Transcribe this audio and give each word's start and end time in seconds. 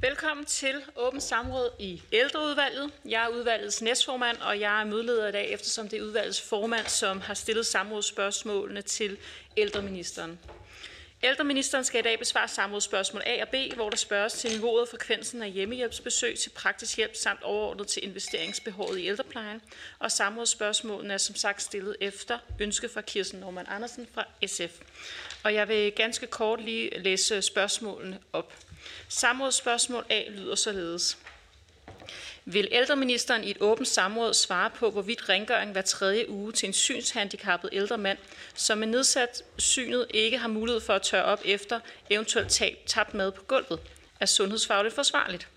Velkommen 0.00 0.46
til 0.46 0.74
åbent 0.96 1.22
samråd 1.22 1.70
i 1.78 2.02
ældreudvalget. 2.12 2.90
Jeg 3.04 3.24
er 3.24 3.28
udvalgets 3.28 3.82
næstformand, 3.82 4.36
og 4.36 4.60
jeg 4.60 4.80
er 4.80 4.84
mødeleder 4.84 5.28
i 5.28 5.32
dag, 5.32 5.52
eftersom 5.52 5.88
det 5.88 5.98
er 5.98 6.02
udvalgets 6.02 6.40
formand, 6.40 6.86
som 6.86 7.20
har 7.20 7.34
stillet 7.34 7.66
samrådsspørgsmålene 7.66 8.82
til 8.82 9.18
ældreministeren. 9.56 10.38
Ældreministeren 11.22 11.84
skal 11.84 12.00
i 12.00 12.02
dag 12.02 12.18
besvare 12.18 12.48
samrådsspørgsmål 12.48 13.22
A 13.26 13.42
og 13.42 13.48
B, 13.48 13.54
hvor 13.74 13.90
der 13.90 13.96
spørges 13.96 14.32
til 14.32 14.50
niveauet 14.50 14.82
og 14.82 14.88
frekvensen 14.88 15.42
af 15.42 15.50
hjemmehjælpsbesøg 15.50 16.38
til 16.38 16.50
praktisk 16.50 16.96
hjælp 16.96 17.16
samt 17.16 17.42
overordnet 17.42 17.86
til 17.86 18.04
investeringsbehovet 18.04 18.98
i 18.98 19.06
ældreplejen. 19.06 19.62
Og 19.98 20.12
samrådsspørgsmålene 20.12 21.14
er 21.14 21.18
som 21.18 21.34
sagt 21.34 21.62
stillet 21.62 21.96
efter 22.00 22.38
ønske 22.60 22.88
fra 22.88 23.00
Kirsten 23.00 23.40
Norman 23.40 23.66
Andersen 23.68 24.06
fra 24.14 24.24
SF. 24.46 24.80
Og 25.44 25.54
jeg 25.54 25.68
vil 25.68 25.92
ganske 25.92 26.26
kort 26.26 26.60
lige 26.60 26.98
læse 26.98 27.42
spørgsmålene 27.42 28.18
op. 28.32 28.54
Samrådsspørgsmål 29.08 30.04
A 30.10 30.22
lyder 30.28 30.54
således. 30.54 31.18
Vil 32.44 32.68
ældreministeren 32.72 33.44
i 33.44 33.50
et 33.50 33.56
åbent 33.60 33.88
samråd 33.88 34.34
svare 34.34 34.70
på, 34.70 34.90
hvorvidt 34.90 35.28
rengøring 35.28 35.72
hver 35.72 35.82
tredje 35.82 36.28
uge 36.28 36.52
til 36.52 36.66
en 36.66 36.72
synshandicappet 36.72 37.70
ældre 37.72 37.98
mand, 37.98 38.18
som 38.54 38.78
med 38.78 38.86
nedsat 38.86 39.42
synet 39.58 40.06
ikke 40.10 40.38
har 40.38 40.48
mulighed 40.48 40.80
for 40.80 40.94
at 40.94 41.02
tørre 41.02 41.24
op 41.24 41.40
efter 41.44 41.80
eventuelt 42.10 42.50
tab, 42.50 42.78
tabt 42.86 43.14
mad 43.14 43.32
på 43.32 43.42
gulvet, 43.42 43.80
er 44.20 44.26
sundhedsfagligt 44.26 44.94
forsvarligt? 44.94 45.48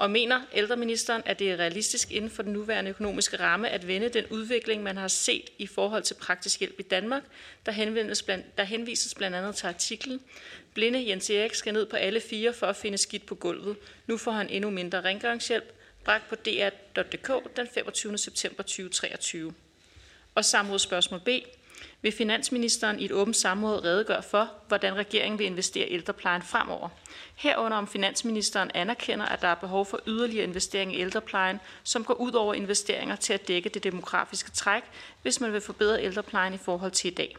Og 0.00 0.10
mener 0.10 0.40
ældreministeren, 0.52 1.22
at 1.26 1.38
det 1.38 1.50
er 1.50 1.56
realistisk 1.56 2.12
inden 2.12 2.30
for 2.30 2.42
den 2.42 2.52
nuværende 2.52 2.90
økonomiske 2.90 3.40
ramme 3.40 3.68
at 3.68 3.86
vende 3.86 4.08
den 4.08 4.24
udvikling, 4.30 4.82
man 4.82 4.96
har 4.96 5.08
set 5.08 5.50
i 5.58 5.66
forhold 5.66 6.02
til 6.02 6.14
praktisk 6.14 6.60
hjælp 6.60 6.80
i 6.80 6.82
Danmark, 6.82 7.22
der, 7.66 7.72
henvises 7.72 8.22
blandt, 8.22 8.58
der 8.58 8.64
henvises 8.64 9.14
blandt 9.14 9.36
andet 9.36 9.56
til 9.56 9.66
artiklen 9.66 10.20
Blinde 10.74 11.08
Jens 11.08 11.30
Erik 11.30 11.54
skal 11.54 11.72
ned 11.72 11.86
på 11.86 11.96
alle 11.96 12.20
fire 12.20 12.52
for 12.52 12.66
at 12.66 12.76
finde 12.76 12.98
skidt 12.98 13.26
på 13.26 13.34
gulvet. 13.34 13.76
Nu 14.06 14.16
får 14.16 14.30
han 14.30 14.48
endnu 14.48 14.70
mindre 14.70 15.00
rengøringshjælp. 15.00 15.72
Bragt 16.04 16.28
på 16.28 16.34
dr.dk 16.34 17.56
den 17.56 17.68
25. 17.74 18.18
september 18.18 18.62
2023. 18.62 19.54
Og 20.34 20.44
samrådsspørgsmål 20.44 21.20
B. 21.20 21.28
Vil 22.02 22.12
finansministeren 22.12 22.98
i 22.98 23.04
et 23.04 23.12
åbent 23.12 23.36
samråd 23.36 23.84
redegøre 23.84 24.22
for, 24.22 24.50
hvordan 24.68 24.96
regeringen 24.96 25.38
vil 25.38 25.46
investere 25.46 25.88
i 25.88 25.94
ældreplejen 25.94 26.42
fremover? 26.42 26.88
Herunder 27.34 27.76
om 27.76 27.88
finansministeren 27.88 28.70
anerkender, 28.74 29.26
at 29.26 29.42
der 29.42 29.48
er 29.48 29.54
behov 29.54 29.86
for 29.86 30.00
yderligere 30.06 30.44
investering 30.44 30.94
i 30.96 31.00
ældreplejen, 31.00 31.60
som 31.82 32.04
går 32.04 32.14
ud 32.14 32.32
over 32.32 32.54
investeringer 32.54 33.16
til 33.16 33.32
at 33.32 33.48
dække 33.48 33.68
det 33.68 33.84
demografiske 33.84 34.50
træk, 34.50 34.82
hvis 35.22 35.40
man 35.40 35.52
vil 35.52 35.60
forbedre 35.60 36.02
ældreplejen 36.02 36.54
i 36.54 36.58
forhold 36.58 36.92
til 36.92 37.10
i 37.10 37.14
dag. 37.14 37.36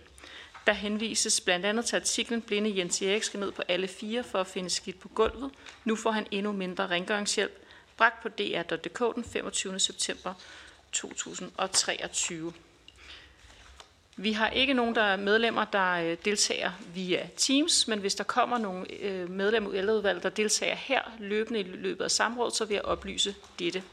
Der 0.67 0.73
henvises 0.73 1.41
blandt 1.41 1.65
andet 1.65 1.85
til 1.85 1.95
artiklen 1.95 2.41
Blinde 2.41 2.77
Jens 2.77 3.01
Erik 3.01 3.23
skal 3.23 3.39
ned 3.39 3.51
på 3.51 3.61
alle 3.67 3.87
fire 3.87 4.23
for 4.23 4.39
at 4.39 4.47
finde 4.47 4.69
skidt 4.69 4.99
på 4.99 5.07
gulvet. 5.07 5.51
Nu 5.85 5.95
får 5.95 6.11
han 6.11 6.27
endnu 6.31 6.51
mindre 6.51 6.87
rengøringshjælp. 6.87 7.65
Bragt 7.97 8.21
på 8.21 8.29
dr.dk 8.29 9.15
den 9.15 9.23
25. 9.23 9.79
september 9.79 10.33
2023. 10.91 12.53
Vi 14.17 14.31
har 14.31 14.49
ikke 14.49 14.73
nogen 14.73 14.95
der 14.95 15.01
er 15.01 15.15
medlemmer, 15.15 15.65
der 15.65 15.91
øh, 15.91 16.17
deltager 16.25 16.71
via 16.93 17.27
Teams, 17.37 17.87
men 17.87 17.99
hvis 17.99 18.15
der 18.15 18.23
kommer 18.23 18.57
nogle 18.57 18.91
øh, 18.91 19.29
medlemmer 19.29 19.73
i 19.73 19.77
ældreudvalget, 19.77 20.23
der 20.23 20.29
deltager 20.29 20.75
her 20.75 21.01
løbende 21.19 21.59
i 21.59 21.63
løbet 21.63 22.03
af 22.03 22.11
samrådet, 22.11 22.55
så 22.55 22.65
vil 22.65 22.73
jeg 22.73 22.85
oplyse 22.85 23.35
dette. 23.59 23.83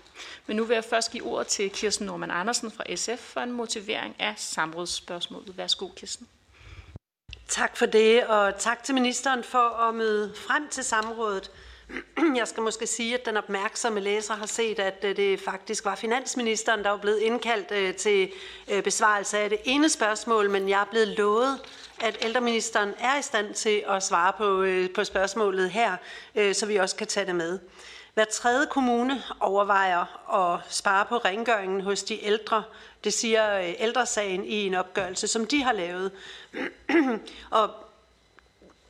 Men 0.47 0.57
nu 0.57 0.65
vil 0.65 0.75
jeg 0.75 0.85
først 0.85 1.11
give 1.13 1.25
ordet 1.25 1.47
til 1.47 1.71
Kirsten 1.71 2.07
Norman 2.07 2.31
Andersen 2.31 2.71
fra 2.71 2.97
SF 2.97 3.19
for 3.19 3.41
en 3.41 3.53
motivering 3.53 4.17
af 4.19 4.35
samrådsspørgsmålet. 4.37 5.59
Værsgo, 5.59 5.89
Kirsten. 5.89 6.29
Tak 7.49 7.77
for 7.77 7.87
det, 7.87 8.27
og 8.27 8.59
tak 8.59 8.85
til 8.85 8.95
ministeren 8.95 9.45
for 9.45 9.89
at 9.89 9.95
møde 9.95 10.35
frem 10.35 10.69
til 10.69 10.85
samrådet. 10.85 11.51
Jeg 12.37 12.49
skal 12.49 12.63
måske 12.63 12.87
sige, 12.87 13.15
at 13.15 13.27
den 13.27 13.37
opmærksomme 13.37 14.01
læser 14.01 14.35
har 14.35 14.47
set, 14.47 14.79
at 14.79 15.05
øh, 15.05 15.17
det 15.17 15.41
faktisk 15.41 15.85
var 15.85 15.95
finansministeren, 15.95 16.85
der 16.85 16.91
var 16.91 16.97
blevet 16.97 17.19
indkaldt 17.19 17.73
øh, 17.73 17.95
til 17.95 18.33
øh, 18.71 18.83
besvarelse 18.83 19.39
af 19.39 19.51
det 19.51 19.59
ene 19.65 19.89
spørgsmål, 19.89 20.51
men 20.51 20.69
jeg 20.69 20.81
er 20.81 20.85
blevet 20.85 21.09
lovet, 21.09 21.61
at 22.01 22.19
ældreministeren 22.23 22.95
er 22.99 23.19
i 23.19 23.23
stand 23.23 23.55
til 23.55 23.85
at 23.89 24.03
svare 24.03 24.33
på, 24.33 24.67
på 24.95 25.05
spørgsmålet 25.05 25.71
her, 25.71 25.97
så 26.53 26.67
vi 26.67 26.77
også 26.77 26.97
kan 26.97 27.07
tage 27.07 27.27
det 27.27 27.35
med. 27.35 27.59
Hver 28.15 28.25
tredje 28.25 28.67
kommune 28.71 29.23
overvejer 29.41 30.33
at 30.35 30.61
spare 30.75 31.05
på 31.05 31.17
rengøringen 31.17 31.81
hos 31.81 32.03
de 32.03 32.25
ældre. 32.25 32.63
Det 33.05 33.13
siger 33.13 33.59
ældresagen 33.59 34.45
i 34.45 34.67
en 34.67 34.75
opgørelse, 34.75 35.27
som 35.29 35.47
de 35.47 35.63
har 35.63 35.73
lavet. 35.73 36.13
og 37.51 37.71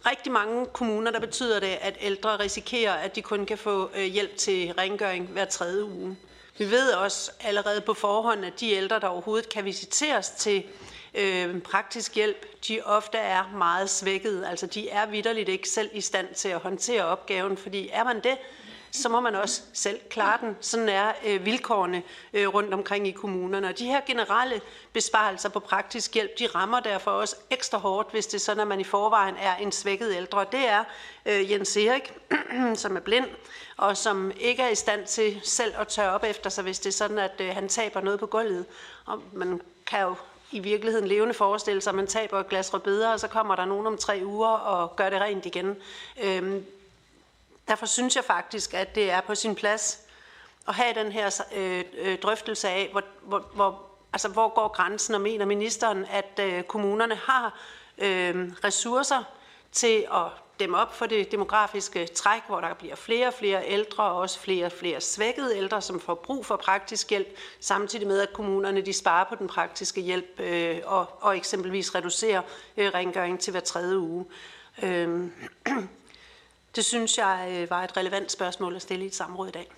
rigtig 0.06 0.32
mange 0.32 0.66
kommuner, 0.66 1.10
der 1.10 1.20
betyder 1.20 1.60
det, 1.60 1.78
at 1.80 1.96
ældre 2.00 2.38
risikerer, 2.38 2.92
at 2.92 3.16
de 3.16 3.22
kun 3.22 3.46
kan 3.46 3.58
få 3.58 3.90
øh, 3.96 4.04
hjælp 4.04 4.36
til 4.36 4.72
rengøring 4.72 5.26
hver 5.26 5.44
tredje 5.44 5.84
uge. 5.84 6.16
Vi 6.58 6.70
ved 6.70 6.92
også 6.92 7.32
allerede 7.40 7.80
på 7.80 7.94
forhånd, 7.94 8.44
at 8.44 8.60
de 8.60 8.70
ældre, 8.70 9.00
der 9.00 9.06
overhovedet 9.06 9.48
kan 9.48 9.64
visiteres 9.64 10.30
til 10.30 10.64
øh, 11.14 11.60
praktisk 11.60 12.14
hjælp, 12.14 12.46
de 12.68 12.80
ofte 12.84 13.18
er 13.18 13.50
meget 13.56 13.90
svækket. 13.90 14.44
Altså 14.50 14.66
de 14.66 14.88
er 14.88 15.06
vidderligt 15.06 15.48
ikke 15.48 15.68
selv 15.68 15.90
i 15.92 16.00
stand 16.00 16.34
til 16.34 16.48
at 16.48 16.58
håndtere 16.60 17.04
opgaven, 17.04 17.56
fordi 17.56 17.88
er 17.92 18.04
man 18.04 18.20
det, 18.20 18.36
så 18.90 19.08
må 19.08 19.20
man 19.20 19.34
også 19.34 19.62
selv 19.72 20.00
klare 20.10 20.38
den. 20.40 20.56
Sådan 20.60 20.88
er 20.88 21.12
øh, 21.26 21.44
vilkårene 21.44 22.02
øh, 22.32 22.48
rundt 22.48 22.74
omkring 22.74 23.08
i 23.08 23.10
kommunerne. 23.10 23.68
Og 23.68 23.78
de 23.78 23.86
her 23.86 24.00
generelle 24.06 24.60
besparelser 24.92 25.48
på 25.48 25.60
praktisk 25.60 26.14
hjælp, 26.14 26.38
de 26.38 26.46
rammer 26.46 26.80
derfor 26.80 27.10
også 27.10 27.36
ekstra 27.50 27.78
hårdt, 27.78 28.10
hvis 28.10 28.26
det 28.26 28.34
er 28.34 28.40
sådan, 28.40 28.60
at 28.60 28.68
man 28.68 28.80
i 28.80 28.84
forvejen 28.84 29.34
er 29.36 29.56
en 29.56 29.72
svækket 29.72 30.16
ældre. 30.16 30.46
Det 30.52 30.68
er 30.68 30.84
øh, 31.26 31.50
Jens 31.50 31.76
Erik, 31.76 32.12
som 32.82 32.96
er 32.96 33.00
blind, 33.00 33.26
og 33.76 33.96
som 33.96 34.32
ikke 34.40 34.62
er 34.62 34.68
i 34.68 34.74
stand 34.74 35.06
til 35.06 35.40
selv 35.42 35.74
at 35.78 35.88
tørre 35.88 36.12
op 36.12 36.24
efter 36.24 36.50
sig, 36.50 36.64
hvis 36.64 36.78
det 36.78 36.88
er 36.88 36.96
sådan, 36.96 37.18
at 37.18 37.40
øh, 37.40 37.48
han 37.48 37.68
taber 37.68 38.00
noget 38.00 38.20
på 38.20 38.26
gulvet. 38.26 38.66
Og 39.06 39.22
man 39.32 39.60
kan 39.86 40.00
jo 40.00 40.14
i 40.50 40.58
virkeligheden 40.58 41.08
levende 41.08 41.34
forestille 41.34 41.80
sig, 41.80 41.90
at 41.90 41.94
man 41.94 42.06
taber 42.06 42.40
et 42.40 42.48
glas 42.48 42.74
rødbeder, 42.74 43.12
og 43.12 43.20
så 43.20 43.28
kommer 43.28 43.56
der 43.56 43.64
nogen 43.64 43.86
om 43.86 43.96
tre 43.96 44.20
uger 44.24 44.48
og 44.48 44.96
gør 44.96 45.10
det 45.10 45.20
rent 45.20 45.46
igen. 45.46 45.76
Øhm, 46.22 46.64
Derfor 47.68 47.86
synes 47.86 48.16
jeg 48.16 48.24
faktisk, 48.24 48.74
at 48.74 48.94
det 48.94 49.10
er 49.10 49.20
på 49.20 49.34
sin 49.34 49.54
plads 49.54 50.00
at 50.68 50.74
have 50.74 50.94
den 50.94 51.12
her 51.12 51.42
øh, 51.56 51.84
øh, 51.98 52.18
drøftelse 52.18 52.68
af, 52.68 52.88
hvor, 52.92 53.02
hvor, 53.22 53.50
hvor, 53.54 53.82
altså, 54.12 54.28
hvor 54.28 54.54
går 54.54 54.68
grænsen, 54.68 55.14
og 55.14 55.20
mener 55.20 55.44
ministeren, 55.44 56.06
at 56.10 56.40
øh, 56.40 56.62
kommunerne 56.62 57.14
har 57.14 57.58
øh, 57.98 58.52
ressourcer 58.64 59.24
til 59.72 60.06
at 60.12 60.26
dem 60.60 60.74
op 60.74 60.94
for 60.94 61.06
det 61.06 61.32
demografiske 61.32 62.06
træk, 62.06 62.42
hvor 62.46 62.60
der 62.60 62.74
bliver 62.74 62.96
flere 62.96 63.26
og 63.26 63.34
flere 63.34 63.68
ældre, 63.68 64.04
og 64.04 64.16
også 64.16 64.38
flere 64.40 64.66
og 64.66 64.72
flere 64.72 65.00
svækkede 65.00 65.56
ældre, 65.56 65.82
som 65.82 66.00
får 66.00 66.14
brug 66.14 66.46
for 66.46 66.56
praktisk 66.56 67.10
hjælp, 67.10 67.28
samtidig 67.60 68.06
med, 68.06 68.20
at 68.20 68.32
kommunerne 68.32 68.80
de 68.80 68.92
sparer 68.92 69.24
på 69.24 69.34
den 69.34 69.48
praktiske 69.48 70.00
hjælp 70.00 70.40
øh, 70.40 70.78
og, 70.84 71.06
og 71.20 71.36
eksempelvis 71.36 71.94
reducerer 71.94 72.42
øh, 72.76 72.90
rengøring 72.94 73.40
til 73.40 73.50
hver 73.50 73.60
tredje 73.60 73.98
uge. 73.98 74.26
Øh, 74.82 75.26
det 76.78 76.84
synes 76.84 77.18
jeg 77.18 77.48
øh, 77.50 77.70
var 77.70 77.84
et 77.84 77.96
relevant 77.96 78.32
spørgsmål 78.32 78.76
at 78.76 78.82
stille 78.82 79.04
i 79.04 79.06
et 79.06 79.14
samråd 79.14 79.48
i 79.48 79.50
dag. 79.50 79.70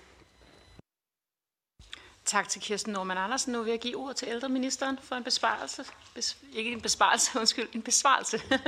Tak 2.25 2.49
til 2.49 2.61
Kirsten 2.61 2.93
Norman 2.93 3.17
Andersen. 3.17 3.53
Nu 3.53 3.63
vil 3.63 3.71
jeg 3.71 3.79
give 3.79 3.97
ord 3.97 4.15
til 4.15 4.27
ældreministeren 4.27 4.99
for 5.03 5.15
en 5.15 5.23
besvarelse. 5.23 5.85
Bes, 6.15 6.37
ikke 6.53 6.71
en 6.71 6.81
besvarelse, 6.81 7.31
undskyld, 7.39 7.67
en 7.73 7.81
besvarelse. 7.81 8.41
Ja. 8.51 8.59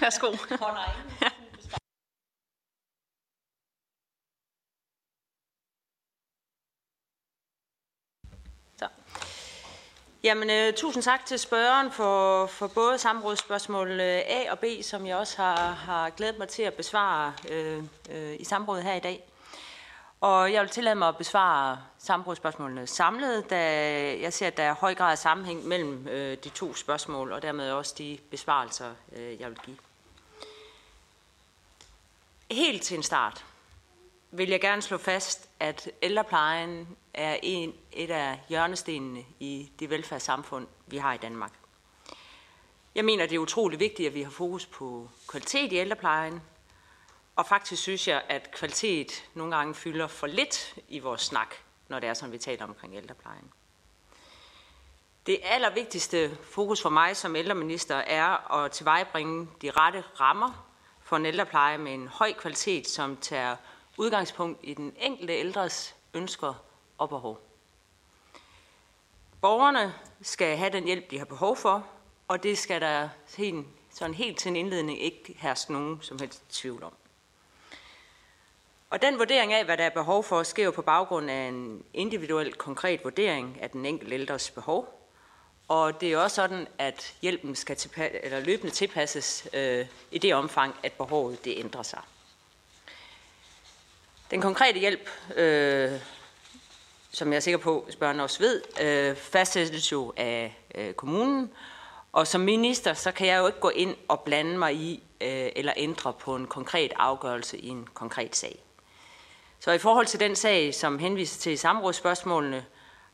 Værsgo. 0.00 0.36
Ja. 1.22 1.29
Jamen, 10.22 10.50
øh, 10.50 10.74
tusind 10.74 11.02
tak 11.02 11.26
til 11.26 11.38
spørgeren 11.38 11.92
for, 11.92 12.46
for 12.46 12.66
både 12.66 12.98
samrådsspørgsmål 12.98 13.90
øh, 13.90 14.22
A 14.26 14.50
og 14.50 14.58
B, 14.58 14.64
som 14.82 15.06
jeg 15.06 15.16
også 15.16 15.36
har, 15.36 15.72
har 15.72 16.10
glædet 16.10 16.38
mig 16.38 16.48
til 16.48 16.62
at 16.62 16.74
besvare 16.74 17.32
øh, 17.50 17.82
øh, 18.10 18.36
i 18.40 18.44
samrådet 18.44 18.84
her 18.84 18.94
i 18.94 19.00
dag. 19.00 19.24
Og 20.20 20.52
jeg 20.52 20.62
vil 20.62 20.70
tillade 20.70 20.94
mig 20.94 21.08
at 21.08 21.16
besvare 21.16 21.78
samrådsspørgsmålene 21.98 22.86
samlet, 22.86 23.50
da 23.50 23.58
jeg 24.20 24.32
ser, 24.32 24.46
at 24.46 24.56
der 24.56 24.62
er 24.62 24.74
høj 24.74 24.94
grad 24.94 25.12
af 25.12 25.18
sammenhæng 25.18 25.66
mellem 25.66 26.08
øh, 26.08 26.36
de 26.44 26.48
to 26.48 26.74
spørgsmål, 26.74 27.32
og 27.32 27.42
dermed 27.42 27.70
også 27.70 27.94
de 27.98 28.18
besvarelser, 28.30 28.90
øh, 29.12 29.40
jeg 29.40 29.48
vil 29.48 29.58
give. 29.64 29.76
Helt 32.50 32.82
til 32.82 32.96
en 32.96 33.02
start 33.02 33.44
vil 34.30 34.48
jeg 34.48 34.60
gerne 34.60 34.82
slå 34.82 34.98
fast, 34.98 35.49
at 35.60 35.90
ældreplejen 36.02 36.96
er 37.14 37.36
en, 37.42 37.74
et 37.92 38.10
af 38.10 38.40
hjørnestenene 38.48 39.24
i 39.40 39.72
det 39.78 39.90
velfærdssamfund, 39.90 40.66
vi 40.86 40.96
har 40.96 41.14
i 41.14 41.16
Danmark. 41.16 41.52
Jeg 42.94 43.04
mener, 43.04 43.26
det 43.26 43.34
er 43.34 43.38
utrolig 43.38 43.80
vigtigt, 43.80 44.06
at 44.06 44.14
vi 44.14 44.22
har 44.22 44.30
fokus 44.30 44.66
på 44.66 45.10
kvalitet 45.28 45.72
i 45.72 45.76
ældreplejen, 45.76 46.42
og 47.36 47.46
faktisk 47.46 47.82
synes 47.82 48.08
jeg, 48.08 48.22
at 48.28 48.50
kvalitet 48.50 49.28
nogle 49.34 49.56
gange 49.56 49.74
fylder 49.74 50.06
for 50.06 50.26
lidt 50.26 50.78
i 50.88 50.98
vores 50.98 51.20
snak, 51.20 51.54
når 51.88 52.00
det 52.00 52.08
er, 52.08 52.14
som 52.14 52.32
vi 52.32 52.38
taler 52.38 52.64
omkring 52.64 52.94
ældreplejen. 52.94 53.52
Det 55.26 55.40
allervigtigste 55.42 56.38
fokus 56.42 56.82
for 56.82 56.88
mig 56.88 57.16
som 57.16 57.36
ældreminister 57.36 57.96
er 57.96 58.52
at 58.52 58.72
tilvejebringe 58.72 59.48
de 59.62 59.70
rette 59.70 60.04
rammer 60.20 60.66
for 61.00 61.16
en 61.16 61.26
ældrepleje 61.26 61.78
med 61.78 61.94
en 61.94 62.08
høj 62.08 62.32
kvalitet, 62.32 62.88
som 62.88 63.16
tager 63.16 63.56
udgangspunkt 63.96 64.60
i 64.62 64.74
den 64.74 64.94
enkelte 65.00 65.32
ældres 65.32 65.94
ønsker 66.14 66.54
og 66.98 67.08
behov. 67.08 67.40
Borgerne 69.40 69.94
skal 70.22 70.56
have 70.56 70.72
den 70.72 70.84
hjælp, 70.84 71.10
de 71.10 71.18
har 71.18 71.24
behov 71.24 71.56
for, 71.56 71.86
og 72.28 72.42
det 72.42 72.58
skal 72.58 72.80
der 72.80 73.08
helt, 73.36 73.66
sådan 73.90 74.14
helt 74.14 74.38
til 74.38 74.48
en 74.48 74.56
indledning 74.56 75.02
ikke 75.02 75.36
herske 75.38 75.72
nogen 75.72 75.98
som 76.02 76.18
helst 76.18 76.42
tvivl 76.50 76.82
om. 76.82 76.92
Og 78.90 79.02
den 79.02 79.18
vurdering 79.18 79.52
af, 79.52 79.64
hvad 79.64 79.76
der 79.76 79.84
er 79.84 79.90
behov 79.90 80.24
for, 80.24 80.42
sker 80.42 80.64
jo 80.64 80.70
på 80.70 80.82
baggrund 80.82 81.30
af 81.30 81.48
en 81.48 81.84
individuel, 81.94 82.54
konkret 82.54 83.04
vurdering 83.04 83.58
af 83.60 83.70
den 83.70 83.86
enkelte 83.86 84.14
ældres 84.14 84.50
behov. 84.50 85.08
Og 85.68 86.00
det 86.00 86.12
er 86.12 86.18
også 86.18 86.34
sådan, 86.34 86.66
at 86.78 87.14
hjælpen 87.22 87.54
skal 87.54 87.76
tilpa- 87.76 88.20
eller 88.22 88.40
løbende 88.40 88.72
tilpasses 88.72 89.48
øh, 89.52 89.86
i 90.10 90.18
det 90.18 90.34
omfang, 90.34 90.74
at 90.82 90.92
behovet 90.92 91.44
det 91.44 91.54
ændrer 91.56 91.82
sig. 91.82 92.00
Den 94.30 94.40
konkrete 94.40 94.78
hjælp, 94.78 95.10
øh, 95.36 95.90
som 97.12 97.28
jeg 97.28 97.36
er 97.36 97.40
sikker 97.40 97.58
på, 97.58 97.84
at 97.88 97.92
spørgeren 97.92 98.20
også 98.20 98.38
ved, 98.38 98.62
øh, 98.80 99.16
fastsættes 99.16 99.92
jo 99.92 100.12
af 100.16 100.58
øh, 100.74 100.92
kommunen. 100.92 101.50
Og 102.12 102.26
som 102.26 102.40
minister, 102.40 102.94
så 102.94 103.12
kan 103.12 103.26
jeg 103.26 103.38
jo 103.38 103.46
ikke 103.46 103.60
gå 103.60 103.68
ind 103.68 103.96
og 104.08 104.20
blande 104.20 104.58
mig 104.58 104.74
i 104.74 105.02
øh, 105.20 105.48
eller 105.56 105.72
ændre 105.76 106.12
på 106.12 106.36
en 106.36 106.46
konkret 106.46 106.92
afgørelse 106.96 107.58
i 107.58 107.68
en 107.68 107.88
konkret 107.94 108.36
sag. 108.36 108.62
Så 109.60 109.72
i 109.72 109.78
forhold 109.78 110.06
til 110.06 110.20
den 110.20 110.36
sag, 110.36 110.74
som 110.74 110.98
henviser 110.98 111.40
til 111.40 111.58
samrådsspørgsmålene, 111.58 112.64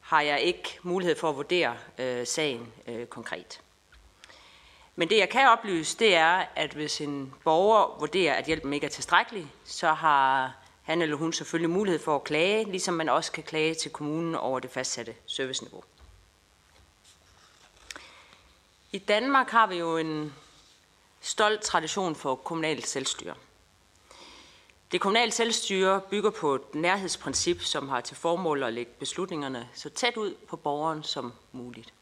har 0.00 0.20
jeg 0.20 0.40
ikke 0.40 0.78
mulighed 0.82 1.16
for 1.16 1.28
at 1.28 1.36
vurdere 1.36 1.76
øh, 1.98 2.26
sagen 2.26 2.72
øh, 2.86 3.06
konkret. 3.06 3.60
Men 4.96 5.08
det 5.08 5.18
jeg 5.18 5.28
kan 5.28 5.48
oplyse, 5.48 5.98
det 5.98 6.16
er, 6.16 6.42
at 6.56 6.72
hvis 6.72 7.00
en 7.00 7.34
borger 7.44 7.98
vurderer, 7.98 8.34
at 8.34 8.44
hjælpen 8.44 8.72
ikke 8.72 8.86
er 8.86 8.90
tilstrækkelig, 8.90 9.46
så 9.64 9.92
har 9.92 10.52
han 10.86 11.02
eller 11.02 11.16
hun 11.16 11.32
selvfølgelig 11.32 11.70
mulighed 11.70 12.00
for 12.00 12.16
at 12.16 12.24
klage, 12.24 12.64
ligesom 12.64 12.94
man 12.94 13.08
også 13.08 13.32
kan 13.32 13.42
klage 13.42 13.74
til 13.74 13.90
kommunen 13.90 14.34
over 14.34 14.60
det 14.60 14.70
fastsatte 14.70 15.14
serviceniveau. 15.26 15.84
I 18.92 18.98
Danmark 18.98 19.50
har 19.50 19.66
vi 19.66 19.76
jo 19.76 19.96
en 19.96 20.34
stolt 21.20 21.62
tradition 21.62 22.14
for 22.14 22.34
kommunalt 22.34 22.86
selvstyre. 22.86 23.34
Det 24.92 25.00
kommunale 25.00 25.32
selvstyre 25.32 26.00
bygger 26.00 26.30
på 26.30 26.54
et 26.54 26.74
nærhedsprincip, 26.74 27.62
som 27.62 27.88
har 27.88 28.00
til 28.00 28.16
formål 28.16 28.62
at 28.62 28.72
lægge 28.72 28.92
beslutningerne 28.98 29.68
så 29.74 29.90
tæt 29.90 30.16
ud 30.16 30.34
på 30.48 30.56
borgeren 30.56 31.02
som 31.02 31.32
muligt. 31.52 31.92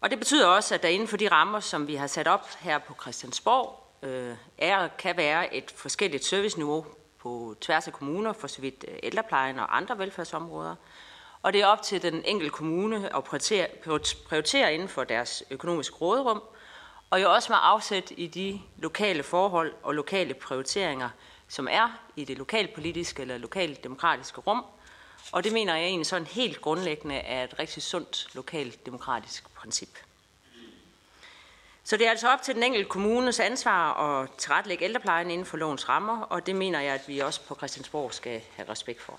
Og 0.00 0.10
det 0.10 0.18
betyder 0.18 0.46
også, 0.46 0.74
at 0.74 0.82
der 0.82 0.88
inden 0.88 1.08
for 1.08 1.16
de 1.16 1.28
rammer, 1.28 1.60
som 1.60 1.86
vi 1.86 1.94
har 1.94 2.06
sat 2.06 2.28
op 2.28 2.48
her 2.60 2.78
på 2.78 2.94
Christiansborg, 3.00 3.86
øh, 4.02 4.36
er 4.58 4.88
kan 4.88 5.16
være 5.16 5.54
et 5.54 5.70
forskelligt 5.70 6.24
serviceniveau 6.24 6.86
på 7.22 7.54
tværs 7.60 7.86
af 7.86 7.92
kommuner, 7.92 8.32
for 8.32 8.46
så 8.46 8.60
vidt 8.60 8.84
øh, 8.88 8.98
ældreplejen 9.02 9.58
og 9.58 9.76
andre 9.76 9.98
velfærdsområder. 9.98 10.74
Og 11.42 11.52
det 11.52 11.60
er 11.60 11.66
op 11.66 11.82
til 11.82 12.02
den 12.02 12.24
enkelte 12.24 12.50
kommune 12.50 13.16
at 13.16 13.24
prioritere, 13.24 13.66
prioritere 14.28 14.74
inden 14.74 14.88
for 14.88 15.04
deres 15.04 15.44
økonomiske 15.50 15.96
råderum, 15.96 16.42
og 17.10 17.22
jo 17.22 17.32
også 17.32 17.52
med 17.52 17.58
afsæt 17.62 18.12
i 18.16 18.26
de 18.26 18.60
lokale 18.78 19.22
forhold 19.22 19.74
og 19.82 19.94
lokale 19.94 20.34
prioriteringer, 20.34 21.08
som 21.48 21.68
er 21.70 21.98
i 22.16 22.24
det 22.24 22.38
lokalpolitiske 22.38 23.22
eller 23.22 23.38
lokalt 23.38 23.84
demokratiske 23.84 24.40
rum. 24.40 24.64
Og 25.32 25.44
det 25.44 25.52
mener 25.52 25.76
jeg 25.76 25.84
egentlig 25.84 26.06
sådan 26.06 26.26
helt 26.26 26.60
grundlæggende 26.60 27.14
er 27.14 27.44
et 27.44 27.58
rigtig 27.58 27.82
sundt 27.82 28.26
lokalt 28.34 28.86
demokratisk 28.86 29.54
princip. 29.54 29.88
Så 31.84 31.96
det 31.96 32.06
er 32.06 32.10
altså 32.10 32.28
op 32.28 32.42
til 32.42 32.54
den 32.54 32.62
enkelte 32.62 32.88
kommunes 32.88 33.40
ansvar 33.40 33.94
at 33.94 34.30
tilrettelægge 34.38 34.84
ældreplejen 34.84 35.30
inden 35.30 35.46
for 35.46 35.56
lovens 35.56 35.88
rammer, 35.88 36.22
og 36.22 36.46
det 36.46 36.56
mener 36.56 36.80
jeg, 36.80 36.94
at 36.94 37.08
vi 37.08 37.18
også 37.18 37.40
på 37.48 37.54
Christiansborg 37.54 38.14
skal 38.14 38.42
have 38.56 38.68
respekt 38.68 39.02
for. 39.02 39.18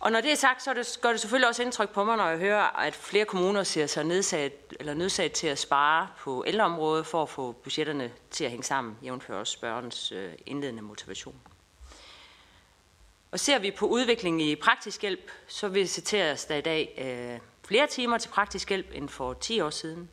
Og 0.00 0.12
når 0.12 0.20
det 0.20 0.32
er 0.32 0.36
sagt, 0.36 0.62
så 0.62 0.74
det, 0.74 0.98
gør 1.02 1.10
det 1.10 1.20
selvfølgelig 1.20 1.48
også 1.48 1.62
indtryk 1.62 1.90
på 1.90 2.04
mig, 2.04 2.16
når 2.16 2.28
jeg 2.28 2.38
hører, 2.38 2.78
at 2.78 2.94
flere 2.94 3.24
kommuner 3.24 3.62
ser 3.62 3.86
sig 3.86 4.04
nedsat, 4.04 4.52
eller 4.80 4.94
nødsat 4.94 5.32
til 5.32 5.46
at 5.46 5.58
spare 5.58 6.08
på 6.18 6.44
ældreområdet 6.46 7.06
for 7.06 7.22
at 7.22 7.28
få 7.28 7.52
budgetterne 7.52 8.12
til 8.30 8.44
at 8.44 8.50
hænge 8.50 8.64
sammen, 8.64 8.98
jævnfør 9.02 9.38
også 9.38 9.52
spørgens 9.52 10.12
øh, 10.12 10.32
indledende 10.46 10.82
motivation. 10.82 11.40
Og 13.30 13.40
ser 13.40 13.58
vi 13.58 13.70
på 13.70 13.86
udviklingen 13.86 14.40
i 14.40 14.56
praktisk 14.56 15.02
hjælp, 15.02 15.30
så 15.46 15.68
visiteres 15.68 16.44
der 16.44 16.56
i 16.56 16.60
dag 16.60 16.94
øh, 16.98 17.40
flere 17.68 17.86
timer 17.86 18.18
til 18.18 18.28
praktisk 18.28 18.68
hjælp 18.68 18.86
end 18.92 19.08
for 19.08 19.34
10 19.34 19.60
år 19.60 19.70
siden. 19.70 20.08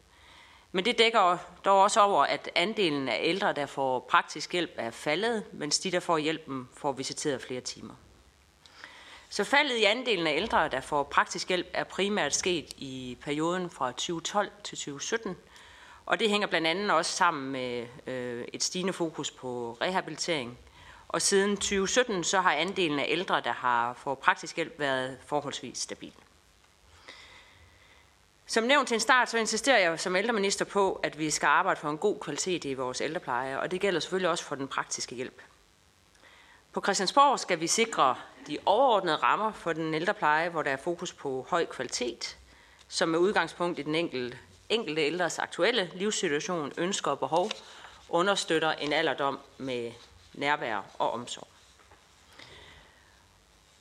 Men 0.75 0.85
det 0.85 0.97
dækker 0.97 1.37
dog 1.65 1.81
også 1.81 2.01
over, 2.01 2.23
at 2.23 2.49
andelen 2.55 3.09
af 3.09 3.19
ældre, 3.23 3.53
der 3.53 3.65
får 3.65 3.99
praktisk 3.99 4.51
hjælp, 4.51 4.71
er 4.75 4.91
faldet, 4.91 5.43
mens 5.51 5.79
de, 5.79 5.91
der 5.91 5.99
får 5.99 6.17
hjælpen, 6.17 6.69
får 6.77 6.91
visiteret 6.91 7.41
flere 7.41 7.61
timer. 7.61 7.93
Så 9.29 9.43
faldet 9.43 9.77
i 9.77 9.83
andelen 9.83 10.27
af 10.27 10.35
ældre, 10.35 10.69
der 10.69 10.81
får 10.81 11.03
praktisk 11.03 11.47
hjælp, 11.47 11.67
er 11.73 11.83
primært 11.83 12.35
sket 12.35 12.73
i 12.77 13.17
perioden 13.21 13.69
fra 13.69 13.91
2012 13.91 14.51
til 14.63 14.77
2017, 14.77 15.37
og 16.05 16.19
det 16.19 16.29
hænger 16.29 16.47
blandt 16.47 16.67
andet 16.67 16.91
også 16.91 17.11
sammen 17.11 17.51
med 17.51 17.87
øh, 18.07 18.45
et 18.53 18.63
stigende 18.63 18.93
fokus 18.93 19.31
på 19.31 19.77
rehabilitering. 19.81 20.57
Og 21.07 21.21
siden 21.21 21.57
2017 21.57 22.23
så 22.23 22.41
har 22.41 22.51
andelen 22.53 22.99
af 22.99 23.05
ældre, 23.09 23.41
der 23.41 23.53
har 23.53 23.93
fået 23.93 24.19
praktisk 24.19 24.55
hjælp, 24.55 24.79
været 24.79 25.17
forholdsvis 25.25 25.77
stabil. 25.77 26.13
Som 28.53 28.63
nævnt 28.63 28.87
til 28.87 28.95
en 28.95 28.99
start, 28.99 29.29
så 29.29 29.37
insisterer 29.37 29.77
jeg 29.79 29.99
som 29.99 30.15
ældreminister 30.15 30.65
på, 30.65 30.99
at 31.03 31.19
vi 31.19 31.29
skal 31.29 31.47
arbejde 31.47 31.79
for 31.79 31.89
en 31.89 31.97
god 31.97 32.19
kvalitet 32.19 32.65
i 32.65 32.73
vores 32.73 33.01
ældrepleje, 33.01 33.59
og 33.59 33.71
det 33.71 33.81
gælder 33.81 33.99
selvfølgelig 33.99 34.29
også 34.29 34.43
for 34.43 34.55
den 34.55 34.67
praktiske 34.67 35.15
hjælp. 35.15 35.41
På 36.73 36.81
Christiansborg 36.81 37.39
skal 37.39 37.59
vi 37.59 37.67
sikre 37.67 38.15
de 38.47 38.57
overordnede 38.65 39.15
rammer 39.15 39.51
for 39.51 39.73
den 39.73 39.93
ældrepleje, 39.93 40.49
hvor 40.49 40.61
der 40.61 40.71
er 40.71 40.77
fokus 40.77 41.13
på 41.13 41.45
høj 41.49 41.65
kvalitet, 41.65 42.37
som 42.87 43.09
med 43.09 43.19
udgangspunkt 43.19 43.79
i 43.79 43.81
den 43.81 43.95
enkelte, 43.95 44.37
enkelte 44.69 45.01
ældres 45.01 45.39
aktuelle 45.39 45.91
livssituation, 45.93 46.71
ønsker 46.77 47.11
og 47.11 47.19
behov, 47.19 47.51
understøtter 48.09 48.71
en 48.71 48.93
alderdom 48.93 49.39
med 49.57 49.91
nærvær 50.33 50.81
og 50.99 51.11
omsorg. 51.11 51.47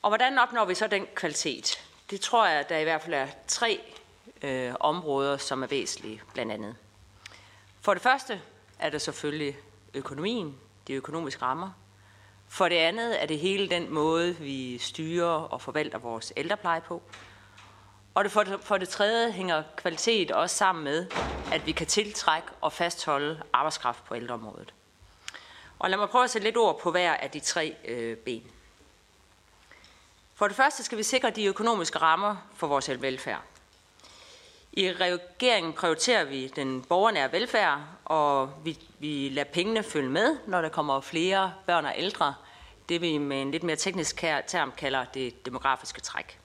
Og 0.03 0.11
hvordan 0.11 0.39
opnår 0.39 0.65
vi 0.65 0.75
så 0.75 0.87
den 0.87 1.07
kvalitet? 1.15 1.85
Det 2.11 2.21
tror 2.21 2.47
jeg, 2.47 2.61
at 2.61 2.69
der 2.69 2.79
i 2.79 2.85
hvert 2.85 3.03
fald 3.03 3.15
er 3.15 3.27
tre 3.49 3.81
øh, 4.43 4.75
områder, 4.81 5.37
som 5.37 5.63
er 5.63 5.67
væsentlige 5.67 6.23
blandt 6.33 6.53
andet. 6.53 6.77
For 7.81 7.95
det 7.95 8.03
første 8.03 8.41
er 8.79 8.91
det 8.91 9.03
selvfølgelig 9.03 9.59
økonomien, 9.95 10.57
de 10.87 10.93
økonomiske 10.93 11.43
rammer. 11.43 11.71
For 12.49 12.69
det 12.69 12.77
andet 12.77 13.23
er 13.23 13.27
det 13.27 13.39
hele 13.39 13.69
den 13.69 13.95
måde, 13.95 14.37
vi 14.37 14.79
styrer 14.79 15.27
og 15.27 15.61
forvalter 15.61 15.99
vores 15.99 16.33
ældrepleje 16.37 16.81
på. 16.81 17.03
Og 18.15 18.25
det 18.25 18.33
for, 18.33 18.43
det, 18.43 18.61
for 18.61 18.79
det 18.79 18.89
tredje 18.89 19.33
hænger 19.33 19.63
kvalitet 19.77 20.31
også 20.31 20.57
sammen 20.57 20.85
med, 20.85 21.07
at 21.53 21.67
vi 21.67 21.73
kan 21.73 21.87
tiltrække 21.87 22.49
og 22.61 22.73
fastholde 22.73 23.43
arbejdskraft 23.53 24.05
på 24.05 24.15
ældreområdet. 24.15 24.75
Og 25.79 25.91
lad 25.91 25.99
mig 25.99 26.09
prøve 26.09 26.25
at 26.25 26.31
sætte 26.31 26.47
lidt 26.47 26.57
ord 26.57 26.81
på 26.81 26.91
hver 26.91 27.15
af 27.15 27.31
de 27.31 27.41
tre 27.41 27.77
øh, 27.85 28.17
ben. 28.17 28.43
For 30.35 30.49
det 30.49 30.57
første 30.57 30.83
skal 30.83 30.99
vi 30.99 31.03
sikre 31.03 31.31
de 31.31 31.45
økonomiske 31.45 31.99
rammer 31.99 32.37
for 32.55 32.67
vores 32.67 32.91
velfærd. 33.03 33.43
I 34.73 34.93
regeringen 34.93 35.73
prioriterer 35.73 36.25
vi 36.25 36.47
den 36.49 36.83
borgernære 36.83 37.33
velfærd, 37.33 37.81
og 38.05 38.51
vi, 38.65 38.79
vi 38.99 39.29
lader 39.29 39.51
pengene 39.53 39.83
følge 39.83 40.09
med, 40.09 40.37
når 40.47 40.63
der 40.63 40.69
kommer 40.69 41.01
flere 41.01 41.55
børn 41.67 41.85
og 41.85 41.95
ældre. 41.97 42.35
Det 42.89 43.01
vi 43.01 43.19
med 43.19 43.43
en 43.43 43.51
lidt 43.51 43.63
mere 43.63 43.77
teknisk 43.77 44.17
term 44.47 44.73
kalder 44.77 45.05
det 45.05 45.47
demografiske 45.47 46.01
træk. 46.01 46.39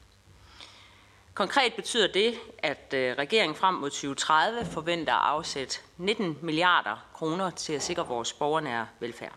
Konkret 1.34 1.74
betyder 1.74 2.07
det, 2.12 2.39
at 2.57 2.93
øh, 2.93 3.15
regeringen 3.17 3.55
frem 3.55 3.75
mod 3.75 3.89
2030 3.89 4.65
forventer 4.65 5.13
at 5.13 5.29
afsætte 5.36 5.79
19 5.98 6.38
milliarder 6.41 7.07
kroner 7.13 7.50
til 7.50 7.74
at 7.74 7.84
sikre 7.84 8.07
vores 8.07 8.34
borgernære 8.34 8.88
velfærd. 9.00 9.34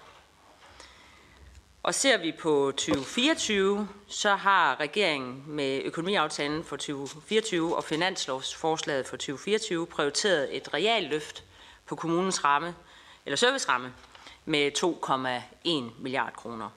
Og 1.82 1.94
ser 1.94 2.16
vi 2.16 2.32
på 2.32 2.72
2024, 2.76 3.88
så 4.08 4.34
har 4.34 4.80
regeringen 4.80 5.44
med 5.46 5.82
økonomiaftalen 5.84 6.64
for 6.64 6.76
2024 6.76 7.76
og 7.76 7.84
finanslovsforslaget 7.84 9.06
for 9.06 9.16
2024 9.16 9.86
prioriteret 9.86 10.56
et 10.56 10.74
realt 10.74 11.10
løft 11.10 11.44
på 11.86 11.96
kommunens 11.96 12.44
ramme, 12.44 12.74
eller 13.26 13.36
serviceramme 13.36 13.94
med 14.44 14.70
2,1 15.64 16.02
milliard 16.02 16.32
kroner. 16.32 16.68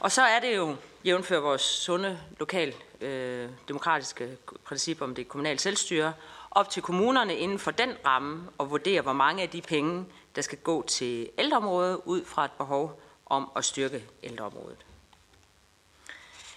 Og 0.00 0.12
så 0.12 0.22
er 0.22 0.40
det 0.40 0.56
jo, 0.56 0.76
jævnfør 1.04 1.40
vores 1.40 1.62
sunde 1.62 2.20
lokal 2.38 2.74
øh, 3.00 3.48
demokratiske 3.68 4.36
princip 4.64 5.02
om 5.02 5.14
det 5.14 5.28
kommunale 5.28 5.58
selvstyre, 5.58 6.12
op 6.50 6.70
til 6.70 6.82
kommunerne 6.82 7.36
inden 7.36 7.58
for 7.58 7.70
den 7.70 7.92
ramme 8.04 8.48
og 8.58 8.70
vurdere, 8.70 9.00
hvor 9.00 9.12
mange 9.12 9.42
af 9.42 9.48
de 9.48 9.62
penge, 9.62 10.04
der 10.36 10.42
skal 10.42 10.58
gå 10.58 10.84
til 10.86 11.28
ældreområdet 11.38 12.00
ud 12.04 12.24
fra 12.24 12.44
et 12.44 12.50
behov 12.58 13.02
om 13.26 13.50
at 13.56 13.64
styrke 13.64 14.04
ældreområdet. 14.22 14.86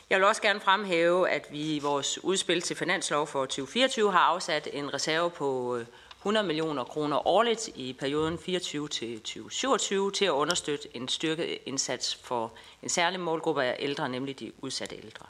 Jeg 0.10 0.18
vil 0.20 0.26
også 0.28 0.42
gerne 0.42 0.60
fremhæve, 0.60 1.30
at 1.30 1.48
vi 1.52 1.76
i 1.76 1.80
vores 1.80 2.24
udspil 2.24 2.62
til 2.62 2.76
finanslov 2.76 3.28
for 3.28 3.46
2024 3.46 4.12
har 4.12 4.20
afsat 4.20 4.68
en 4.74 4.94
reserve 4.94 5.30
på 5.30 5.78
øh, 5.78 5.86
100 6.20 6.48
millioner 6.48 6.84
kroner 6.84 7.28
årligt 7.28 7.68
i 7.76 7.94
perioden 7.94 8.40
24 8.40 8.88
til 8.88 9.20
2027 9.20 10.12
til 10.12 10.26
at 10.26 10.32
understøtte 10.32 10.98
en 10.98 11.08
styrket 11.08 11.58
indsats 11.66 12.16
for 12.16 12.52
en 12.84 12.90
særlig 12.90 13.20
målgruppe 13.20 13.64
af 13.64 13.76
ældre, 13.80 14.10
nemlig 14.10 14.40
de 14.40 14.52
udsatte 14.62 14.96
ældre. 14.96 15.26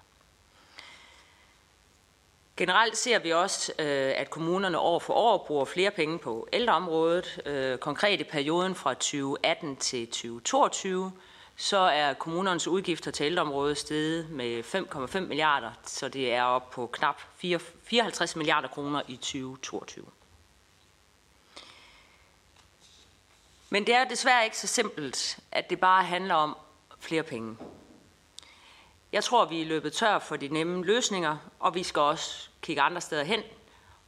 Generelt 2.58 2.98
ser 2.98 3.20
vi 3.20 3.32
også, 3.32 3.72
øh, 3.80 4.14
at 4.16 4.30
kommunerne 4.30 4.80
år 4.80 5.00
for 5.00 5.14
år 5.14 5.46
bruger 5.48 5.66
flere 5.66 5.92
penge 5.92 6.20
på 6.20 6.48
ældreområdet. 6.54 7.42
Øh, 7.46 7.78
konkret 7.78 8.20
i 8.20 8.24
perioden 8.24 8.76
fra 8.76 8.94
2018 8.94 9.76
til 9.76 10.08
2022, 10.08 11.12
så 11.62 11.78
er 11.78 12.14
kommunernes 12.14 12.68
udgifter 12.68 13.12
til 13.12 13.26
ældreområdet 13.26 13.78
steget 13.78 14.30
med 14.30 14.64
5,5 14.64 15.20
milliarder, 15.20 15.72
så 15.84 16.10
det 16.10 16.34
er 16.34 16.44
op 16.44 16.70
på 16.70 16.88
knap 16.88 17.22
54 17.38 18.36
milliarder 18.36 18.68
kroner 18.68 19.02
i 19.08 19.16
2022. 19.16 20.06
Men 23.70 23.88
det 23.88 23.96
er 23.96 24.04
desværre 24.04 24.44
ikke 24.44 24.58
så 24.58 24.68
simpelt, 24.68 25.40
at 25.52 25.70
det 25.70 25.80
bare 25.80 26.04
handler 26.04 26.36
om 26.36 26.58
flere 27.00 27.24
penge. 27.24 27.58
Jeg 29.12 29.24
tror, 29.24 29.46
vi 29.46 29.62
er 29.62 29.66
løbet 29.66 29.94
tør 29.94 30.20
for 30.20 30.36
de 30.36 30.48
nemme 30.48 30.86
løsninger, 30.86 31.38
og 31.60 31.76
vi 31.76 31.84
skal 31.84 32.02
også 32.02 32.50
kigge 32.62 32.82
andre 32.82 33.02
steder 33.02 33.24
hen. 33.24 33.44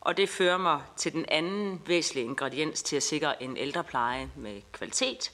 Og 0.02 0.18
det 0.18 0.30
fører 0.30 0.58
mig 0.58 0.82
til 0.98 1.14
den 1.14 1.26
anden 1.28 1.82
væsentlige 1.88 2.26
ingrediens 2.26 2.84
til 2.84 2.96
at 2.96 3.04
sikre 3.04 3.44
en 3.44 3.58
ældrepleje 3.58 4.30
med 4.36 4.62
kvalitet. 4.72 5.32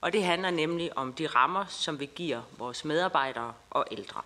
Og 0.00 0.12
det 0.12 0.24
handler 0.24 0.50
nemlig 0.50 0.98
om 0.98 1.12
de 1.12 1.26
rammer, 1.26 1.64
som 1.68 2.00
vi 2.00 2.06
giver 2.06 2.42
vores 2.58 2.84
medarbejdere 2.84 3.52
og 3.70 3.86
ældre. 3.90 4.22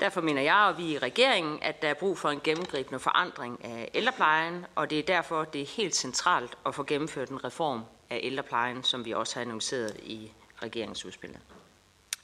Derfor 0.00 0.20
mener 0.20 0.42
jeg 0.42 0.56
og 0.56 0.78
vi 0.78 0.92
i 0.92 0.98
regeringen, 0.98 1.58
at 1.62 1.82
der 1.82 1.88
er 1.88 1.94
brug 1.94 2.18
for 2.18 2.30
en 2.30 2.40
gennemgribende 2.44 3.00
forandring 3.00 3.64
af 3.64 3.90
ældreplejen, 3.94 4.66
og 4.74 4.90
det 4.90 4.98
er 4.98 5.02
derfor, 5.02 5.44
det 5.44 5.62
er 5.62 5.66
helt 5.66 5.96
centralt 5.96 6.58
at 6.66 6.74
få 6.74 6.84
gennemført 6.84 7.28
en 7.28 7.44
reform 7.44 7.84
af 8.10 8.20
ældreplejen, 8.22 8.84
som 8.84 9.04
vi 9.04 9.12
også 9.12 9.34
har 9.34 9.40
annonceret 9.40 9.96
i 10.02 10.32
regeringsudspillet, 10.62 11.40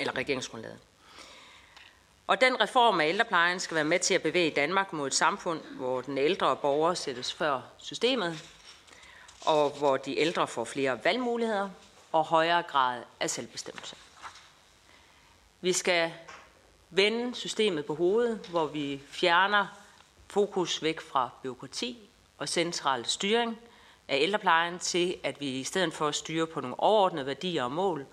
eller 0.01 0.17
regeringsgrundlaget. 0.17 0.79
Og 2.27 2.41
den 2.41 2.61
reform 2.61 3.01
af 3.01 3.09
ældreplejen 3.09 3.61
skal 3.61 3.75
være 3.75 3.85
med 3.85 3.99
til 3.99 4.15
at 4.15 4.23
bevæge 4.23 4.51
Danmark 4.51 4.93
mod 4.93 5.07
et 5.07 5.15
samfund, 5.15 5.61
hvor 5.77 6.01
den 6.01 6.19
ældre 6.19 6.57
borger 6.57 6.95
sættes 6.95 7.33
før 7.33 7.61
systemet, 7.79 8.45
og 9.45 9.71
hvor 9.71 9.97
de 9.97 10.19
ældre 10.19 10.47
får 10.47 10.65
flere 10.65 11.05
valgmuligheder 11.05 11.71
og 12.13 12.25
højere 12.25 12.63
grad 12.63 13.03
af 13.21 13.31
selvbestemmelse. 13.31 13.97
Vi 15.61 15.73
skal 15.73 16.13
vende 16.91 17.35
systemet 17.35 17.87
på 17.87 17.95
hovedet, 17.95 18.47
hvor 18.51 18.67
vi 18.67 19.03
fjerner 19.09 19.67
fokus 20.29 20.83
væk 20.83 21.01
fra 21.01 21.31
byråkrati 21.43 22.09
og 22.39 22.49
central 22.49 23.07
styring 23.07 23.59
af 24.09 24.19
ældreplejen 24.21 24.79
til, 24.79 25.17
at 25.23 25.41
vi 25.41 25.47
i 25.47 25.65
stedet 25.65 25.95
for 25.95 26.09
at 26.09 26.15
styre 26.15 26.47
på 26.47 26.61
nogle 26.61 26.81
overordnede 26.81 27.27
værdier 27.27 27.65
og 27.65 27.73
mål, 27.73 28.07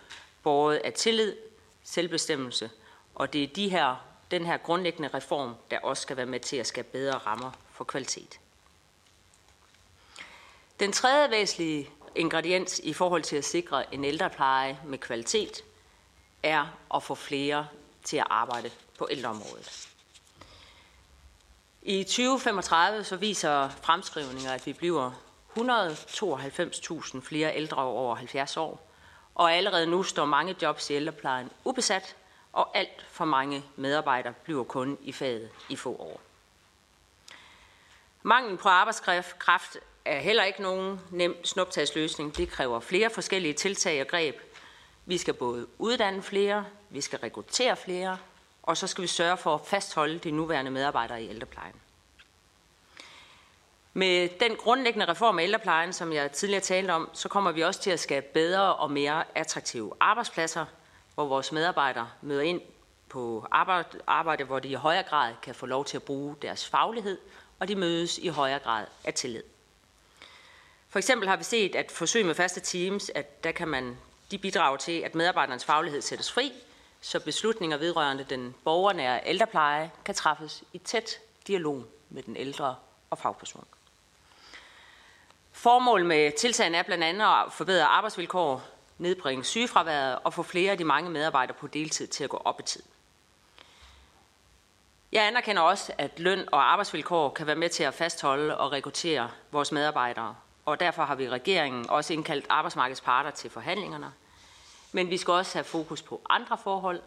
både 0.43 0.79
af 0.85 0.93
tillid, 0.93 1.35
selvbestemmelse, 1.83 2.69
og 3.15 3.33
det 3.33 3.43
er 3.43 3.47
de 3.47 3.69
her, 3.69 3.95
den 4.31 4.45
her 4.45 4.57
grundlæggende 4.57 5.09
reform, 5.13 5.55
der 5.71 5.79
også 5.79 6.01
skal 6.01 6.17
være 6.17 6.25
med 6.25 6.39
til 6.39 6.57
at 6.57 6.67
skabe 6.67 6.87
bedre 6.91 7.17
rammer 7.17 7.51
for 7.71 7.83
kvalitet. 7.83 8.39
Den 10.83 10.91
tredje 10.91 11.31
væsentlige 11.31 11.89
ingrediens 12.15 12.79
i 12.83 12.93
forhold 12.93 13.23
til 13.23 13.35
at 13.35 13.45
sikre 13.45 13.93
en 13.93 14.05
ældrepleje 14.05 14.79
med 14.85 14.97
kvalitet 14.97 15.63
er 16.43 16.65
at 16.95 17.03
få 17.03 17.15
flere 17.15 17.67
til 18.03 18.17
at 18.17 18.27
arbejde 18.29 18.71
på 18.97 19.07
ældreområdet. 19.11 19.89
I 21.81 22.03
2035 22.03 23.03
så 23.03 23.15
viser 23.15 23.69
fremskrivninger, 23.69 24.51
at 24.51 24.65
vi 24.65 24.73
bliver 24.73 25.11
192.000 25.57 27.21
flere 27.21 27.55
ældre 27.55 27.77
over 27.77 28.15
70 28.15 28.57
år, 28.57 28.91
og 29.35 29.53
allerede 29.53 29.87
nu 29.87 30.03
står 30.03 30.25
mange 30.25 30.55
jobs 30.61 30.89
i 30.89 30.93
ældreplejen 30.93 31.49
ubesat, 31.65 32.15
og 32.53 32.77
alt 32.77 33.05
for 33.09 33.25
mange 33.25 33.63
medarbejdere 33.75 34.33
bliver 34.33 34.63
kun 34.63 34.97
i 35.01 35.11
faget 35.11 35.49
i 35.69 35.75
få 35.75 35.95
år. 35.95 36.21
Manglen 38.21 38.57
på 38.57 38.69
arbejdskraft 38.69 39.77
er 40.05 40.19
heller 40.19 40.43
ikke 40.43 40.61
nogen 40.61 40.99
nem 41.11 41.45
snuptagsløsning. 41.45 42.37
Det 42.37 42.49
kræver 42.49 42.79
flere 42.79 43.09
forskellige 43.09 43.53
tiltag 43.53 44.01
og 44.01 44.07
greb. 44.07 44.35
Vi 45.05 45.17
skal 45.17 45.33
både 45.33 45.67
uddanne 45.77 46.21
flere, 46.21 46.65
vi 46.89 47.01
skal 47.01 47.19
rekruttere 47.19 47.77
flere, 47.77 48.17
og 48.63 48.77
så 48.77 48.87
skal 48.87 49.01
vi 49.01 49.07
sørge 49.07 49.37
for 49.37 49.55
at 49.55 49.61
fastholde 49.65 50.19
de 50.19 50.31
nuværende 50.31 50.71
medarbejdere 50.71 51.23
i 51.23 51.29
ældreplejen. 51.29 51.75
Med 53.93 54.29
den 54.39 54.55
grundlæggende 54.55 55.05
reform 55.05 55.39
af 55.39 55.43
ældreplejen, 55.43 55.93
som 55.93 56.13
jeg 56.13 56.31
tidligere 56.31 56.61
talte 56.61 56.91
om, 56.91 57.09
så 57.13 57.29
kommer 57.29 57.51
vi 57.51 57.61
også 57.61 57.81
til 57.81 57.91
at 57.91 57.99
skabe 57.99 58.25
bedre 58.33 58.75
og 58.75 58.91
mere 58.91 59.23
attraktive 59.35 59.91
arbejdspladser, 59.99 60.65
hvor 61.15 61.25
vores 61.25 61.51
medarbejdere 61.51 62.09
møder 62.21 62.41
ind 62.41 62.61
på 63.09 63.47
arbejde, 63.51 63.99
arbejde, 64.07 64.43
hvor 64.43 64.59
de 64.59 64.67
i 64.67 64.73
højere 64.73 65.03
grad 65.03 65.33
kan 65.41 65.55
få 65.55 65.65
lov 65.65 65.85
til 65.85 65.97
at 65.97 66.03
bruge 66.03 66.35
deres 66.41 66.67
faglighed, 66.67 67.17
og 67.59 67.67
de 67.67 67.75
mødes 67.75 68.17
i 68.17 68.27
højere 68.27 68.59
grad 68.59 68.85
af 69.03 69.13
tillid. 69.13 69.43
For 70.93 70.99
eksempel 70.99 71.29
har 71.29 71.35
vi 71.35 71.43
set, 71.43 71.75
at 71.75 71.91
forsøg 71.91 72.25
med 72.25 72.35
faste 72.35 72.59
teams, 72.59 73.11
at 73.15 73.43
der 73.43 73.51
kan 73.51 73.67
man, 73.67 73.97
de 74.31 74.37
bidrage 74.37 74.77
til, 74.77 74.91
at 74.91 75.15
medarbejdernes 75.15 75.65
faglighed 75.65 76.01
sættes 76.01 76.31
fri, 76.31 76.53
så 77.01 77.19
beslutninger 77.19 77.77
vedrørende 77.77 78.25
den 78.29 78.55
borgernære 78.63 79.21
ældrepleje 79.25 79.91
kan 80.05 80.15
træffes 80.15 80.63
i 80.73 80.77
tæt 80.77 81.19
dialog 81.47 81.85
med 82.09 82.23
den 82.23 82.37
ældre 82.37 82.75
og 83.09 83.17
fagperson. 83.17 83.67
Formålet 85.51 86.05
med 86.05 86.31
tiltagene 86.37 86.77
er 86.77 86.83
blandt 86.83 87.03
andet 87.03 87.25
at 87.25 87.53
forbedre 87.53 87.85
arbejdsvilkår, 87.85 88.61
nedbringe 88.97 89.43
sygefraværet 89.43 90.19
og 90.23 90.33
få 90.33 90.43
flere 90.43 90.71
af 90.71 90.77
de 90.77 90.83
mange 90.83 91.09
medarbejdere 91.09 91.57
på 91.59 91.67
deltid 91.67 92.07
til 92.07 92.23
at 92.23 92.29
gå 92.29 92.37
op 92.45 92.59
i 92.59 92.63
tid. 92.63 92.83
Jeg 95.11 95.27
anerkender 95.27 95.61
også, 95.61 95.93
at 95.97 96.19
løn 96.19 96.49
og 96.51 96.71
arbejdsvilkår 96.71 97.29
kan 97.29 97.47
være 97.47 97.55
med 97.55 97.69
til 97.69 97.83
at 97.83 97.93
fastholde 97.93 98.57
og 98.57 98.71
rekruttere 98.71 99.31
vores 99.51 99.71
medarbejdere, 99.71 100.35
og 100.65 100.79
derfor 100.79 101.03
har 101.03 101.15
vi 101.15 101.23
i 101.23 101.29
regeringen 101.29 101.89
også 101.89 102.13
indkaldt 102.13 102.45
arbejdsmarkedets 102.49 103.01
parter 103.01 103.31
til 103.31 103.49
forhandlingerne. 103.49 104.13
Men 104.91 105.09
vi 105.09 105.17
skal 105.17 105.31
også 105.31 105.53
have 105.53 105.63
fokus 105.63 106.01
på 106.01 106.21
andre 106.29 106.57
forhold, 106.57 107.01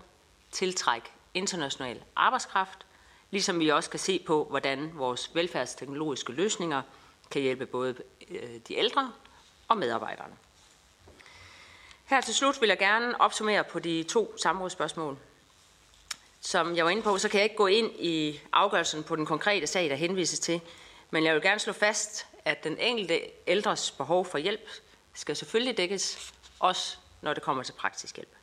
tiltræk 0.51 1.13
international 1.35 2.03
arbejdskraft, 2.17 2.87
ligesom 3.31 3.61
vi 3.61 3.69
også 3.69 3.91
kan 3.91 4.01
se 4.01 4.23
på, 4.27 4.47
hvordan 4.51 4.91
vores 4.95 5.35
velfærdsteknologiske 5.35 6.33
løsninger 6.33 6.83
kan 7.31 7.43
hjælpe 7.43 7.67
både 7.67 7.95
øh, 8.31 8.61
de 8.69 8.75
ældre 8.75 9.13
og 9.69 9.77
medarbejderne. 9.77 10.35
Her 12.05 12.21
til 12.21 12.35
slut 12.35 12.61
vil 12.61 12.69
jeg 12.69 12.79
gerne 12.79 13.21
opsummere 13.21 13.65
på 13.65 13.79
de 13.79 14.03
to 14.03 14.35
samrådsspørgsmål. 14.39 15.19
Som 16.41 16.77
jeg 16.77 16.85
var 16.85 16.91
inde 16.91 17.03
på, 17.03 17.19
så 17.19 17.29
kan 17.29 17.39
jeg 17.39 17.45
ikke 17.45 17.57
gå 17.57 17.67
ind 17.67 17.91
i 17.99 18.41
afgørelsen 18.53 19.05
på 19.05 19.17
den 19.17 19.27
konkrete 19.27 19.67
sag, 19.67 19.91
der 19.91 19.97
henvises 19.97 20.39
til, 20.39 20.61
men 21.11 21.25
jeg 21.25 21.35
vil 21.35 21.43
gerne 21.43 21.61
slå 21.61 21.73
fast, 21.73 22.27
at 22.47 22.65
den 22.65 22.79
enkelte 22.79 23.21
ældres 23.47 23.91
behov 23.91 24.25
for 24.25 24.39
hjælp 24.39 24.69
skal 25.15 25.37
selvfølgelig 25.37 25.77
dækkes, 25.77 26.33
også 26.61 26.97
når 27.23 27.35
det 27.35 27.43
kommer 27.43 27.63
til 27.63 27.73
praktisk 27.73 28.17
hjælp. 28.17 28.35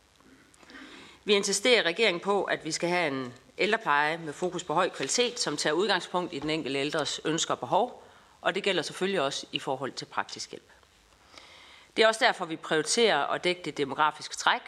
Vi 1.24 1.34
insisterer 1.34 1.82
i 1.82 1.86
regeringen 1.86 2.20
på, 2.20 2.44
at 2.44 2.66
vi 2.66 2.72
skal 2.72 2.90
have 2.90 3.08
en 3.08 3.34
ældrepleje 3.58 4.18
med 4.18 4.34
fokus 4.34 4.64
på 4.64 4.74
høj 4.74 4.90
kvalitet, 4.90 5.40
som 5.40 5.58
tager 5.58 5.74
udgangspunkt 5.74 6.34
i 6.34 6.40
den 6.40 6.50
enkelte 6.50 6.80
ældres 6.80 7.22
ønsker 7.26 7.54
og 7.54 7.60
behov, 7.60 8.04
og 8.42 8.56
det 8.56 8.64
gælder 8.64 8.82
selvfølgelig 8.82 9.22
også 9.22 9.46
i 9.52 9.60
forhold 9.60 9.92
til 9.92 10.06
praktisk 10.06 10.52
hjælp. 10.52 10.70
Det 11.98 12.04
er 12.04 12.08
også 12.08 12.26
derfor, 12.26 12.46
vi 12.46 12.56
prioriterer 12.56 13.18
at 13.18 13.44
dække 13.44 13.62
det 13.66 13.78
demografiske 13.78 14.36
træk, 14.36 14.62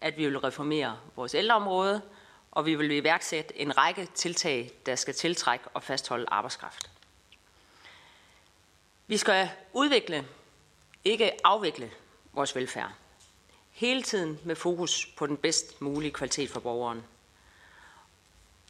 at 0.00 0.16
vi 0.16 0.24
vil 0.24 0.38
reformere 0.38 0.98
vores 1.16 1.34
ældreområde, 1.34 2.02
og 2.50 2.66
vi 2.66 2.74
vil 2.74 2.90
iværksætte 2.90 3.58
en 3.58 3.78
række 3.78 4.08
tiltag, 4.14 4.70
der 4.86 4.96
skal 4.96 5.14
tiltrække 5.14 5.64
og 5.74 5.82
fastholde 5.82 6.26
arbejdskraft. 6.28 6.90
Vi 9.08 9.16
skal 9.16 9.50
udvikle, 9.72 10.28
ikke 11.04 11.46
afvikle 11.46 11.90
vores 12.32 12.56
velfærd. 12.56 12.92
Hele 13.70 14.02
tiden 14.02 14.40
med 14.44 14.56
fokus 14.56 15.06
på 15.16 15.26
den 15.26 15.36
bedst 15.36 15.80
mulige 15.80 16.10
kvalitet 16.10 16.50
for 16.50 16.60
borgeren. 16.60 17.04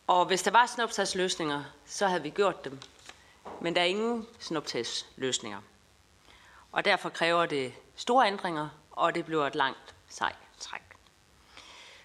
Og 0.06 0.26
hvis 0.26 0.42
der 0.42 0.50
var 0.50 0.66
snuptagsløsninger, 0.66 1.64
så 1.86 2.06
havde 2.06 2.22
vi 2.22 2.30
gjort 2.30 2.64
dem. 2.64 2.78
Men 3.60 3.74
der 3.74 3.80
er 3.80 3.84
ingen 3.84 4.26
snuptagsløsninger. 4.38 5.60
Og 6.72 6.84
derfor 6.84 7.08
kræver 7.08 7.46
det 7.46 7.74
store 7.96 8.26
ændringer, 8.26 8.68
og 8.90 9.14
det 9.14 9.24
bliver 9.24 9.46
et 9.46 9.54
langt, 9.54 9.94
sejt 10.08 10.36
træk. 10.58 10.82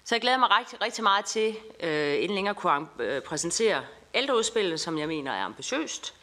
Så 0.03 0.15
jeg 0.15 0.21
glæder 0.21 0.37
mig 0.37 0.49
rigtig, 0.59 0.81
rigtig 0.81 1.03
meget 1.03 1.25
til, 1.25 1.57
øh, 1.79 2.23
inden 2.23 2.35
længere 2.35 2.55
kunne 2.55 2.87
øh, 2.99 3.21
præsentere 3.21 3.85
ældreudspillet, 4.13 4.79
som 4.79 4.97
jeg 4.97 5.07
mener 5.07 5.31
er 5.31 5.45
ambitiøst, 5.45 6.20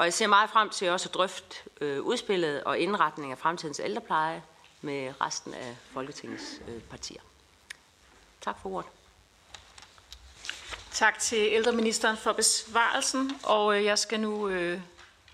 og 0.00 0.06
jeg 0.06 0.14
ser 0.14 0.26
meget 0.26 0.50
frem 0.50 0.70
til 0.70 0.90
også 0.90 1.08
at 1.08 1.14
drøfte 1.14 1.56
øh, 1.80 2.02
udspillet 2.02 2.64
og 2.64 2.78
indretning 2.78 3.32
af 3.32 3.38
fremtidens 3.38 3.80
ældrepleje 3.84 4.42
med 4.80 5.12
resten 5.20 5.54
af 5.54 5.76
Folketingets 5.92 6.60
øh, 6.68 6.82
partier. 6.82 7.20
Tak 8.40 8.56
for 8.62 8.70
ordet. 8.70 8.90
Tak 10.92 11.18
til 11.18 11.38
ældreministeren 11.38 12.16
for 12.16 12.32
besvarelsen, 12.32 13.32
og 13.44 13.78
øh, 13.78 13.84
jeg 13.84 13.98
skal 13.98 14.20
nu 14.20 14.48
øh, 14.48 14.80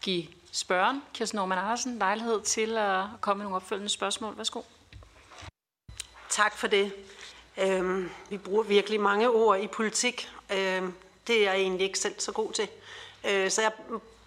give 0.02 0.26
spørgeren, 0.52 1.02
Kirsten 1.14 1.36
Norman 1.36 1.58
Andersen, 1.58 1.98
lejlighed 1.98 2.42
til 2.42 2.76
at 2.76 3.04
komme 3.20 3.38
med 3.38 3.44
nogle 3.44 3.56
opfølgende 3.56 3.88
spørgsmål. 3.88 4.36
Værsgo. 4.36 4.62
Tak 6.28 6.56
for 6.56 6.66
det. 6.66 6.92
Øhm, 7.56 8.10
vi 8.30 8.38
bruger 8.38 8.62
virkelig 8.62 9.00
mange 9.00 9.30
ord 9.30 9.60
i 9.60 9.66
politik. 9.66 10.30
Øhm, 10.52 10.94
det 11.26 11.36
er 11.36 11.52
jeg 11.52 11.60
egentlig 11.60 11.84
ikke 11.86 11.98
selv 11.98 12.20
så 12.20 12.32
god 12.32 12.52
til. 12.52 12.68
Øh, 13.24 13.50
så 13.50 13.62
jeg 13.62 13.72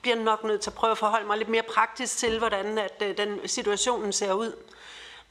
bliver 0.02 0.16
nok 0.16 0.44
nødt 0.44 0.62
til 0.62 0.70
at 0.70 0.74
prøve 0.74 0.92
at 0.92 0.98
forholde 0.98 1.28
mig 1.28 1.38
lidt 1.38 1.50
mere 1.50 1.64
praktisk 1.64 2.18
til, 2.18 2.38
hvordan 2.38 2.78
at, 2.78 3.02
øh, 3.02 3.18
den 3.18 3.48
situationen 3.48 4.14
ser 4.14 4.34
ud. 4.34 4.54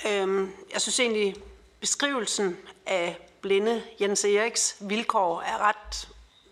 Øhm, 0.07 0.53
jeg 0.73 0.81
synes 0.81 1.01
egentlig, 1.01 1.37
beskrivelsen 1.81 2.57
af 2.87 3.29
blinde 3.41 3.83
Jens 4.01 4.25
Eriks 4.25 4.77
vilkår 4.81 5.41
er 5.41 5.59
ret 5.59 6.09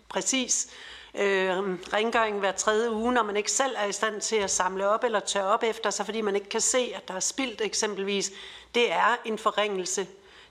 præcis. 0.09 0.67
Øh, 1.15 1.59
rengøring 1.93 2.39
hver 2.39 2.51
tredje 2.51 2.91
uge, 2.91 3.13
når 3.13 3.23
man 3.23 3.37
ikke 3.37 3.51
selv 3.51 3.75
er 3.77 3.85
i 3.85 3.91
stand 3.91 4.21
til 4.21 4.35
at 4.35 4.51
samle 4.51 4.87
op 4.87 5.03
eller 5.03 5.19
tørre 5.19 5.47
op 5.47 5.63
efter 5.63 5.89
sig, 5.89 6.05
fordi 6.05 6.21
man 6.21 6.35
ikke 6.35 6.49
kan 6.49 6.61
se, 6.61 6.91
at 6.95 7.07
der 7.07 7.13
er 7.13 7.19
spildt 7.19 7.61
eksempelvis, 7.61 8.31
det 8.75 8.91
er 8.91 9.17
en 9.25 9.37
forringelse. 9.37 10.07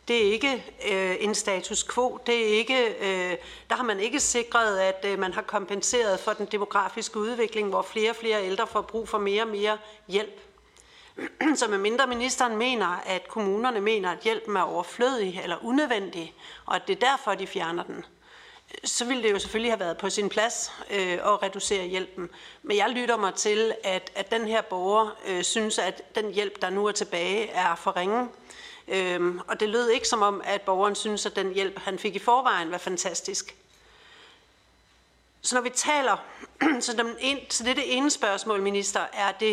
Det 0.09 0.27
er 0.27 0.33
ikke 0.33 0.65
øh, 0.91 1.17
en 1.21 1.35
status 1.35 1.85
quo. 1.95 2.19
Det 2.27 2.43
er 2.43 2.59
ikke, 2.59 2.87
øh, 2.87 3.37
der 3.71 3.77
har 3.77 3.83
man 3.83 4.01
ikke 4.01 4.21
sikret, 4.21 4.79
at 4.79 5.05
øh, 5.09 5.19
man 5.19 5.33
har 5.33 5.43
kompenseret 5.43 6.21
for 6.21 6.33
den 6.33 6.47
demografiske 6.53 7.19
udvikling, 7.19 7.69
hvor 7.69 7.83
flere 7.83 8.11
og 8.11 8.17
flere 8.17 8.45
ældre 8.45 8.67
får 8.67 8.81
brug 8.81 9.09
for 9.09 9.19
mere 9.19 9.43
og 9.43 9.49
mere 9.49 9.79
hjælp. 10.09 10.41
Så 11.57 11.69
med 11.69 11.79
mindre 11.79 12.07
ministeren 12.07 12.57
mener, 12.57 13.03
at 13.07 13.29
kommunerne 13.29 13.81
mener, 13.81 14.11
at 14.11 14.19
hjælpen 14.19 14.57
er 14.57 14.63
overflødig 14.63 15.41
eller 15.43 15.65
unødvendig, 15.65 16.35
og 16.67 16.77
at 16.77 16.83
det 16.87 17.03
er 17.03 17.11
derfor, 17.11 17.35
de 17.35 17.47
fjerner 17.47 17.83
den, 17.83 18.05
så 18.85 19.05
ville 19.05 19.23
det 19.23 19.31
jo 19.31 19.39
selvfølgelig 19.39 19.73
have 19.73 19.81
været 19.81 19.97
på 19.97 20.11
sin 20.11 20.29
plads 20.29 20.73
øh, 20.91 21.13
at 21.13 21.43
reducere 21.43 21.87
hjælpen. 21.87 22.31
Men 22.63 22.77
jeg 22.77 22.91
lytter 22.91 23.17
mig 23.17 23.35
til, 23.35 23.75
at, 23.85 24.13
at 24.15 24.31
den 24.31 24.49
her 24.49 24.63
borger 24.63 25.17
øh, 25.27 25.43
synes, 25.43 25.79
at 25.79 26.03
den 26.15 26.35
hjælp, 26.35 26.63
der 26.63 26.71
nu 26.71 26.87
er 26.87 26.93
tilbage, 26.93 27.51
er 27.51 27.75
for 27.75 27.97
ringe. 27.97 28.29
Øhm, 28.89 29.41
og 29.49 29.61
det 29.61 29.69
lød 29.69 29.89
ikke 29.89 30.09
som 30.09 30.23
om, 30.23 30.43
at 30.45 30.63
borgeren 30.63 30.95
synes, 30.95 31.27
at 31.27 31.37
den 31.37 31.53
hjælp, 31.53 31.79
han 31.79 31.99
fik 31.99 32.17
i 32.17 32.19
forvejen, 32.19 32.71
var 32.71 32.79
fantastisk. 32.79 33.57
Så 35.43 35.55
når 35.55 35.63
vi 35.63 35.71
taler, 35.71 36.17
så, 36.81 36.93
den 36.93 37.17
en, 37.21 37.39
så 37.51 37.65
det 37.65 37.71
er 37.71 37.75
det 37.75 37.97
ene 37.97 38.11
spørgsmål, 38.11 38.63
minister, 38.63 39.01
er 39.13 39.33
det, 39.33 39.53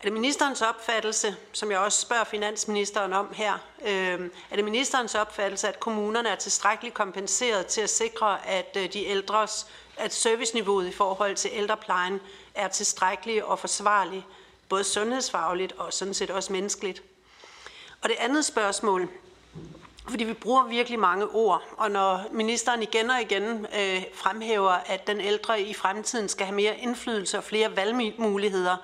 er 0.00 0.04
det 0.04 0.12
ministerens 0.12 0.62
opfattelse, 0.62 1.36
som 1.52 1.70
jeg 1.70 1.78
også 1.78 2.00
spørger 2.00 2.24
finansministeren 2.24 3.12
om 3.12 3.32
her, 3.32 3.58
øh, 3.82 4.30
er 4.50 4.56
det 4.56 4.64
ministerens 4.64 5.14
opfattelse, 5.14 5.68
at 5.68 5.80
kommunerne 5.80 6.28
er 6.28 6.36
tilstrækkeligt 6.36 6.94
kompenseret 6.94 7.66
til 7.66 7.80
at 7.80 7.90
sikre, 7.90 8.46
at 8.46 8.76
øh, 8.76 8.92
de 8.92 9.04
ældres, 9.04 9.66
at 9.96 10.14
serviceniveauet 10.14 10.86
i 10.86 10.92
forhold 10.92 11.36
til 11.36 11.50
ældreplejen 11.54 12.20
er 12.54 12.68
tilstrækkeligt 12.68 13.42
og 13.42 13.58
forsvarligt, 13.58 14.24
både 14.68 14.84
sundhedsfagligt 14.84 15.72
og 15.72 15.92
sådan 15.92 16.14
set 16.14 16.30
også 16.30 16.52
menneskeligt? 16.52 17.02
Og 18.06 18.10
det 18.10 18.18
andet 18.20 18.44
spørgsmål, 18.44 19.08
fordi 20.08 20.24
vi 20.24 20.32
bruger 20.32 20.64
virkelig 20.64 20.98
mange 20.98 21.26
ord, 21.26 21.62
og 21.76 21.90
når 21.90 22.24
ministeren 22.32 22.82
igen 22.82 23.10
og 23.10 23.20
igen 23.20 23.66
øh, 23.78 24.04
fremhæver, 24.14 24.70
at 24.70 25.06
den 25.06 25.20
ældre 25.20 25.60
i 25.60 25.74
fremtiden 25.74 26.28
skal 26.28 26.46
have 26.46 26.56
mere 26.56 26.78
indflydelse 26.78 27.38
og 27.38 27.44
flere 27.44 27.76
valgmuligheder, 27.76 28.76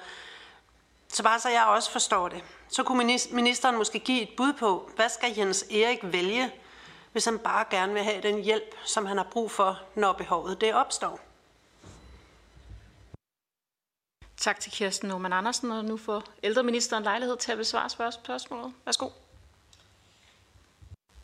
så 1.09 1.23
bare 1.23 1.41
så 1.41 1.49
jeg 1.49 1.65
også 1.65 1.91
forstår 1.91 2.29
det, 2.29 2.45
så 2.69 2.83
kunne 2.83 3.19
ministeren 3.33 3.77
måske 3.77 3.99
give 3.99 4.23
et 4.23 4.31
bud 4.37 4.53
på, 4.53 4.91
hvad 4.97 5.09
skal 5.09 5.35
Jens 5.37 5.63
Erik 5.71 5.99
vælge, 6.03 6.51
hvis 7.13 7.25
han 7.25 7.39
bare 7.39 7.65
gerne 7.71 7.93
vil 7.93 8.03
have 8.03 8.23
den 8.23 8.43
hjælp, 8.43 8.75
som 8.85 9.07
han 9.07 9.17
har 9.17 9.27
brug 9.33 9.51
for, 9.51 9.81
når 9.95 10.13
behovet 10.13 10.61
det 10.61 10.75
opstår. 10.75 11.21
Tak 14.43 14.61
til 14.61 14.73
Kirsten 14.73 15.09
Norman 15.09 15.33
Andersen, 15.33 15.71
og 15.71 15.85
nu 15.85 15.97
får 15.97 16.25
ældreministeren 16.43 17.05
lejlighed 17.05 17.37
til 17.37 17.53
at 17.53 17.59
besvare 17.59 18.13
spørgsmålet. 18.13 18.73
Værsgo. 18.85 19.09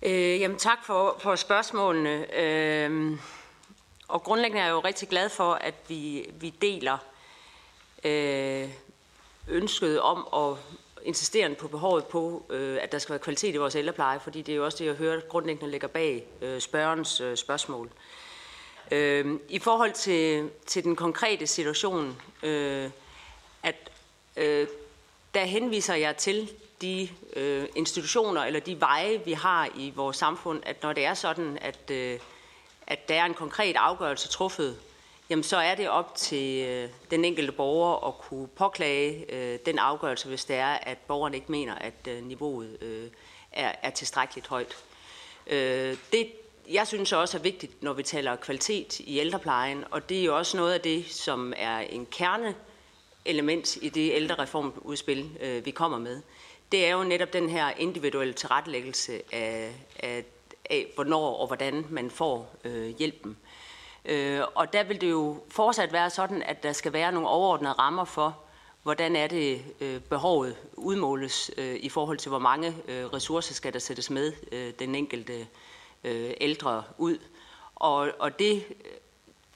Øh, 0.03 0.41
jamen 0.41 0.59
tak 0.59 0.85
for, 0.85 1.17
for 1.21 1.37
spørgsmålene. 1.37 2.41
Øh, 2.41 3.19
og 4.09 4.23
grundlæggende 4.23 4.61
er 4.61 4.65
jeg 4.65 4.73
jo 4.73 4.81
rigtig 4.81 5.09
glad 5.09 5.29
for, 5.29 5.53
at 5.53 5.75
vi, 5.89 6.31
vi 6.41 6.51
deler 6.51 6.99
øh, 8.05 8.69
ønsket 9.49 10.01
om 10.01 10.29
at 10.35 10.59
insistere 11.07 11.55
på 11.55 11.69
behovet 11.69 12.07
på, 12.07 12.47
øh, 12.51 12.79
at 12.83 12.93
der 12.93 12.99
skal 12.99 13.13
være 13.13 13.23
kvalitet 13.23 13.55
i 13.55 13.59
vores 13.59 13.75
ældrepleje, 13.75 14.21
fordi 14.21 14.43
det 14.43 14.53
er 14.53 14.57
jo 14.57 14.65
også 14.65 14.79
det, 14.79 14.87
jeg 14.87 14.95
hører 14.95 15.21
grundlæggende 15.21 15.71
ligger 15.71 15.89
bag 15.89 16.27
øh, 16.43 16.61
spørgerens 16.61 17.21
øh, 17.21 17.37
spørgsmål. 17.37 17.91
Øh, 18.91 19.41
I 19.49 19.59
forhold 19.59 19.93
til, 19.93 20.51
til 20.67 20.85
den 20.85 20.97
konkrete 20.97 21.47
situation, 21.47 22.23
øh, 22.43 22.91
at 23.63 23.91
øh, 24.37 24.69
der 25.35 25.45
henviser 25.45 25.95
jeg 25.95 26.17
til 26.17 26.51
de 26.83 27.09
øh, 27.37 27.69
institutioner 27.75 28.45
eller 28.45 28.61
de 28.61 28.81
veje, 28.81 29.25
vi 29.25 29.33
har 29.33 29.69
i 29.77 29.93
vores 29.97 30.17
samfund, 30.17 30.63
at 30.67 30.83
når 30.83 30.93
det 30.93 31.05
er 31.05 31.15
sådan, 31.15 31.59
at, 31.61 31.91
øh, 31.91 32.19
at 32.87 33.09
der 33.09 33.15
er 33.15 33.25
en 33.25 33.35
konkret 33.35 33.77
afgørelse 33.77 34.29
truffet, 34.29 34.79
jamen 35.31 35.43
så 35.43 35.57
er 35.57 35.75
det 35.75 35.89
op 35.89 36.15
til 36.17 36.67
øh, 36.67 36.91
den 37.11 37.25
enkelte 37.25 37.53
borger 37.53 38.09
at 38.09 38.19
kunne 38.19 38.49
påklage 38.49 39.35
øh, 39.35 39.59
den 39.67 39.79
afgørelse, 39.79 40.29
hvis 40.29 40.45
det 40.45 40.57
er, 40.57 40.73
at 40.73 40.99
borgeren 40.99 41.35
ikke 41.35 41.53
mener, 41.53 41.75
at 41.75 42.09
øh, 42.09 42.25
niveauet 42.25 42.83
øh, 42.83 43.09
er, 43.53 43.73
er 43.83 43.91
tilstrækkeligt 43.91 44.47
højt. 44.47 44.77
Øh, 45.47 45.97
det, 46.13 46.33
jeg 46.71 46.87
synes 46.87 47.13
også 47.13 47.39
er 47.39 47.43
vigtigt, 47.43 47.83
når 47.83 47.93
vi 47.93 48.03
taler 48.03 48.37
kvalitet 48.37 49.01
i 49.01 49.19
ældreplejen, 49.19 49.85
og 49.91 50.09
det 50.09 50.21
er 50.21 50.25
jo 50.25 50.37
også 50.37 50.57
noget 50.57 50.75
af 50.75 50.81
det, 50.81 51.11
som 51.11 51.53
er 51.57 51.79
en 51.79 52.07
kerne 52.07 52.55
element 53.29 53.77
i 53.77 53.89
det 53.89 54.13
ældrereformudspil, 54.15 55.31
øh, 55.41 55.67
vi 55.67 55.71
kommer 55.71 55.99
med, 55.99 56.23
det 56.73 56.87
er 56.87 56.93
jo 56.93 57.05
netop 57.05 57.33
den 57.33 57.49
her 57.49 57.71
individuelle 57.71 58.35
tilrettelæggelse 58.35 59.23
af, 59.33 59.73
af, 59.99 60.25
af 60.71 60.87
hvornår 60.95 61.37
og 61.37 61.47
hvordan 61.47 61.87
man 61.91 62.11
får 62.11 62.57
øh, 62.65 62.87
hjælpen. 62.99 63.37
Øh, 64.05 64.41
og 64.55 64.73
der 64.73 64.83
vil 64.83 65.01
det 65.01 65.11
jo 65.11 65.37
fortsat 65.49 65.93
være 65.93 66.11
sådan, 66.11 66.43
at 66.43 66.63
der 66.63 66.73
skal 66.73 66.93
være 66.93 67.13
nogle 67.13 67.29
overordnede 67.29 67.73
rammer 67.73 68.05
for, 68.05 68.39
hvordan 68.83 69.17
er 69.17 69.27
det 69.27 69.65
øh, 69.81 70.01
behovet 70.01 70.57
udmåles 70.77 71.51
øh, 71.57 71.77
i 71.77 71.89
forhold 71.89 72.19
til, 72.19 72.29
hvor 72.29 72.39
mange 72.39 72.77
øh, 72.89 73.05
ressourcer 73.07 73.55
skal 73.55 73.73
der 73.73 73.79
sættes 73.79 74.11
med 74.11 74.33
øh, 74.53 74.73
den 74.79 74.95
enkelte 74.95 75.47
øh, 76.05 76.31
ældre 76.41 76.83
ud. 76.99 77.19
Og, 77.75 78.11
og 78.19 78.39
det 78.39 78.65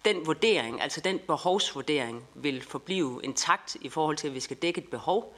den 0.04 0.26
vurdering, 0.26 0.82
altså 0.82 1.00
den 1.00 1.18
behovsvurdering, 1.18 2.24
vil 2.34 2.62
forblive 2.62 3.20
intakt 3.24 3.76
i 3.80 3.88
forhold 3.88 4.16
til, 4.16 4.28
at 4.28 4.34
vi 4.34 4.40
skal 4.40 4.56
dække 4.56 4.80
et 4.80 4.88
behov. 4.88 5.36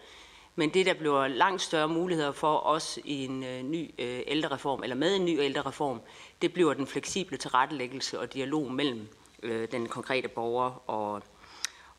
Men 0.57 0.74
det, 0.74 0.87
der 0.87 0.94
bliver 0.94 1.29
langt 1.29 1.62
større 1.62 1.88
muligheder 1.88 2.33
for 2.33 2.66
os 2.66 2.98
i 3.05 3.24
en 3.24 3.44
øh, 3.44 3.62
ny 3.62 3.90
øh, 3.98 4.20
ældrereform, 4.27 4.83
eller 4.83 4.96
med 4.96 5.16
en 5.16 5.24
ny 5.24 5.40
ældrereform, 5.40 6.00
det 6.42 6.53
bliver 6.53 6.74
den 6.74 6.87
fleksible 6.87 7.37
tilrettelæggelse 7.37 8.20
og 8.20 8.35
dialog 8.35 8.72
mellem 8.72 9.09
øh, 9.42 9.68
den 9.72 9.88
konkrete 9.88 10.29
borger 10.29 10.90
og, 10.90 11.22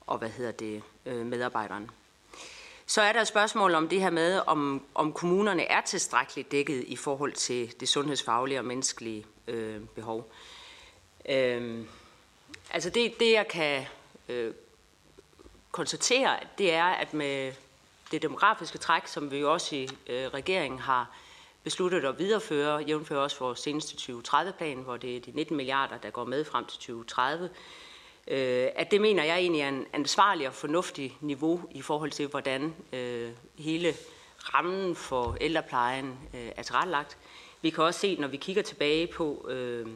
og 0.02 0.18
hvad 0.18 0.30
hedder 0.30 0.52
det, 0.52 0.84
medarbejderen. 1.06 1.92
Så 2.88 3.02
er 3.02 3.14
der 3.14 3.22
et 3.22 3.28
spørgsmål 3.28 3.76
om 3.76 3.88
det 3.88 4.02
her 4.02 4.10
med, 4.10 4.42
om, 4.48 4.86
om 4.96 5.14
kommunerne 5.14 5.64
er 5.64 5.82
tilstrækkeligt 5.82 6.52
dækket 6.52 6.84
i 6.88 6.96
forhold 6.96 7.34
til 7.34 7.80
det 7.80 7.90
sundhedsfaglige 7.90 8.60
og 8.60 8.66
menneskelige 8.66 9.26
øh, 9.48 9.82
behov. 9.96 10.32
Øh, 11.30 11.86
Altså 12.70 12.90
det, 12.90 13.20
det 13.20 13.32
jeg 13.32 13.48
kan 13.48 13.86
øh, 14.30 14.54
konstatere, 15.72 16.40
det 16.58 16.74
er, 16.74 16.86
at 16.86 17.14
med 17.14 17.54
det 18.12 18.22
demografiske 18.22 18.78
træk, 18.78 19.08
som 19.08 19.32
vi 19.32 19.38
jo 19.38 19.54
også 19.54 19.76
i 19.76 19.90
øh, 20.08 20.28
regeringen 20.28 20.80
har 20.80 21.12
besluttet 21.64 22.06
at 22.06 22.20
videreføre, 22.20 22.84
jævnfører 22.88 23.20
også 23.20 23.40
vores 23.40 23.60
seneste 23.60 24.12
2030-plan, 24.12 24.78
hvor 24.78 24.98
det 24.98 25.16
er 25.16 25.20
de 25.20 25.32
19 25.32 25.58
milliarder, 25.58 25.98
der 25.98 26.10
går 26.10 26.26
med 26.26 26.46
frem 26.46 26.66
til 26.66 26.78
2030, 26.80 27.50
øh, 28.28 28.68
at 28.76 28.92
det 28.92 29.02
mener 29.02 29.24
jeg 29.24 29.38
egentlig 29.38 29.62
er 29.62 29.68
en 29.68 29.86
ansvarlig 29.94 30.48
og 30.48 30.54
fornuftig 30.54 31.18
niveau 31.22 31.62
i 31.72 31.82
forhold 31.82 32.12
til, 32.12 32.28
hvordan 32.28 32.76
øh, 32.94 33.32
hele 33.58 33.94
rammen 34.54 34.96
for 34.96 35.38
ældreplejen 35.42 36.20
øh, 36.34 36.52
er 36.56 36.64
tilrettelagt. 36.64 37.18
Vi 37.62 37.70
kan 37.70 37.84
også 37.84 38.00
se, 38.00 38.16
når 38.16 38.28
vi 38.28 38.38
kigger 38.38 38.62
tilbage 38.62 39.08
på 39.08 39.48
øh, 39.50 39.88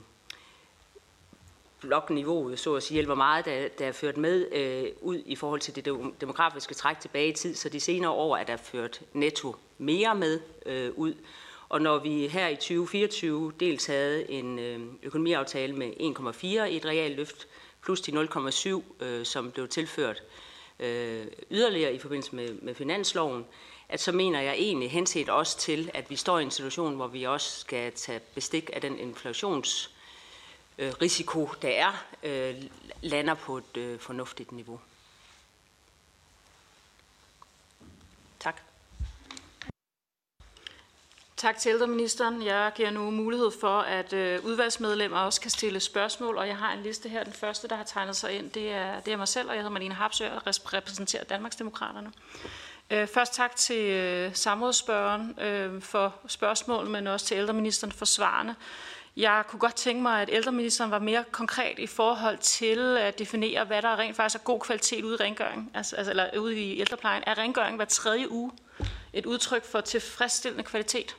blokniveauet, 1.82 2.60
så 2.60 2.76
at 2.76 2.84
sige, 2.84 2.98
eller 2.98 3.08
hvor 3.08 3.16
meget 3.16 3.46
der, 3.46 3.68
der 3.80 3.86
er 3.88 3.92
ført 3.92 4.18
med 4.18 4.52
øh, 4.52 4.92
ud 5.02 5.22
i 5.26 5.36
forhold 5.36 5.60
til 5.60 5.76
det 5.76 5.86
demografiske 6.22 6.74
træk 6.74 7.00
tilbage 7.00 7.30
i 7.30 7.34
tid, 7.34 7.56
så 7.56 7.70
de 7.70 7.80
senere 7.80 8.12
år 8.12 8.38
er 8.38 8.44
der 8.44 8.58
ført 8.58 9.02
netto 9.14 9.56
mere 9.78 10.16
med 10.16 10.40
øh, 10.66 10.92
ud. 10.96 11.14
Og 11.70 11.82
når 11.82 11.98
vi 11.98 12.28
her 12.28 12.48
i 12.48 12.56
2024 12.56 13.54
dels 13.60 13.86
havde 13.86 14.32
en 14.32 14.60
øh, 14.60 14.80
økonomiaftale 15.04 15.74
med 15.74 15.92
1,4 16.00 16.46
i 16.46 16.76
et 16.76 16.86
realt 16.86 17.16
løft, 17.16 17.48
plus 17.84 18.02
de 18.02 18.12
0,7, 18.12 19.06
øh, 19.06 19.26
som 19.26 19.52
blev 19.52 19.68
tilført 19.68 20.24
øh, 20.80 21.26
yderligere 21.52 21.94
i 21.94 22.00
forbindelse 22.00 22.36
med, 22.36 22.54
med 22.62 22.76
finansloven, 22.76 23.46
at 23.90 24.00
så 24.00 24.12
mener 24.12 24.42
jeg 24.42 24.54
egentlig 24.54 24.92
henset 24.92 25.30
også 25.30 25.58
til, 25.58 25.92
at 25.94 26.10
vi 26.10 26.16
står 26.16 26.40
i 26.40 26.44
en 26.44 26.52
situation, 26.52 26.96
hvor 26.96 27.08
vi 27.08 27.24
også 27.24 27.60
skal 27.60 27.92
tage 27.92 28.20
bestik 28.36 28.70
af 28.74 28.82
den 28.82 29.00
inflations 29.00 29.92
Øh, 30.80 30.94
risiko, 31.02 31.50
der 31.62 31.70
er, 31.70 32.06
øh, 32.24 32.56
lander 33.02 33.34
på 33.34 33.58
et 33.58 33.78
øh, 33.78 34.00
fornuftigt 34.00 34.52
niveau. 34.52 34.80
Tak. 38.40 38.62
Tak 41.38 41.58
til 41.58 41.70
ældreministeren. 41.70 42.44
Jeg 42.44 42.72
giver 42.76 42.90
nu 42.92 43.12
mulighed 43.12 43.52
for, 43.62 43.80
at 43.80 44.14
udvalgsmedlemmer 44.44 45.18
også 45.18 45.42
kan 45.42 45.52
stille 45.52 45.80
spørgsmål, 45.80 46.38
og 46.38 46.48
jeg 46.48 46.58
har 46.58 46.74
en 46.74 46.84
liste 46.84 47.10
her. 47.10 47.24
Den 47.24 47.34
første, 47.34 47.68
der 47.68 47.76
har 47.76 47.84
tegnet 47.84 48.16
sig 48.16 48.34
ind, 48.34 48.52
det 48.52 48.72
er, 48.72 49.00
det 49.00 49.14
er 49.14 49.18
mig 49.18 49.28
selv, 49.28 49.50
og 49.50 49.56
jeg 49.56 49.62
hedder 49.62 49.74
Marlene 49.74 49.96
Harpsø 49.96 50.30
og 50.30 50.42
repræsenterer 50.48 51.24
Danmarksdemokraterne. 51.24 52.12
Først 52.90 53.34
tak 53.34 53.56
til 53.56 53.90
øh, 53.90 54.36
samrådsspørgeren 54.36 55.82
for 55.82 56.16
spørgsmål, 56.28 56.90
men 56.90 57.08
også 57.08 57.26
til 57.26 57.38
ældreministeren 57.38 57.92
for 57.92 58.06
svarene. 58.06 58.56
Jeg 59.18 59.44
kunne 59.48 59.60
godt 59.60 59.76
tænke 59.76 60.02
mig, 60.02 60.22
at 60.22 60.30
ældreministeren 60.32 60.92
var 60.92 61.00
mere 61.00 61.24
konkret 61.32 61.80
i 61.80 61.88
forhold 61.88 62.38
til 62.38 62.98
at 62.98 63.20
definere, 63.20 63.66
hvad 63.66 63.82
der 63.82 64.00
rent 64.00 64.16
faktisk 64.16 64.42
er 64.42 64.44
god 64.44 64.60
kvalitet 64.60 65.04
ude 65.04 65.14
i 65.20 65.24
rengøring, 65.24 65.72
altså, 65.74 65.96
altså, 65.96 66.10
eller 66.10 66.40
ude 66.40 66.62
i 66.62 66.80
ældreplejen. 66.80 67.24
Er 67.28 67.38
rengøring 67.38 67.76
hver 67.76 67.86
tredje 67.86 68.32
uge 68.32 68.52
et 69.14 69.26
udtryk 69.26 69.66
for 69.66 69.82
tilfredsstillende 69.82 70.64
kvalitet? 70.64 71.16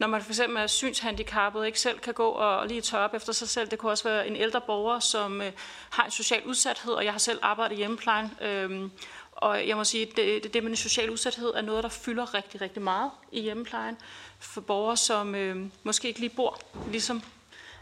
Når 0.00 0.06
man 0.06 0.22
for 0.22 0.30
eksempel 0.30 0.56
er 0.56 0.66
synshandicappet, 0.66 1.66
ikke 1.66 1.80
selv 1.80 1.98
kan 1.98 2.14
gå 2.14 2.28
og 2.28 2.66
lige 2.66 2.80
tørre 2.80 3.04
op 3.04 3.14
efter 3.14 3.32
sig 3.32 3.48
selv. 3.48 3.70
Det 3.70 3.78
kunne 3.78 3.92
også 3.92 4.04
være 4.04 4.28
en 4.28 4.36
ældre 4.36 4.60
borger, 4.60 4.98
som 4.98 5.42
øh, 5.42 5.52
har 5.90 6.04
en 6.04 6.10
social 6.10 6.42
udsathed, 6.46 6.92
og 6.92 7.04
jeg 7.04 7.12
har 7.12 7.18
selv 7.18 7.38
arbejdet 7.42 7.74
i 7.74 7.76
hjemmeplejen. 7.76 8.30
Øh, 8.40 8.88
og 9.40 9.68
jeg 9.68 9.76
må 9.76 9.84
sige, 9.84 10.06
at 10.06 10.16
det, 10.16 10.42
det, 10.42 10.54
det 10.54 10.62
med 10.62 10.70
den 10.70 10.76
sociale 10.76 11.12
udsathed 11.12 11.54
er 11.54 11.60
noget, 11.60 11.82
der 11.82 11.88
fylder 11.88 12.34
rigtig, 12.34 12.60
rigtig 12.60 12.82
meget 12.82 13.10
i 13.32 13.40
hjemmeplejen 13.40 13.96
for 14.38 14.60
borgere, 14.60 14.96
som 14.96 15.34
øh, 15.34 15.70
måske 15.82 16.08
ikke 16.08 16.20
lige 16.20 16.30
bor, 16.36 16.60
ligesom, 16.90 17.22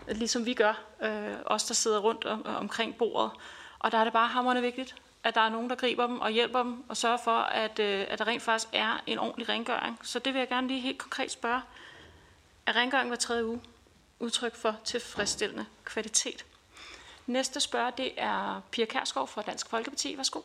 ligesom 0.09 0.47
vi 0.47 0.55
gør, 0.55 0.83
øh, 1.03 1.37
os 1.45 1.65
der 1.65 1.75
sidder 1.75 1.99
rundt 1.99 2.25
om, 2.25 2.47
omkring 2.47 2.97
bordet. 2.97 3.31
Og 3.79 3.93
der 3.93 3.99
er 3.99 4.05
det 4.05 4.13
bare 4.13 4.29
hammerende 4.29 4.63
vigtigt, 4.63 4.95
at 5.25 5.35
der 5.35 5.41
er 5.41 5.49
nogen, 5.49 5.71
der 5.71 5.77
griber 5.77 6.07
dem 6.07 6.21
og 6.21 6.31
hjælper 6.31 6.63
dem 6.63 6.85
og 6.89 6.97
sørger 6.97 7.19
for, 7.25 7.39
at, 7.39 7.79
øh, 7.79 8.07
at 8.09 8.19
der 8.19 8.27
rent 8.27 8.43
faktisk 8.43 8.69
er 8.73 9.03
en 9.07 9.19
ordentlig 9.19 9.49
rengøring. 9.49 9.99
Så 10.03 10.19
det 10.19 10.35
vil 10.35 10.39
jeg 10.39 10.49
gerne 10.49 10.69
lige 10.69 10.81
helt 10.81 10.99
konkret 10.99 11.31
spørge. 11.31 11.61
Er 12.67 12.77
rengøring 12.77 13.09
hver 13.09 13.17
tredje 13.17 13.47
uge 13.47 13.61
udtryk 14.19 14.57
for 14.57 14.77
tilfredsstillende 14.85 15.67
kvalitet? 15.85 16.45
Næste 17.27 17.61
spørger, 17.61 17.91
det 17.91 18.13
er 18.17 18.63
Pia 18.71 18.85
Kærskov 18.85 19.29
fra 19.29 19.43
Dansk 19.43 19.71
Folkeparti. 19.71 20.17
Værsgo. 20.17 20.41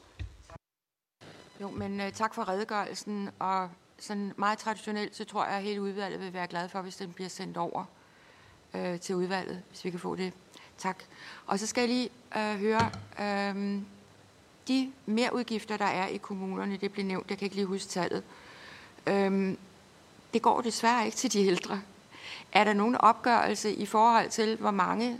Jo, 1.61 1.69
men 1.69 2.01
uh, 2.01 2.11
tak 2.13 2.33
for 2.33 2.49
redegørelsen, 2.49 3.29
og 3.39 3.69
sådan 3.99 4.33
meget 4.37 4.59
traditionelt, 4.59 5.15
så 5.15 5.25
tror 5.25 5.45
jeg, 5.45 5.53
at 5.53 5.63
hele 5.63 5.81
udvalget 5.81 6.19
vil 6.19 6.33
være 6.33 6.47
glad 6.47 6.69
for, 6.69 6.81
hvis 6.81 6.95
den 6.95 7.13
bliver 7.13 7.29
sendt 7.29 7.57
over 7.57 7.85
uh, 8.73 8.99
til 8.99 9.15
udvalget, 9.15 9.61
hvis 9.69 9.85
vi 9.85 9.89
kan 9.89 9.99
få 9.99 10.15
det. 10.15 10.33
Tak. 10.77 11.03
Og 11.45 11.59
så 11.59 11.67
skal 11.67 11.81
jeg 11.81 11.89
lige 11.89 12.09
uh, 12.35 12.59
høre, 12.59 12.91
uh, 13.19 13.81
de 14.67 14.93
mere 15.05 15.35
udgifter, 15.35 15.77
der 15.77 15.85
er 15.85 16.07
i 16.07 16.17
kommunerne, 16.17 16.77
det 16.77 16.91
blev 16.91 17.05
nævnt, 17.05 17.29
jeg 17.29 17.37
kan 17.37 17.45
ikke 17.45 17.55
lige 17.55 17.65
huske 17.65 17.89
tallet, 17.89 18.23
uh, 19.07 19.53
det 20.33 20.41
går 20.41 20.61
desværre 20.61 21.05
ikke 21.05 21.17
til 21.17 21.33
de 21.33 21.45
ældre. 21.45 21.81
Er 22.51 22.63
der 22.63 22.73
nogen 22.73 22.95
opgørelse 22.95 23.73
i 23.73 23.85
forhold 23.85 24.29
til, 24.29 24.57
hvor 24.57 24.71
mange 24.71 25.19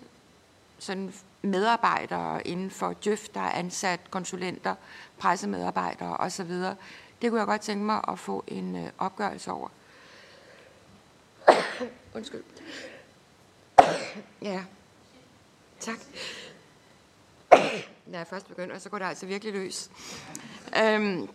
sådan 0.84 1.14
medarbejdere 1.42 2.48
inden 2.48 2.72
for 2.72 2.94
Djøf, 3.04 3.28
der 3.34 3.40
er 3.40 3.52
ansat, 3.52 4.00
konsulenter, 4.12 4.76
pressemedarbejdere 5.18 6.18
osv. 6.18 6.52
Det 7.22 7.30
kunne 7.30 7.40
jeg 7.40 7.48
godt 7.48 7.62
tænke 7.62 7.86
mig 7.86 8.02
at 8.08 8.20
få 8.20 8.44
en 8.48 8.76
øh, 8.76 8.90
opgørelse 8.98 9.52
over. 9.52 9.70
Undskyld. 12.16 12.44
Ja. 14.42 14.64
Tak. 15.80 15.98
Når 18.06 18.18
jeg 18.18 18.28
først 18.28 18.48
begynder, 18.48 18.80
så 18.80 18.90
går 18.90 18.98
det 18.98 19.06
altså 19.06 19.26
virkelig 19.26 19.54
løs. 19.54 19.90
Øhm, 20.78 21.30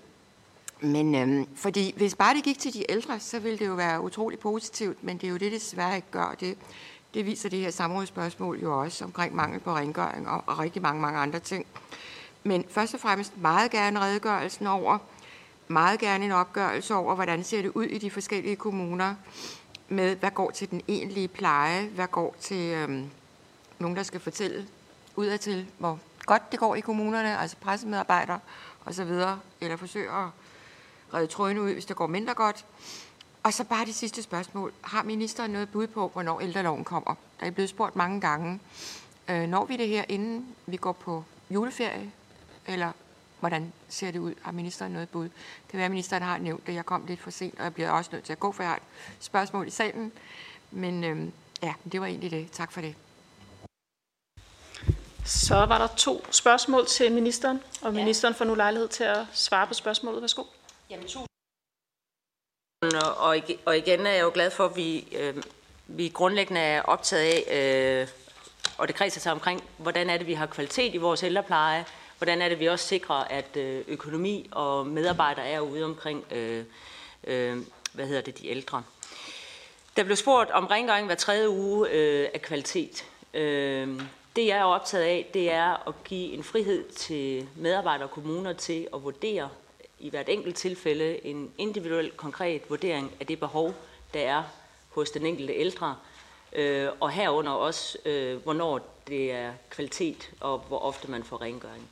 men 0.80 1.14
øhm, 1.14 1.56
fordi 1.56 1.94
hvis 1.96 2.14
bare 2.14 2.34
det 2.34 2.44
gik 2.44 2.58
til 2.58 2.74
de 2.74 2.84
ældre, 2.88 3.20
så 3.20 3.38
ville 3.38 3.58
det 3.58 3.66
jo 3.66 3.74
være 3.74 4.00
utrolig 4.00 4.38
positivt, 4.38 5.04
men 5.04 5.18
det 5.18 5.24
er 5.26 5.28
jo 5.28 5.34
det, 5.34 5.40
det 5.40 5.60
desværre 5.60 5.96
ikke 5.96 6.10
gør. 6.10 6.36
Det, 6.40 6.58
det 7.14 7.26
viser 7.26 7.48
det 7.48 7.58
her 7.58 7.70
samrådsspørgsmål 7.70 8.58
jo 8.62 8.80
også 8.80 9.04
omkring 9.04 9.34
mangel 9.34 9.60
på 9.60 9.74
rengøring 9.76 10.28
og, 10.28 10.44
og 10.46 10.58
rigtig 10.58 10.82
mange, 10.82 11.00
mange 11.00 11.18
andre 11.18 11.38
ting. 11.38 11.66
Men 12.44 12.64
først 12.70 12.94
og 12.94 13.00
fremmest 13.00 13.38
meget 13.38 13.70
gerne 13.70 14.00
redegørelsen 14.00 14.66
over, 14.66 14.98
meget 15.68 16.00
gerne 16.00 16.24
en 16.24 16.32
opgørelse 16.32 16.94
over, 16.94 17.14
hvordan 17.14 17.44
ser 17.44 17.62
det 17.62 17.70
ud 17.74 17.84
i 17.84 17.98
de 17.98 18.10
forskellige 18.10 18.56
kommuner 18.56 19.14
med, 19.88 20.16
hvad 20.16 20.30
går 20.30 20.50
til 20.50 20.70
den 20.70 20.82
egentlige 20.88 21.28
pleje, 21.28 21.86
hvad 21.86 22.06
går 22.06 22.36
til 22.40 22.72
øhm, 22.72 23.10
nogen, 23.78 23.96
der 23.96 24.02
skal 24.02 24.20
fortælle 24.20 24.66
udadtil, 25.16 25.66
hvor 25.78 25.98
godt 26.26 26.52
det 26.52 26.60
går 26.60 26.74
i 26.74 26.80
kommunerne, 26.80 27.38
altså 27.38 27.56
pressemedarbejdere 27.60 28.40
osv., 28.86 29.10
eller 29.60 29.76
forsøger 29.76 30.12
at 30.12 30.30
redde 31.14 31.26
trådene 31.26 31.62
ud, 31.62 31.72
hvis 31.72 31.86
det 31.86 31.96
går 31.96 32.06
mindre 32.06 32.34
godt. 32.34 32.64
Og 33.42 33.54
så 33.54 33.64
bare 33.64 33.86
det 33.86 33.94
sidste 33.94 34.22
spørgsmål. 34.22 34.72
Har 34.80 35.02
ministeren 35.02 35.50
noget 35.50 35.68
bud 35.68 35.86
på, 35.86 36.08
hvornår 36.08 36.40
ældreloven 36.40 36.84
kommer? 36.84 37.14
Der 37.40 37.46
er 37.46 37.50
blevet 37.50 37.70
spurgt 37.70 37.96
mange 37.96 38.20
gange. 38.20 38.60
Øh, 39.28 39.48
når 39.48 39.64
vi 39.64 39.76
det 39.76 39.88
her, 39.88 40.04
inden 40.08 40.56
vi 40.66 40.76
går 40.76 40.92
på 40.92 41.24
juleferie? 41.50 42.12
Eller 42.66 42.92
hvordan 43.40 43.72
ser 43.88 44.10
det 44.10 44.18
ud? 44.18 44.34
Har 44.42 44.52
ministeren 44.52 44.92
noget 44.92 45.08
bud? 45.08 45.24
Det 45.24 45.32
kan 45.68 45.76
være, 45.78 45.84
at 45.84 45.90
ministeren 45.90 46.22
har 46.22 46.38
nævnt 46.38 46.66
det. 46.66 46.74
Jeg 46.74 46.86
kom 46.86 47.04
lidt 47.06 47.20
for 47.20 47.30
sent, 47.30 47.58
og 47.58 47.64
jeg 47.64 47.74
bliver 47.74 47.90
også 47.90 48.10
nødt 48.12 48.24
til 48.24 48.32
at 48.32 48.40
gå, 48.40 48.52
for 48.52 48.62
jeg 48.62 48.70
har 48.70 48.76
et 48.76 48.82
spørgsmål 49.20 49.66
i 49.66 49.70
salen. 49.70 50.12
Men 50.70 51.04
øh, 51.04 51.28
ja, 51.62 51.74
det 51.92 52.00
var 52.00 52.06
egentlig 52.06 52.30
det. 52.30 52.50
Tak 52.52 52.72
for 52.72 52.80
det. 52.80 52.94
Så 55.24 55.54
var 55.54 55.78
der 55.78 55.86
to 55.86 56.24
spørgsmål 56.30 56.86
til 56.86 57.12
ministeren, 57.12 57.60
og 57.82 57.94
ministeren 57.94 58.34
får 58.34 58.44
nu 58.44 58.54
lejlighed 58.54 58.88
til 58.88 59.04
at 59.04 59.26
svare 59.32 59.66
på 59.66 59.74
spørgsmålet. 59.74 60.20
Værsgo. 60.20 60.42
Jamen, 60.90 61.06
to 61.06 61.26
og, 62.82 63.36
og 63.64 63.78
igen 63.78 64.06
er 64.06 64.10
jeg 64.10 64.22
jo 64.22 64.30
glad 64.34 64.50
for, 64.50 64.64
at 64.64 64.76
vi, 64.76 65.16
øh, 65.20 65.34
vi 65.86 66.08
grundlæggende 66.08 66.60
er 66.60 66.82
optaget 66.82 67.44
af, 67.46 68.00
øh, 68.02 68.08
og 68.78 68.88
det 68.88 68.96
kredser 68.96 69.20
sig 69.20 69.32
omkring, 69.32 69.62
hvordan 69.76 70.10
er 70.10 70.18
det, 70.18 70.26
vi 70.26 70.34
har 70.34 70.46
kvalitet 70.46 70.94
i 70.94 70.96
vores 70.96 71.22
ældrepleje, 71.22 71.84
hvordan 72.18 72.42
er 72.42 72.48
det, 72.48 72.60
vi 72.60 72.66
også 72.66 72.86
sikrer, 72.86 73.14
at 73.14 73.56
øh, 73.56 73.84
økonomi 73.88 74.48
og 74.50 74.86
medarbejdere 74.86 75.46
er 75.46 75.60
ude 75.60 75.84
omkring, 75.84 76.24
øh, 76.32 76.64
øh, 77.24 77.56
hvad 77.92 78.06
hedder 78.06 78.22
det, 78.22 78.38
de 78.38 78.48
ældre. 78.48 78.82
Der 79.96 80.04
blev 80.04 80.16
spurgt 80.16 80.50
om 80.50 80.66
rengøring 80.66 81.06
hver 81.06 81.14
tredje 81.14 81.48
uge 81.48 81.88
øh, 81.90 82.28
af 82.34 82.42
kvalitet. 82.42 83.04
Øh, 83.34 84.00
det 84.36 84.46
jeg 84.46 84.58
er 84.58 84.64
optaget 84.64 85.04
af, 85.04 85.30
det 85.34 85.52
er 85.52 85.88
at 85.88 85.94
give 86.04 86.32
en 86.32 86.44
frihed 86.44 86.88
til 86.88 87.48
medarbejdere 87.56 88.06
og 88.06 88.10
kommuner 88.10 88.52
til 88.52 88.88
at 88.94 89.02
vurdere 89.02 89.48
i 90.00 90.10
hvert 90.10 90.28
enkelt 90.28 90.56
tilfælde 90.56 91.26
en 91.26 91.52
individuel, 91.58 92.10
konkret 92.10 92.70
vurdering 92.70 93.12
af 93.20 93.26
det 93.26 93.40
behov, 93.40 93.74
der 94.14 94.20
er 94.20 94.42
hos 94.88 95.10
den 95.10 95.26
enkelte 95.26 95.54
ældre, 95.54 95.96
øh, 96.52 96.88
og 97.00 97.10
herunder 97.10 97.52
også, 97.52 97.98
øh, 98.04 98.42
hvornår 98.42 98.80
det 99.08 99.32
er 99.32 99.52
kvalitet, 99.70 100.30
og 100.40 100.58
hvor 100.58 100.78
ofte 100.78 101.10
man 101.10 101.24
får 101.24 101.40
rengøring. 101.40 101.88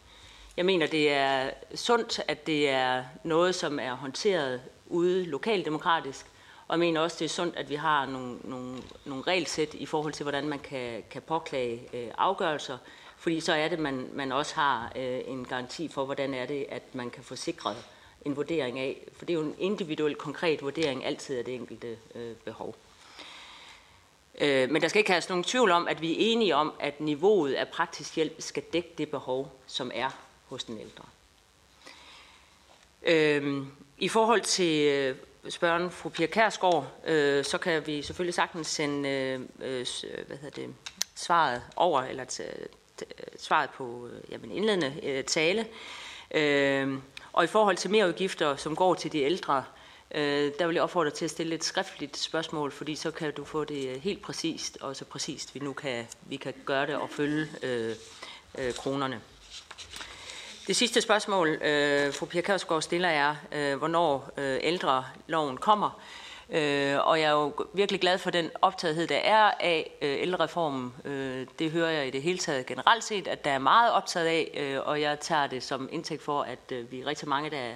Jeg 0.56 0.66
mener, 0.66 0.86
det 0.86 1.12
er 1.12 1.50
sundt, 1.74 2.20
at 2.28 2.46
det 2.46 2.68
er 2.68 3.04
noget, 3.24 3.54
som 3.54 3.78
er 3.78 3.94
håndteret 3.94 4.62
ude 4.86 5.24
lokaldemokratisk, 5.24 6.26
og 6.68 6.72
jeg 6.72 6.78
mener 6.78 7.00
også, 7.00 7.16
det 7.18 7.24
er 7.24 7.28
sundt, 7.28 7.56
at 7.56 7.70
vi 7.70 7.74
har 7.74 8.06
nogle, 8.06 8.38
nogle, 8.44 8.82
nogle 9.04 9.22
regelsæt 9.26 9.74
i 9.74 9.86
forhold 9.86 10.12
til, 10.12 10.24
hvordan 10.24 10.48
man 10.48 10.58
kan, 10.58 11.04
kan 11.10 11.22
påklage 11.22 11.88
øh, 11.92 12.08
afgørelser, 12.18 12.78
fordi 13.16 13.40
så 13.40 13.52
er 13.52 13.68
det, 13.68 13.78
man, 13.78 14.08
man 14.12 14.32
også 14.32 14.54
har 14.54 14.92
øh, 14.96 15.20
en 15.26 15.44
garanti 15.44 15.88
for, 15.88 16.04
hvordan 16.04 16.34
er 16.34 16.46
det, 16.46 16.66
at 16.68 16.82
man 16.94 17.10
kan 17.10 17.24
få 17.24 17.36
sikret 17.36 17.76
en 18.26 18.36
vurdering 18.36 18.78
af, 18.78 19.08
for 19.12 19.24
det 19.24 19.34
er 19.34 19.38
jo 19.38 19.44
en 19.44 19.54
individuel, 19.58 20.14
konkret 20.14 20.62
vurdering 20.62 21.04
altid 21.04 21.38
af 21.38 21.44
det 21.44 21.54
enkelte 21.54 21.98
øh, 22.14 22.34
behov. 22.36 22.76
Øh, 24.40 24.70
men 24.70 24.82
der 24.82 24.88
skal 24.88 24.98
ikke 24.98 25.10
have 25.10 25.22
nogen 25.28 25.44
tvivl 25.44 25.70
om, 25.70 25.88
at 25.88 26.00
vi 26.00 26.12
er 26.12 26.16
enige 26.18 26.56
om, 26.56 26.72
at 26.80 27.00
niveauet 27.00 27.54
af 27.54 27.68
praktisk 27.68 28.16
hjælp 28.16 28.34
skal 28.38 28.62
dække 28.72 28.92
det 28.98 29.10
behov, 29.10 29.60
som 29.66 29.90
er 29.94 30.10
hos 30.46 30.64
den 30.64 30.80
ældre. 30.80 31.04
Øh, 33.02 33.66
I 33.98 34.08
forhold 34.08 34.40
til 34.40 34.88
øh, 34.88 35.16
spørgen 35.48 35.90
fru 35.90 36.08
Pia 36.08 36.26
Kærsgaard, 36.26 36.86
øh, 37.06 37.44
så 37.44 37.58
kan 37.58 37.86
vi 37.86 38.02
selvfølgelig 38.02 38.34
sagtens 38.34 38.66
sende 38.66 39.08
øh, 39.08 39.40
øh, 39.60 39.86
øh 40.04 40.26
hvad 40.26 40.36
hedder 40.36 40.62
det, 40.62 40.74
svaret 41.14 41.62
over, 41.76 42.02
eller 42.02 42.24
svaret 43.38 43.70
på 43.70 44.08
øh, 44.12 44.32
jamen, 44.32 44.50
indledende 44.50 45.00
øh, 45.02 45.24
tale. 45.24 45.66
Øh, 46.30 46.98
og 47.37 47.44
i 47.44 47.46
forhold 47.46 47.77
til 47.77 47.90
mere 47.90 48.09
udgifter, 48.09 48.57
som 48.57 48.77
går 48.77 48.94
til 48.94 49.12
de 49.12 49.22
ældre, 49.22 49.64
øh, 50.14 50.53
der 50.59 50.66
vil 50.66 50.75
jeg 50.75 50.83
opfordre 50.83 51.11
til 51.11 51.25
at 51.25 51.31
stille 51.31 51.55
et 51.55 51.64
skriftligt 51.64 52.16
spørgsmål, 52.16 52.72
fordi 52.72 52.96
så 52.96 53.11
kan 53.11 53.33
du 53.33 53.44
få 53.44 53.64
det 53.64 53.88
øh, 53.88 54.03
helt 54.03 54.22
præcist, 54.22 54.79
og 54.81 54.96
så 54.96 55.05
præcist 55.05 55.55
vi 55.55 55.61
nu 55.61 55.72
kan, 55.72 56.07
vi 56.27 56.37
kan 56.37 56.55
gøre 56.64 56.87
det 56.87 56.94
og 56.94 57.11
følge 57.11 57.49
øh, 57.62 57.94
øh, 58.59 58.75
kronerne. 58.75 59.20
Det 60.66 60.77
sidste 60.77 61.01
spørgsmål, 61.01 61.49
øh, 61.49 62.14
fru 62.14 62.27
Pia 62.27 62.40
Kærsgaard 62.40 62.83
stiller, 62.83 63.09
er, 63.09 63.37
øh, 63.53 63.79
hvornår 63.79 64.31
øh, 64.37 64.59
ældreloven 64.62 65.57
kommer. 65.57 66.01
Øh, 66.50 67.06
og 67.06 67.20
jeg 67.20 67.26
er 67.26 67.30
jo 67.30 67.52
virkelig 67.72 68.00
glad 68.00 68.18
for 68.18 68.30
den 68.30 68.50
optagethed, 68.62 69.06
der 69.06 69.16
er 69.16 69.50
af 69.61 69.90
øh, 70.02 70.16
ældrereformen. 70.20 70.94
Øh, 71.04 71.46
det 71.59 71.70
hører 71.70 71.90
jeg 71.90 72.06
i 72.06 72.11
det 72.11 72.22
hele 72.22 72.38
taget 72.38 72.66
generelt 72.66 73.04
set, 73.04 73.28
at 73.28 73.44
der 73.44 73.50
er 73.50 73.59
meget 73.59 73.92
optaget 73.92 74.26
af, 74.26 74.50
øh, 74.56 74.88
og 74.88 75.00
jeg 75.00 75.20
tager 75.20 75.46
det 75.46 75.62
som 75.62 75.88
indtægt 75.92 76.22
for, 76.22 76.42
at 76.42 76.72
øh, 76.72 76.92
vi 76.92 77.00
er 77.00 77.06
rigtig 77.06 77.28
mange, 77.28 77.50
der 77.50 77.74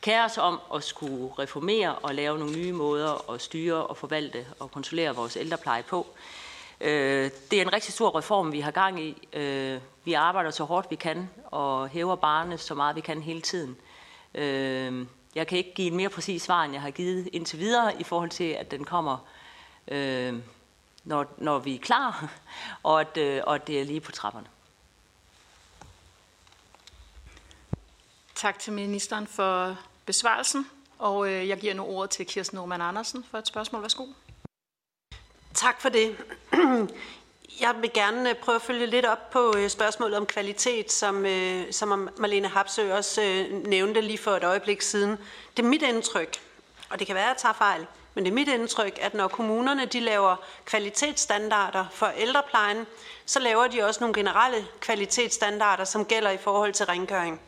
kærer 0.00 0.24
os 0.24 0.38
om 0.38 0.60
at 0.74 0.84
skulle 0.84 1.32
reformere 1.38 1.94
og 1.94 2.14
lave 2.14 2.38
nogle 2.38 2.56
nye 2.56 2.72
måder 2.72 3.30
at 3.32 3.40
styre 3.40 3.86
og 3.86 3.96
forvalte 3.96 4.46
og 4.58 4.70
kontrollere 4.70 5.14
vores 5.14 5.36
ældrepleje 5.36 5.82
på. 5.82 6.06
Øh, 6.80 7.30
det 7.50 7.58
er 7.58 7.62
en 7.62 7.72
rigtig 7.72 7.94
stor 7.94 8.18
reform, 8.18 8.52
vi 8.52 8.60
har 8.60 8.70
gang 8.70 9.00
i. 9.00 9.28
Øh, 9.32 9.80
vi 10.04 10.12
arbejder 10.12 10.50
så 10.50 10.64
hårdt 10.64 10.90
vi 10.90 10.96
kan 10.96 11.30
og 11.44 11.88
hæver 11.88 12.16
barnet 12.16 12.60
så 12.60 12.74
meget 12.74 12.96
vi 12.96 13.00
kan 13.00 13.22
hele 13.22 13.40
tiden. 13.40 13.76
Øh, 14.34 15.06
jeg 15.36 15.46
kan 15.46 15.58
ikke 15.58 15.74
give 15.74 15.88
en 15.88 15.96
mere 15.96 16.08
præcis 16.08 16.42
svar, 16.42 16.64
end 16.64 16.72
jeg 16.72 16.82
har 16.82 16.90
givet 16.90 17.28
indtil 17.32 17.58
videre 17.58 18.00
i 18.00 18.04
forhold 18.04 18.30
til, 18.30 18.44
at 18.44 18.70
den 18.70 18.84
kommer, 18.84 19.18
når, 21.04 21.34
når 21.38 21.58
vi 21.58 21.74
er 21.74 21.78
klar, 21.78 22.30
og 22.82 23.00
at, 23.00 23.42
og 23.44 23.54
at 23.54 23.66
det 23.66 23.80
er 23.80 23.84
lige 23.84 24.00
på 24.00 24.12
trapperne. 24.12 24.46
Tak 28.34 28.58
til 28.58 28.72
ministeren 28.72 29.26
for 29.26 29.78
besvarelsen, 30.06 30.66
og 30.98 31.32
jeg 31.32 31.58
giver 31.58 31.74
nu 31.74 31.84
ordet 31.84 32.10
til 32.10 32.26
Kirsten 32.26 32.56
Norman 32.56 32.80
Andersen 32.80 33.24
for 33.30 33.38
et 33.38 33.46
spørgsmål. 33.46 33.82
Værsgo. 33.82 34.06
Tak 35.54 35.80
for 35.80 35.88
det. 35.88 36.16
Jeg 37.60 37.74
vil 37.80 37.92
gerne 37.92 38.30
øh, 38.30 38.36
prøve 38.36 38.56
at 38.56 38.62
følge 38.62 38.86
lidt 38.86 39.06
op 39.06 39.30
på 39.30 39.54
øh, 39.56 39.70
spørgsmålet 39.70 40.16
om 40.16 40.26
kvalitet, 40.26 40.92
som, 40.92 41.26
øh, 41.26 41.72
som 41.72 42.08
Marlene 42.16 42.48
Hapsø 42.48 42.94
også 42.94 43.46
nævnte 43.64 44.00
lige 44.00 44.18
for 44.18 44.30
et 44.30 44.44
øjeblik 44.44 44.82
siden. 44.82 45.10
Det 45.56 45.62
er 45.62 45.66
mit 45.66 45.82
indtryk, 45.82 46.36
og 46.90 46.98
det 46.98 47.06
kan 47.06 47.16
være, 47.16 47.24
at 47.24 47.28
jeg 47.28 47.36
tager 47.36 47.52
fejl, 47.52 47.86
men 48.14 48.24
det 48.24 48.30
er 48.30 48.34
mit 48.34 48.48
indtryk, 48.48 48.98
at 49.00 49.14
når 49.14 49.28
kommunerne 49.28 49.84
de 49.84 50.00
laver 50.00 50.36
kvalitetsstandarder 50.64 51.84
for 51.92 52.06
ældreplejen, 52.06 52.86
så 53.26 53.40
laver 53.40 53.66
de 53.66 53.82
også 53.82 54.00
nogle 54.00 54.14
generelle 54.14 54.66
kvalitetsstandarder, 54.80 55.84
som 55.84 56.04
gælder 56.04 56.30
i 56.30 56.36
forhold 56.36 56.72
til 56.72 56.86
rengøring. 56.86 57.40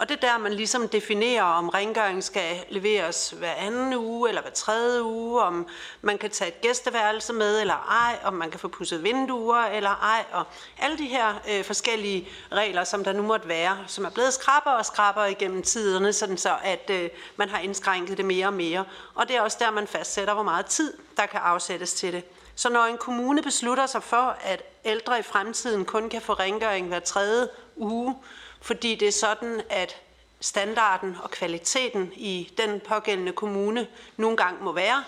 Og 0.00 0.08
det 0.08 0.16
er 0.16 0.20
der, 0.20 0.38
man 0.38 0.52
ligesom 0.52 0.88
definerer, 0.88 1.42
om 1.42 1.68
rengøring 1.68 2.24
skal 2.24 2.64
leveres 2.68 3.30
hver 3.30 3.52
anden 3.52 3.94
uge 3.94 4.28
eller 4.28 4.42
hver 4.42 4.50
tredje 4.50 5.02
uge, 5.02 5.42
om 5.42 5.66
man 6.02 6.18
kan 6.18 6.30
tage 6.30 6.48
et 6.48 6.60
gæsteværelse 6.60 7.32
med 7.32 7.60
eller 7.60 7.74
ej, 7.74 8.18
om 8.24 8.34
man 8.34 8.50
kan 8.50 8.60
få 8.60 8.68
pudset 8.68 9.04
vinduer 9.04 9.62
eller 9.62 9.90
ej, 9.90 10.24
og 10.32 10.44
alle 10.78 10.98
de 10.98 11.06
her 11.06 11.34
øh, 11.50 11.64
forskellige 11.64 12.28
regler, 12.52 12.84
som 12.84 13.04
der 13.04 13.12
nu 13.12 13.22
måtte 13.22 13.48
være, 13.48 13.78
som 13.86 14.04
er 14.04 14.10
blevet 14.10 14.32
skrabber 14.32 14.70
og 14.70 14.86
skrabber 14.86 15.24
igennem 15.24 15.62
tiderne, 15.62 16.12
sådan 16.12 16.38
så 16.38 16.56
at 16.62 16.90
øh, 16.90 17.08
man 17.36 17.48
har 17.48 17.58
indskrænket 17.58 18.16
det 18.16 18.24
mere 18.24 18.46
og 18.46 18.54
mere. 18.54 18.84
Og 19.14 19.28
det 19.28 19.36
er 19.36 19.40
også 19.40 19.56
der, 19.60 19.70
man 19.70 19.86
fastsætter, 19.86 20.34
hvor 20.34 20.42
meget 20.42 20.66
tid, 20.66 20.92
der 21.16 21.26
kan 21.26 21.40
afsættes 21.40 21.94
til 21.94 22.12
det. 22.12 22.24
Så 22.54 22.70
når 22.70 22.84
en 22.84 22.98
kommune 22.98 23.42
beslutter 23.42 23.86
sig 23.86 24.02
for, 24.02 24.36
at 24.40 24.62
ældre 24.84 25.18
i 25.18 25.22
fremtiden 25.22 25.84
kun 25.84 26.08
kan 26.08 26.22
få 26.22 26.32
rengøring 26.32 26.88
hver 26.88 27.00
tredje 27.00 27.48
uge, 27.76 28.14
fordi 28.60 28.94
det 28.94 29.08
er 29.08 29.12
sådan, 29.12 29.62
at 29.70 29.96
standarden 30.40 31.16
og 31.22 31.30
kvaliteten 31.30 32.12
i 32.16 32.52
den 32.56 32.80
pågældende 32.80 33.32
kommune 33.32 33.86
nogle 34.16 34.36
gange 34.36 34.64
må 34.64 34.72
være, 34.72 35.04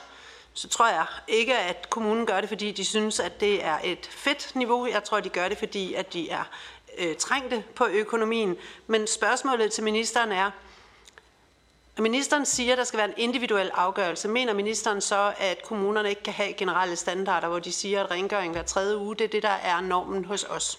så 0.55 0.69
tror 0.69 0.88
jeg 0.88 1.07
ikke, 1.29 1.59
at 1.59 1.91
kommunen 1.91 2.27
gør 2.27 2.41
det, 2.41 2.49
fordi 2.49 2.73
de 2.73 2.85
synes, 2.85 3.21
at 3.21 3.41
det 3.41 3.65
er 3.65 3.79
et 3.85 4.07
fedt 4.11 4.53
niveau. 4.55 4.87
Jeg 4.87 5.05
tror, 5.05 5.21
de 5.21 5.29
gør 5.29 5.49
det, 5.49 5.59
fordi 5.59 5.95
at 5.95 6.12
de 6.12 6.31
er 6.31 6.45
øh, 6.99 7.17
trængte 7.17 7.65
på 7.75 7.87
økonomien. 7.87 8.57
Men 8.87 9.07
spørgsmålet 9.07 9.73
til 9.73 9.85
ministeren 9.85 10.33
er, 10.33 10.51
at 11.97 12.03
ministeren 12.03 12.47
siger, 12.47 12.73
at 12.73 12.79
der 12.79 12.85
skal 12.85 12.99
være 12.99 13.09
en 13.09 13.15
individuel 13.17 13.71
afgørelse. 13.75 14.29
Mener 14.29 14.53
ministeren 14.53 15.01
så, 15.01 15.35
at 15.38 15.62
kommunerne 15.62 16.09
ikke 16.09 16.23
kan 16.23 16.33
have 16.33 16.53
generelle 16.53 16.97
standarder, 16.97 17.49
hvor 17.49 17.59
de 17.59 17.73
siger, 17.73 18.05
at 18.05 18.11
rengøring 18.11 18.53
hver 18.53 18.62
tredje 18.62 18.99
uge, 18.99 19.17
det 19.17 19.25
er 19.25 19.29
det, 19.29 19.43
der 19.43 19.49
er 19.49 19.81
normen 19.81 20.25
hos 20.25 20.45
os? 20.45 20.79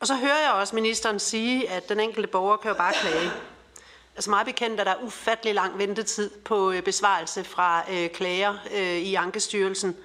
Og 0.00 0.06
så 0.06 0.14
hører 0.14 0.42
jeg 0.42 0.52
også 0.52 0.74
ministeren 0.74 1.20
sige, 1.20 1.70
at 1.70 1.88
den 1.88 2.00
enkelte 2.00 2.28
borger 2.28 2.56
kan 2.56 2.70
jo 2.70 2.76
bare 2.76 2.92
klage. 2.92 3.30
Altså 4.14 4.30
meget 4.30 4.46
bekendt, 4.46 4.80
at 4.80 4.86
der 4.86 4.92
er 4.92 5.02
ufattelig 5.02 5.54
lang 5.54 5.78
ventetid 5.78 6.30
på 6.30 6.70
øh, 6.70 6.82
besvarelse 6.82 7.44
fra 7.44 7.92
øh, 7.92 8.10
klager 8.10 8.58
øh, 8.72 8.96
i 8.96 9.14
Ankestyrelsen. 9.14 9.96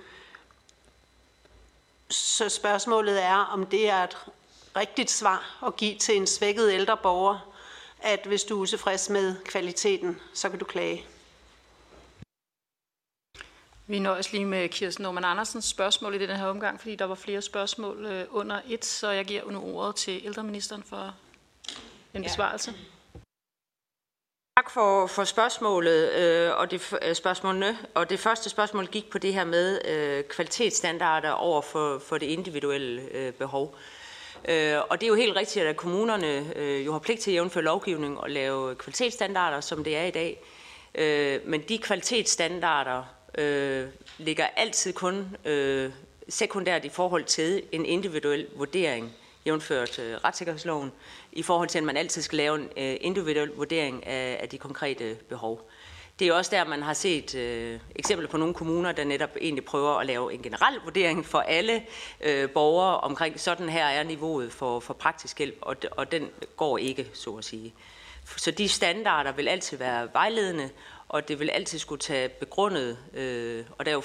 Så 2.10 2.50
spørgsmålet 2.50 3.24
er, 3.24 3.36
om 3.36 3.66
det 3.66 3.90
er 3.90 4.04
et 4.04 4.18
rigtigt 4.76 5.12
svar 5.12 5.64
at 5.68 5.76
give 5.76 5.98
til 5.98 6.18
en 6.18 6.28
svækket 6.28 6.74
ældre 6.74 6.98
borger, 6.98 7.54
at 8.00 8.20
hvis 8.26 8.44
du 8.44 8.58
er 8.58 8.62
utilfreds 8.62 9.10
med 9.10 9.36
kvaliteten, 9.46 10.20
så 10.34 10.50
kan 10.50 10.60
du 10.60 10.66
klage. 10.66 11.06
Vi 13.88 14.00
nøjes 14.00 14.32
lige 14.32 14.46
med 14.46 14.70
Kirsten 14.70 15.04
Norman 15.04 15.24
Andersens 15.24 15.66
spørgsmål 15.66 16.16
i 16.16 16.28
den 16.28 16.36
her 16.36 16.46
omgang, 16.46 16.80
fordi 16.80 16.96
der 16.96 17.06
var 17.06 17.16
flere 17.16 17.42
spørgsmål 17.42 18.06
øh, 18.06 18.26
under 18.30 18.62
et, 18.68 18.86
så 18.86 19.10
jeg 19.10 19.26
giver 19.26 19.52
nu 19.52 19.62
ordet 19.64 19.96
til 19.96 20.22
ældreministeren 20.26 20.84
for 20.84 21.16
en 22.14 22.24
besvarelse. 22.24 22.74
Tak 24.58 24.70
for, 24.70 25.08
for 25.08 25.24
spørgsmålet 25.24 26.12
øh, 26.12 26.52
og 26.58 26.72
det 26.72 26.94
øh, 27.02 27.16
spørgsmålene. 27.16 27.78
Og 27.96 28.10
det 28.10 28.20
første 28.20 28.50
spørgsmål 28.50 28.88
gik 28.88 29.10
på 29.10 29.18
det 29.18 29.34
her 29.34 29.44
med 29.44 29.88
øh, 29.88 30.24
kvalitetsstandarder 30.24 31.30
over 31.32 31.62
for, 31.62 32.00
for 32.00 32.18
det 32.18 32.26
individuelle 32.26 33.02
øh, 33.12 33.34
behov. 33.34 33.76
Øh, 34.50 34.78
og 34.90 35.02
det 35.02 35.04
er 35.04 35.08
jo 35.08 35.16
helt 35.16 35.36
rigtigt, 35.36 35.66
at 35.66 35.78
kommunerne 35.78 36.58
øh, 36.58 36.86
jo 36.86 36.92
har 36.92 37.00
pligt 37.00 37.22
til 37.22 37.32
at 37.32 37.36
jævnføre 37.36 37.64
lovgivning 37.64 38.20
og 38.20 38.30
lave 38.30 38.76
kvalitetsstandarder, 38.76 39.62
som 39.62 39.84
det 39.84 39.98
er 39.98 40.04
i 40.04 40.12
dag. 40.12 40.44
Øh, 40.96 41.40
men 41.46 41.62
de 41.62 41.78
kvalitetsstandarder, 41.78 43.04
øh, 43.38 43.88
ligger 44.18 44.48
altid 44.56 44.94
kun 44.94 45.36
øh, 45.46 45.92
sekundært 46.30 46.86
i 46.86 46.90
forhold 46.90 47.24
til 47.24 47.64
en 47.72 47.86
individuel 47.86 48.48
vurdering, 48.56 49.14
jævnført 49.46 50.00
øh, 50.00 50.16
retssikkerhedsloven, 50.16 50.92
i 51.32 51.44
forhold 51.44 51.70
til, 51.70 51.78
at 51.78 51.84
man 51.84 51.98
altid 51.98 52.22
skal 52.22 52.38
lave 52.38 52.56
en 52.56 52.70
øh, 52.78 52.98
individuel 53.02 53.50
vurdering 53.50 54.08
af, 54.08 54.40
af 54.42 54.50
de 54.50 54.58
konkrete 54.58 55.16
behov. 55.30 55.70
Det 56.20 56.28
er 56.28 56.34
også 56.34 56.52
der, 56.52 56.66
man 56.66 56.84
har 56.84 56.94
set 56.94 57.36
øh, 57.36 57.80
eksempler 57.96 58.28
på 58.28 58.38
nogle 58.38 58.54
kommuner, 58.54 58.92
der 58.92 59.04
netop 59.04 59.30
egentlig 59.42 59.66
prøver 59.66 59.96
at 59.96 60.06
lave 60.06 60.34
en 60.34 60.42
generel 60.42 60.80
vurdering 60.84 61.26
for 61.26 61.40
alle 61.40 61.84
øh, 62.22 62.50
borgere 62.50 62.98
omkring, 62.98 63.40
sådan 63.40 63.70
her 63.70 63.86
er 63.86 64.04
niveauet 64.04 64.52
for, 64.52 64.80
for 64.80 64.94
praktisk 64.94 65.38
hjælp, 65.38 65.58
og, 65.62 65.76
og 65.92 66.12
den 66.12 66.30
går 66.58 66.78
ikke, 66.78 67.08
så 67.14 67.30
at 67.30 67.46
sige. 67.46 67.74
Så 68.38 68.52
de 68.52 68.70
standarder 68.70 69.32
vil 69.32 69.48
altid 69.48 69.78
være 69.78 70.10
vejledende, 70.14 70.70
og 71.12 71.28
det 71.28 71.40
vil 71.40 71.50
altid 71.50 71.80
skulle 71.80 72.00
tage 72.00 72.30
begrundet, 72.30 72.98
øh, 73.14 73.66
og 73.78 73.86
der 73.86 73.92
er 73.92 73.96
jo 73.96 74.04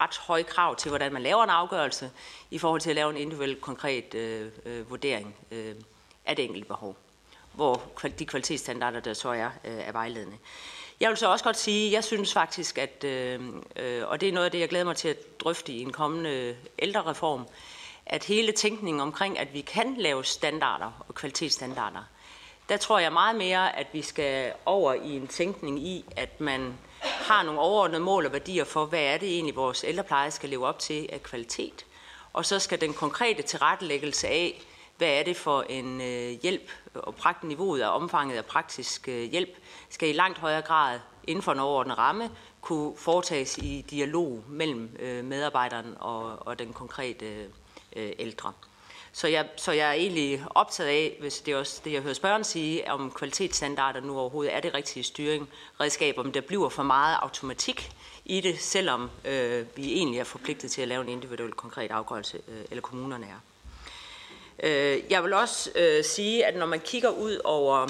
ret 0.00 0.16
høje 0.16 0.42
krav 0.42 0.76
til, 0.76 0.88
hvordan 0.88 1.12
man 1.12 1.22
laver 1.22 1.44
en 1.44 1.50
afgørelse, 1.50 2.10
i 2.50 2.58
forhold 2.58 2.80
til 2.80 2.90
at 2.90 2.96
lave 2.96 3.10
en 3.10 3.16
individuel 3.16 3.56
konkret 3.60 4.14
øh, 4.14 4.50
øh, 4.64 4.90
vurdering 4.90 5.34
øh, 5.50 5.74
af 6.26 6.36
det 6.36 6.44
enkelte 6.44 6.68
behov, 6.68 6.96
hvor 7.52 7.82
de 8.18 8.26
kvalitetsstandarder, 8.26 9.00
der 9.00 9.14
så 9.14 9.28
er, 9.28 9.50
øh, 9.64 9.78
er 9.78 9.92
vejledende. 9.92 10.36
Jeg 11.00 11.08
vil 11.08 11.16
så 11.16 11.28
også 11.28 11.44
godt 11.44 11.56
sige, 11.56 11.92
jeg 11.92 12.04
synes 12.04 12.32
faktisk, 12.32 12.78
at, 12.78 13.04
øh, 13.04 13.40
øh, 13.76 14.08
og 14.08 14.20
det 14.20 14.28
er 14.28 14.32
noget 14.32 14.44
af 14.44 14.50
det, 14.50 14.60
jeg 14.60 14.68
glæder 14.68 14.84
mig 14.84 14.96
til 14.96 15.08
at 15.08 15.40
drøfte 15.40 15.72
i 15.72 15.82
en 15.82 15.92
kommende 15.92 16.56
ældrereform, 16.78 17.46
at 18.06 18.24
hele 18.24 18.52
tænkningen 18.52 19.00
omkring, 19.00 19.38
at 19.38 19.54
vi 19.54 19.60
kan 19.60 19.94
lave 19.98 20.24
standarder 20.24 21.04
og 21.08 21.14
kvalitetsstandarder, 21.14 22.04
der 22.70 22.76
tror 22.76 22.98
jeg 22.98 23.12
meget 23.12 23.36
mere, 23.36 23.76
at 23.76 23.86
vi 23.92 24.02
skal 24.02 24.52
over 24.66 24.94
i 24.94 25.16
en 25.16 25.26
tænkning 25.26 25.78
i, 25.78 26.04
at 26.16 26.40
man 26.40 26.78
har 27.00 27.42
nogle 27.42 27.60
overordnede 27.60 28.00
mål 28.00 28.26
og 28.26 28.32
værdier 28.32 28.64
for, 28.64 28.84
hvad 28.84 29.02
er 29.02 29.18
det 29.18 29.28
egentlig, 29.28 29.56
vores 29.56 29.84
ældrepleje 29.84 30.30
skal 30.30 30.48
leve 30.48 30.66
op 30.66 30.78
til 30.78 31.08
af 31.12 31.22
kvalitet. 31.22 31.86
Og 32.32 32.46
så 32.46 32.58
skal 32.58 32.80
den 32.80 32.94
konkrete 32.94 33.42
tilrettelæggelse 33.42 34.28
af, 34.28 34.62
hvad 34.98 35.08
er 35.08 35.22
det 35.22 35.36
for 35.36 35.62
en 35.62 36.00
øh, 36.00 36.40
hjælp 36.42 36.70
og 36.94 37.14
prakt 37.14 37.44
niveauet 37.44 37.80
af 37.80 37.96
omfanget 37.96 38.36
af 38.36 38.44
praktisk 38.44 39.08
øh, 39.08 39.30
hjælp, 39.30 39.56
skal 39.88 40.08
i 40.08 40.12
langt 40.12 40.38
højere 40.38 40.62
grad 40.62 41.00
inden 41.24 41.42
for 41.42 41.52
en 41.52 41.58
overordnet 41.58 41.98
ramme 41.98 42.30
kunne 42.60 42.96
foretages 42.96 43.58
i 43.58 43.84
dialog 43.90 44.44
mellem 44.48 44.96
øh, 44.98 45.24
medarbejderen 45.24 45.94
og, 46.00 46.46
og 46.46 46.58
den 46.58 46.72
konkrete 46.72 47.46
øh, 47.96 48.12
ældre. 48.18 48.52
Så 49.12 49.28
jeg, 49.28 49.48
så 49.56 49.72
jeg 49.72 49.88
er 49.88 49.92
egentlig 49.92 50.44
optaget 50.50 50.88
af, 50.88 51.16
hvis 51.20 51.40
det 51.40 51.54
er 51.54 51.58
også 51.58 51.80
det, 51.84 51.92
jeg 51.92 52.02
hører 52.02 52.14
spørgeren 52.14 52.44
sige, 52.44 52.90
om 52.90 53.10
kvalitetsstandarder 53.10 54.00
nu 54.00 54.18
overhovedet 54.18 54.54
er 54.54 54.60
det 54.60 54.74
rigtige 54.74 55.02
styringredskab, 55.02 56.18
om 56.18 56.32
der 56.32 56.40
bliver 56.40 56.68
for 56.68 56.82
meget 56.82 57.16
automatik 57.22 57.90
i 58.24 58.40
det, 58.40 58.60
selvom 58.60 59.10
øh, 59.24 59.66
vi 59.76 59.92
egentlig 59.92 60.20
er 60.20 60.24
forpligtet 60.24 60.70
til 60.70 60.82
at 60.82 60.88
lave 60.88 61.02
en 61.02 61.08
individuel 61.08 61.52
konkret 61.52 61.90
afgørelse, 61.90 62.40
øh, 62.48 62.64
eller 62.70 62.82
kommunerne 62.82 63.26
er. 63.26 63.40
Øh, 64.62 65.02
jeg 65.10 65.24
vil 65.24 65.32
også 65.32 65.70
øh, 65.74 66.04
sige, 66.04 66.46
at 66.46 66.56
når 66.56 66.66
man 66.66 66.80
kigger 66.80 67.08
ud 67.08 67.40
over 67.44 67.88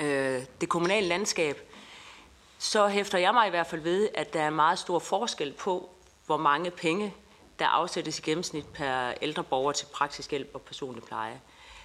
øh, 0.00 0.42
det 0.60 0.68
kommunale 0.68 1.08
landskab, 1.08 1.70
så 2.58 2.88
hæfter 2.88 3.18
jeg 3.18 3.34
mig 3.34 3.46
i 3.46 3.50
hvert 3.50 3.66
fald 3.66 3.80
ved, 3.80 4.08
at 4.14 4.32
der 4.32 4.40
er 4.42 4.50
meget 4.50 4.78
stor 4.78 4.98
forskel 4.98 5.52
på, 5.52 5.90
hvor 6.26 6.36
mange 6.36 6.70
penge 6.70 7.14
der 7.60 7.66
afsættes 7.66 8.18
i 8.18 8.22
gennemsnit 8.22 8.66
per 8.66 9.14
ældre 9.22 9.44
borger 9.44 9.72
til 9.72 9.86
praktisk 9.86 10.30
hjælp 10.30 10.50
og 10.54 10.60
personlig 10.60 11.04
pleje. 11.04 11.40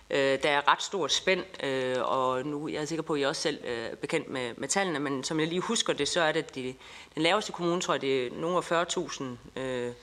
Øh, 0.10 0.44
der 0.44 0.50
er 0.50 0.72
ret 0.72 0.82
stort 0.82 1.12
spænd, 1.12 1.64
øh, 1.64 1.96
og 2.02 2.46
nu 2.46 2.68
jeg 2.68 2.82
er 2.82 2.86
sikker 2.86 3.04
på, 3.04 3.14
at 3.14 3.20
I 3.20 3.24
også 3.24 3.42
selv 3.42 3.60
øh, 3.64 3.86
er 3.92 3.96
bekendt 3.96 4.30
med, 4.30 4.54
med 4.58 4.68
tallene, 4.68 5.00
men 5.00 5.24
som 5.24 5.40
jeg 5.40 5.48
lige 5.48 5.62
husker 5.62 5.94
det, 5.94 6.08
så 6.08 6.22
er 6.22 6.32
det 6.32 6.56
de, 6.56 6.76
den 7.16 7.24
laveste 7.24 7.52
kommune, 7.52 7.82
tror 7.82 7.94
jeg, 7.94 8.02
det 8.02 8.28
er 8.28 8.32
nogle 8.32 8.58
af 8.58 8.72
40.000 8.72 9.60
øh, 9.60 9.94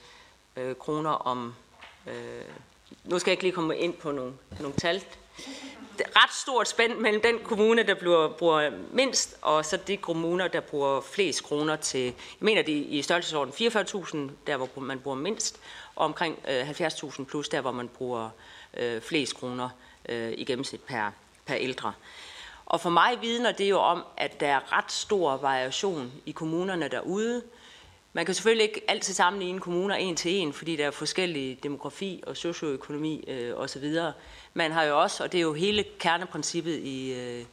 øh, 0.57 0.75
kroner 0.75 1.09
om... 1.09 1.55
Øh, 2.07 2.13
nu 3.03 3.19
skal 3.19 3.31
jeg 3.31 3.33
ikke 3.33 3.43
lige 3.43 3.53
komme 3.53 3.77
ind 3.77 3.93
på 3.93 4.11
nogle, 4.11 4.33
nogle 4.59 4.75
tal 4.75 5.03
ret 5.99 6.33
stort 6.33 6.67
spænd 6.67 6.97
mellem 6.97 7.21
den 7.21 7.39
kommune, 7.43 7.83
der 7.83 7.93
bruger, 7.93 8.29
bruger 8.29 8.71
mindst, 8.91 9.37
og 9.41 9.65
så 9.65 9.77
de 9.77 9.97
kommuner, 9.97 10.47
der 10.47 10.59
bruger 10.59 11.01
flest 11.01 11.43
kroner 11.43 11.75
til, 11.75 12.03
jeg 12.03 12.13
mener 12.39 12.61
det 12.61 12.85
i 12.89 13.01
størrelsesorden 13.01 13.53
44.000, 13.53 14.17
der 14.47 14.57
hvor 14.57 14.69
man 14.81 14.99
bruger 14.99 15.17
mindst, 15.17 15.59
og 15.95 16.05
omkring 16.05 16.39
øh, 16.49 16.69
70.000 16.69 17.23
plus, 17.23 17.49
der 17.49 17.61
hvor 17.61 17.71
man 17.71 17.87
bruger 17.87 18.29
øh, 18.77 19.01
flest 19.01 19.35
kroner 19.35 19.69
øh, 20.09 20.33
i 20.37 20.43
gennemsnit 20.43 20.81
per, 20.81 21.11
per 21.45 21.55
ældre. 21.55 21.93
Og 22.65 22.81
for 22.81 22.89
mig 22.89 23.21
vidner 23.21 23.51
det 23.51 23.69
jo 23.69 23.79
om, 23.79 24.03
at 24.17 24.39
der 24.39 24.47
er 24.47 24.77
ret 24.77 24.91
stor 24.91 25.37
variation 25.37 26.11
i 26.25 26.31
kommunerne 26.31 26.87
derude. 26.87 27.43
Man 28.15 28.25
kan 28.25 28.35
selvfølgelig 28.35 28.63
ikke 28.63 28.81
altid 28.87 29.13
sammenligne 29.13 29.59
kommuner 29.59 29.95
en 29.95 30.15
til 30.15 30.31
en, 30.31 30.53
fordi 30.53 30.75
der 30.75 30.87
er 30.87 30.91
forskellige 30.91 31.59
demografi 31.63 32.23
og 32.27 32.37
socioøkonomi 32.37 33.25
øh, 33.27 33.53
osv. 33.55 33.95
Man 34.53 34.71
har 34.71 34.83
jo 34.83 35.01
også, 35.01 35.23
og 35.23 35.31
det 35.31 35.37
er 35.37 35.41
jo 35.41 35.53
hele 35.53 35.85
kerneprincippet 35.99 36.79
i, 36.79 37.13
øh, 37.13 37.45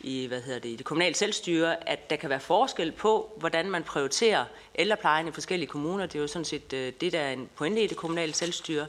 i, 0.00 0.26
hvad 0.26 0.42
hedder 0.42 0.60
det, 0.60 0.68
i 0.68 0.76
det 0.76 0.84
kommunale 0.84 1.14
selvstyre, 1.14 1.88
at 1.88 2.10
der 2.10 2.16
kan 2.16 2.30
være 2.30 2.40
forskel 2.40 2.92
på, 2.92 3.32
hvordan 3.36 3.70
man 3.70 3.82
prioriterer 3.82 4.44
ældreplejen 4.74 5.28
i 5.28 5.32
forskellige 5.32 5.68
kommuner. 5.68 6.06
Det 6.06 6.14
er 6.14 6.20
jo 6.20 6.26
sådan 6.26 6.44
set 6.44 6.72
øh, 6.72 6.92
det, 7.00 7.12
der 7.12 7.20
er 7.20 7.32
en 7.32 7.48
pointe 7.56 7.82
i 7.82 7.86
det 7.86 7.96
kommunale 7.96 8.34
selvstyre. 8.34 8.86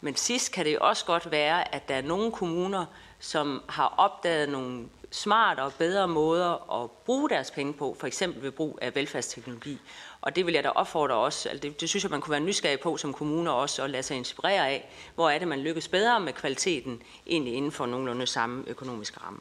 Men 0.00 0.16
sidst 0.16 0.52
kan 0.52 0.64
det 0.64 0.74
jo 0.74 0.78
også 0.80 1.04
godt 1.04 1.30
være, 1.30 1.74
at 1.74 1.88
der 1.88 1.94
er 1.94 2.02
nogle 2.02 2.32
kommuner, 2.32 2.86
som 3.18 3.62
har 3.68 3.94
opdaget 3.96 4.48
nogle 4.48 4.84
smartere 5.14 5.66
og 5.66 5.72
bedre 5.74 6.08
måder 6.08 6.82
at 6.82 6.90
bruge 6.90 7.30
deres 7.30 7.50
penge 7.50 7.72
på, 7.72 7.96
for 8.00 8.06
eksempel 8.06 8.42
ved 8.42 8.50
brug 8.50 8.78
af 8.82 8.94
velfærdsteknologi. 8.94 9.78
Og 10.20 10.36
det 10.36 10.46
vil 10.46 10.54
jeg 10.54 10.64
da 10.64 10.68
opfordre 10.68 11.14
også, 11.14 11.48
altså 11.48 11.62
det, 11.62 11.80
det 11.80 11.88
synes 11.88 12.04
jeg, 12.04 12.10
man 12.10 12.20
kunne 12.20 12.30
være 12.30 12.40
nysgerrig 12.40 12.80
på 12.80 12.96
som 12.96 13.12
kommuner 13.12 13.52
også, 13.52 13.82
og 13.82 13.90
lade 13.90 14.02
sig 14.02 14.16
inspirere 14.16 14.68
af, 14.68 14.88
hvor 15.14 15.30
er 15.30 15.38
det, 15.38 15.48
man 15.48 15.60
lykkes 15.60 15.88
bedre 15.88 16.20
med 16.20 16.32
kvaliteten, 16.32 17.02
egentlig 17.26 17.54
inden 17.54 17.72
for 17.72 17.86
nogenlunde 17.86 18.26
samme 18.26 18.64
økonomiske 18.66 19.20
ramme. 19.20 19.40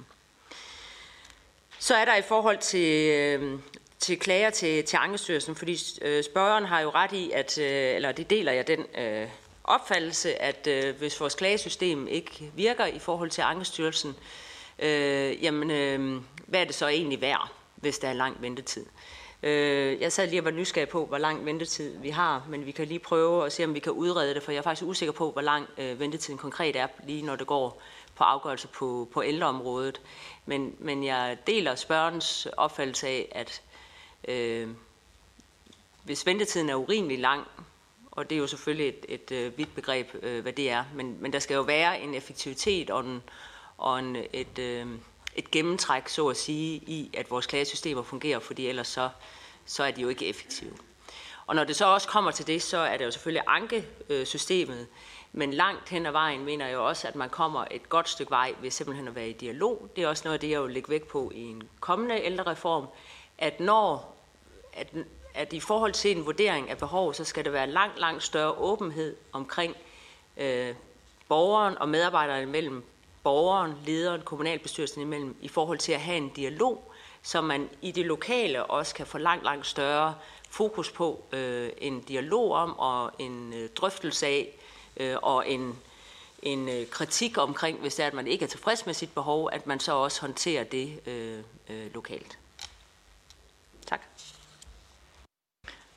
Så 1.79 1.95
er 1.95 2.05
der 2.05 2.15
i 2.15 2.21
forhold 2.21 2.57
til, 2.57 3.09
øh, 3.11 3.59
til 3.99 4.19
klager 4.19 4.49
til, 4.49 4.85
til 4.85 4.97
Ankestyrelsen, 4.97 5.55
fordi 5.55 5.77
øh, 6.01 6.23
spørgeren 6.23 6.65
har 6.65 6.79
jo 6.79 6.89
ret 6.89 7.11
i, 7.11 7.31
at, 7.31 7.57
øh, 7.57 7.95
eller 7.95 8.11
det 8.11 8.29
deler 8.29 8.51
jeg 8.51 8.67
den 8.67 8.85
øh, 8.97 9.27
opfattelse, 9.63 10.41
at 10.41 10.67
øh, 10.67 10.95
hvis 10.95 11.19
vores 11.19 11.35
klagesystem 11.35 12.07
ikke 12.07 12.51
virker 12.55 12.85
i 12.85 12.99
forhold 12.99 13.29
til 13.29 13.41
Ankestyrelsen, 13.41 14.15
øh, 14.79 15.43
jamen 15.43 15.71
øh, 15.71 16.21
hvad 16.47 16.61
er 16.61 16.65
det 16.65 16.75
så 16.75 16.87
egentlig 16.87 17.21
værd, 17.21 17.51
hvis 17.75 17.99
der 17.99 18.07
er 18.07 18.13
lang 18.13 18.41
ventetid? 18.41 18.85
Øh, 19.43 20.01
jeg 20.01 20.11
sad 20.11 20.27
lige 20.27 20.41
og 20.41 20.45
var 20.45 20.51
nysgerrig 20.51 20.89
på, 20.89 21.05
hvor 21.05 21.17
lang 21.17 21.45
ventetid 21.45 21.97
vi 21.97 22.09
har, 22.09 22.45
men 22.49 22.65
vi 22.65 22.71
kan 22.71 22.87
lige 22.87 22.99
prøve 22.99 23.45
at 23.45 23.53
se, 23.53 23.63
om 23.63 23.73
vi 23.73 23.79
kan 23.79 23.91
udrede 23.91 24.33
det, 24.33 24.43
for 24.43 24.51
jeg 24.51 24.59
er 24.59 24.63
faktisk 24.63 24.89
usikker 24.89 25.13
på, 25.13 25.31
hvor 25.31 25.41
lang 25.41 25.67
øh, 25.77 25.99
ventetiden 25.99 26.37
konkret 26.37 26.75
er, 26.75 26.87
lige 27.07 27.21
når 27.21 27.35
det 27.35 27.47
går 27.47 27.81
på 28.15 28.23
afgørelse 28.23 28.67
på, 28.67 29.09
på 29.13 29.23
ældreområdet. 29.23 30.01
Men, 30.45 30.75
men 30.79 31.03
jeg 31.03 31.37
deler 31.47 31.75
spørgens 31.75 32.47
opfattelse 32.57 33.07
af, 33.07 33.31
at 33.31 33.61
øh, 34.27 34.69
hvis 36.03 36.25
ventetiden 36.25 36.69
er 36.69 36.75
urimelig 36.75 37.19
lang, 37.19 37.47
og 38.11 38.29
det 38.29 38.35
er 38.35 38.39
jo 38.39 38.47
selvfølgelig 38.47 38.87
et, 38.87 39.05
et, 39.09 39.31
et 39.31 39.57
vidt 39.57 39.75
begreb, 39.75 40.07
øh, 40.21 40.41
hvad 40.41 40.53
det 40.53 40.69
er, 40.69 40.83
men, 40.95 41.17
men 41.19 41.33
der 41.33 41.39
skal 41.39 41.55
jo 41.55 41.61
være 41.61 42.01
en 42.01 42.13
effektivitet 42.13 42.89
og, 42.89 43.05
en, 43.05 43.23
og 43.83 43.99
en, 43.99 44.15
et, 44.33 44.59
øh, 44.59 44.87
et 45.35 45.51
gennemtræk, 45.51 46.07
så 46.07 46.27
at 46.27 46.37
sige, 46.37 46.75
i 46.75 47.09
at 47.17 47.31
vores 47.31 47.47
klagesystemer 47.47 48.03
fungerer, 48.03 48.39
fordi 48.39 48.67
ellers 48.67 48.87
så, 48.87 49.09
så 49.65 49.83
er 49.83 49.91
de 49.91 50.01
jo 50.01 50.09
ikke 50.09 50.25
effektive. 50.25 50.71
Og 51.47 51.55
når 51.55 51.63
det 51.63 51.75
så 51.75 51.85
også 51.85 52.07
kommer 52.07 52.31
til 52.31 52.47
det, 52.47 52.61
så 52.61 52.77
er 52.77 52.97
det 52.97 53.05
jo 53.05 53.11
selvfølgelig 53.11 53.43
ankesystemet, 53.47 54.87
men 55.33 55.53
langt 55.53 55.89
hen 55.89 56.05
ad 56.05 56.11
vejen 56.11 56.45
mener 56.45 56.67
jeg 56.67 56.77
også, 56.77 57.07
at 57.07 57.15
man 57.15 57.29
kommer 57.29 57.65
et 57.71 57.89
godt 57.89 58.09
stykke 58.09 58.31
vej 58.31 58.53
ved 58.61 58.71
simpelthen 58.71 59.07
at 59.07 59.15
være 59.15 59.29
i 59.29 59.33
dialog. 59.33 59.89
Det 59.95 60.03
er 60.03 60.07
også 60.07 60.23
noget 60.23 60.33
af 60.33 60.39
det, 60.39 60.49
jeg 60.49 60.63
vil 60.63 60.71
lægge 60.71 60.89
vægt 60.89 61.07
på 61.07 61.31
i 61.35 61.41
en 61.41 61.63
kommende 61.79 62.21
ældrereform, 62.23 62.87
at 63.37 63.59
når 63.59 64.15
at, 64.73 64.87
at 65.33 65.53
i 65.53 65.59
forhold 65.59 65.93
til 65.93 66.17
en 66.17 66.25
vurdering 66.25 66.69
af 66.69 66.77
behov, 66.77 67.13
så 67.13 67.23
skal 67.23 67.45
der 67.45 67.51
være 67.51 67.67
langt, 67.67 67.99
langt 67.99 68.23
større 68.23 68.51
åbenhed 68.51 69.15
omkring 69.31 69.75
øh, 70.37 70.75
borgeren 71.27 71.77
og 71.77 71.89
medarbejderne 71.89 72.41
imellem, 72.41 72.83
borgeren, 73.23 73.73
lederen, 73.85 74.21
kommunalbestyrelsen 74.21 75.01
imellem, 75.01 75.35
i 75.41 75.47
forhold 75.47 75.77
til 75.77 75.91
at 75.91 76.01
have 76.01 76.17
en 76.17 76.29
dialog, 76.29 76.93
så 77.21 77.41
man 77.41 77.69
i 77.81 77.91
det 77.91 78.05
lokale 78.05 78.65
også 78.65 78.95
kan 78.95 79.05
få 79.05 79.17
langt, 79.17 79.43
langt 79.43 79.67
større 79.67 80.15
fokus 80.49 80.91
på 80.91 81.23
øh, 81.31 81.69
en 81.77 82.01
dialog 82.01 82.51
om 82.51 82.79
og 82.79 83.11
en 83.19 83.53
øh, 83.53 83.69
drøftelse 83.69 84.25
af 84.27 84.49
øh, 84.97 85.15
og 85.21 85.49
en, 85.49 85.79
en 86.41 86.69
øh, 86.69 86.87
kritik 86.87 87.37
omkring, 87.37 87.79
hvis 87.79 87.95
det 87.95 88.03
er, 88.03 88.07
at 88.07 88.13
man 88.13 88.27
ikke 88.27 88.45
er 88.45 88.49
tilfreds 88.49 88.85
med 88.85 88.93
sit 88.93 89.13
behov, 89.13 89.49
at 89.51 89.67
man 89.67 89.79
så 89.79 89.93
også 89.93 90.21
håndterer 90.21 90.63
det 90.63 91.07
øh, 91.07 91.39
øh, 91.69 91.93
lokalt. 91.93 92.37
Tak. 93.85 94.01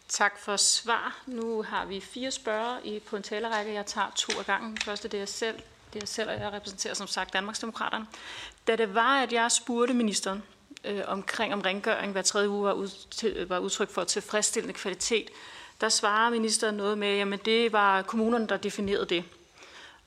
Tak 0.09 0.39
for 0.39 0.57
svar. 0.57 1.23
Nu 1.27 1.63
har 1.63 1.85
vi 1.85 2.01
fire 2.01 2.31
spørgere 2.31 2.87
i, 2.87 3.01
på 3.01 3.17
en 3.17 3.23
talerække. 3.23 3.73
Jeg 3.73 3.87
tager 3.87 4.11
to 4.17 4.39
af 4.39 4.47
gangen. 4.47 4.71
Den 4.71 4.79
første 4.79 5.09
det 5.09 5.15
er 5.15 5.21
jeg 5.21 5.29
selv. 5.29 5.63
Det 5.97 6.03
er 6.03 6.05
jeg 6.05 6.09
selv, 6.09 6.31
og 6.31 6.41
jeg 6.41 6.53
repræsenterer 6.53 6.95
som 6.95 7.07
sagt 7.07 7.33
Danmarksdemokraterne. 7.33 8.07
Da 8.67 8.77
det 8.77 8.95
var, 8.95 9.23
at 9.23 9.33
jeg 9.33 9.53
spurgte 9.53 9.95
ministeren 9.95 10.43
øh, 10.85 11.03
omkring 11.07 11.55
om 11.55 11.61
rengøring 11.61 12.13
hver 12.13 12.23
tredje 12.23 12.49
uge 12.49 12.65
var, 12.65 12.73
ud, 12.73 12.89
til, 13.11 13.49
var 13.49 13.59
udtryk 13.59 13.91
for 13.91 14.05
tilfredsstillende 14.05 14.75
kvalitet, 14.75 15.31
der 15.81 15.89
svarer 15.89 16.31
ministeren 16.31 16.75
noget 16.75 16.99
med, 16.99 17.33
at 17.33 17.45
det 17.45 17.73
var 17.73 18.03
kommunerne, 18.03 18.47
der 18.47 18.57
definerede 18.57 19.07
det. 19.07 19.25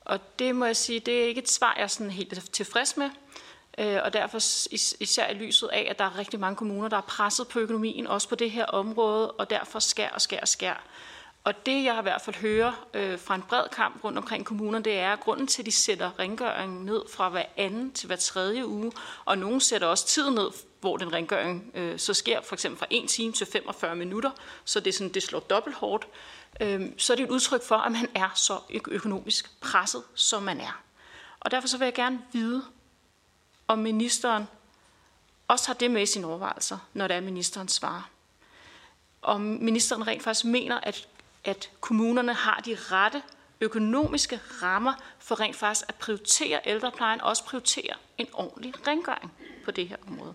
Og 0.00 0.38
det 0.38 0.54
må 0.56 0.64
jeg 0.64 0.76
sige, 0.76 1.00
det 1.00 1.22
er 1.22 1.26
ikke 1.26 1.40
et 1.40 1.50
svar, 1.50 1.74
jeg 1.76 1.82
er 1.82 1.86
sådan 1.86 2.10
helt 2.10 2.52
tilfreds 2.52 2.96
med. 2.96 3.10
Øh, 3.78 3.98
og 4.04 4.12
derfor 4.12 4.38
især 5.00 5.28
i 5.28 5.34
lyset 5.34 5.68
af, 5.68 5.86
at 5.90 5.98
der 5.98 6.04
er 6.04 6.18
rigtig 6.18 6.40
mange 6.40 6.56
kommuner, 6.56 6.88
der 6.88 6.96
er 6.96 7.00
presset 7.00 7.48
på 7.48 7.58
økonomien, 7.58 8.06
også 8.06 8.28
på 8.28 8.34
det 8.34 8.50
her 8.50 8.64
område, 8.64 9.30
og 9.30 9.50
derfor 9.50 9.78
skær 9.78 10.08
og 10.08 10.20
skær 10.20 10.40
og 10.40 10.48
skær. 10.48 10.82
Og 11.44 11.66
det, 11.66 11.84
jeg 11.84 11.98
i 11.98 12.02
hvert 12.02 12.22
fald 12.22 12.36
hører 12.36 12.86
øh, 12.94 13.18
fra 13.18 13.34
en 13.34 13.42
bred 13.42 13.68
kamp 13.72 14.04
rundt 14.04 14.18
omkring 14.18 14.46
kommunerne, 14.46 14.84
det 14.84 14.98
er, 14.98 15.12
at 15.12 15.20
grunden 15.20 15.46
til, 15.46 15.62
at 15.62 15.66
de 15.66 15.72
sætter 15.72 16.18
rengøringen 16.18 16.84
ned 16.86 17.02
fra 17.12 17.28
hver 17.28 17.44
anden 17.56 17.92
til 17.92 18.06
hver 18.06 18.16
tredje 18.16 18.66
uge, 18.66 18.92
og 19.24 19.38
nogen 19.38 19.60
sætter 19.60 19.86
også 19.86 20.06
tiden 20.06 20.34
ned, 20.34 20.50
hvor 20.80 20.96
den 20.96 21.12
rengøring 21.12 21.70
øh, 21.74 21.98
så 21.98 22.14
sker, 22.14 22.40
for 22.42 22.54
eksempel 22.54 22.78
fra 22.78 22.86
1 22.90 23.08
time 23.08 23.32
til 23.32 23.46
45 23.46 23.96
minutter, 23.96 24.30
så 24.64 24.80
det, 24.80 24.86
er 24.86 24.92
sådan, 24.92 25.14
det 25.14 25.22
slår 25.22 25.40
dobbelt 25.40 25.76
hårdt, 25.76 26.06
øh, 26.60 26.80
så 26.96 27.12
er 27.12 27.16
det 27.16 27.24
et 27.24 27.30
udtryk 27.30 27.62
for, 27.62 27.76
at 27.76 27.92
man 27.92 28.08
er 28.14 28.30
så 28.34 28.58
økonomisk 28.88 29.60
presset, 29.60 30.02
som 30.14 30.42
man 30.42 30.60
er. 30.60 30.82
Og 31.40 31.50
derfor 31.50 31.68
så 31.68 31.78
vil 31.78 31.84
jeg 31.84 31.94
gerne 31.94 32.22
vide, 32.32 32.64
om 33.68 33.78
ministeren 33.78 34.48
også 35.48 35.66
har 35.66 35.74
det 35.74 35.90
med 35.90 36.02
i 36.02 36.06
sine 36.06 36.26
overvejelser, 36.26 36.78
når 36.94 37.06
det 37.06 37.16
er, 37.16 37.20
ministeren 37.20 37.68
svarer. 37.68 38.10
Om 39.22 39.40
ministeren 39.40 40.06
rent 40.06 40.22
faktisk 40.22 40.44
mener, 40.44 40.80
at, 40.82 41.08
at 41.44 41.70
kommunerne 41.80 42.34
har 42.34 42.60
de 42.60 42.74
rette 42.74 43.22
økonomiske 43.60 44.40
rammer 44.62 44.92
for 45.18 45.40
rent 45.40 45.56
faktisk 45.56 45.88
at 45.88 45.94
prioritere 45.94 46.60
ældreplejen, 46.64 47.20
og 47.20 47.28
også 47.28 47.44
prioritere 47.44 47.94
en 48.18 48.26
ordentlig 48.32 48.86
rengøring 48.86 49.32
på 49.64 49.70
det 49.70 49.88
her 49.88 49.96
område. 50.08 50.34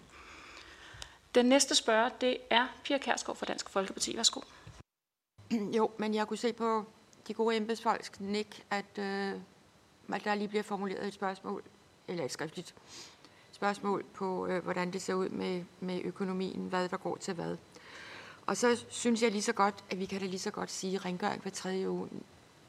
Den 1.35 1.45
næste 1.45 1.75
spørger, 1.75 2.09
det 2.09 2.37
er 2.49 2.67
Pia 2.83 2.97
Kærsgaard 2.97 3.37
fra 3.37 3.45
Dansk 3.45 3.69
Folkeparti. 3.69 4.17
Værsgo. 4.17 4.41
Jo, 5.51 5.91
men 5.97 6.13
jeg 6.13 6.27
kunne 6.27 6.37
se 6.37 6.53
på 6.53 6.85
de 7.27 7.33
gode 7.33 7.55
embedsfolks 7.55 8.11
nik, 8.19 8.65
at, 8.69 8.97
øh, 8.97 9.33
at 10.13 10.23
der 10.23 10.35
lige 10.35 10.47
bliver 10.47 10.63
formuleret 10.63 11.07
et 11.07 11.13
spørgsmål, 11.13 11.63
eller 12.07 12.25
et 12.25 12.31
skriftligt 12.31 12.75
spørgsmål 13.51 14.05
på, 14.13 14.47
øh, 14.47 14.63
hvordan 14.63 14.93
det 14.93 15.01
ser 15.01 15.13
ud 15.13 15.29
med, 15.29 15.63
med 15.79 16.01
økonomien, 16.03 16.67
hvad 16.67 16.89
der 16.89 16.97
går 16.97 17.15
til 17.15 17.33
hvad. 17.33 17.57
Og 18.47 18.57
så 18.57 18.85
synes 18.89 19.21
jeg 19.21 19.31
lige 19.31 19.41
så 19.41 19.53
godt, 19.53 19.83
at 19.89 19.99
vi 19.99 20.05
kan 20.05 20.19
da 20.19 20.25
lige 20.25 20.39
så 20.39 20.51
godt 20.51 20.71
sige, 20.71 20.95
at 20.95 21.05
rengøring 21.05 21.41
hver 21.41 21.51
tredje 21.51 21.89
uge, 21.89 22.09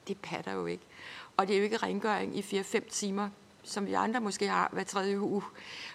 det 0.09 0.17
patter 0.23 0.53
jo 0.53 0.67
ikke. 0.67 0.83
Og 1.37 1.49
det 1.49 1.55
er 1.55 1.59
jo 1.59 1.65
ikke 1.65 1.77
rengøring 1.77 2.39
i 2.39 2.61
4-5 2.61 2.89
timer, 2.91 3.29
som 3.63 3.87
vi 3.87 3.93
andre 3.93 4.21
måske 4.21 4.49
har 4.49 4.69
hver 4.73 4.85
tredje 4.85 5.21
uge, 5.21 5.43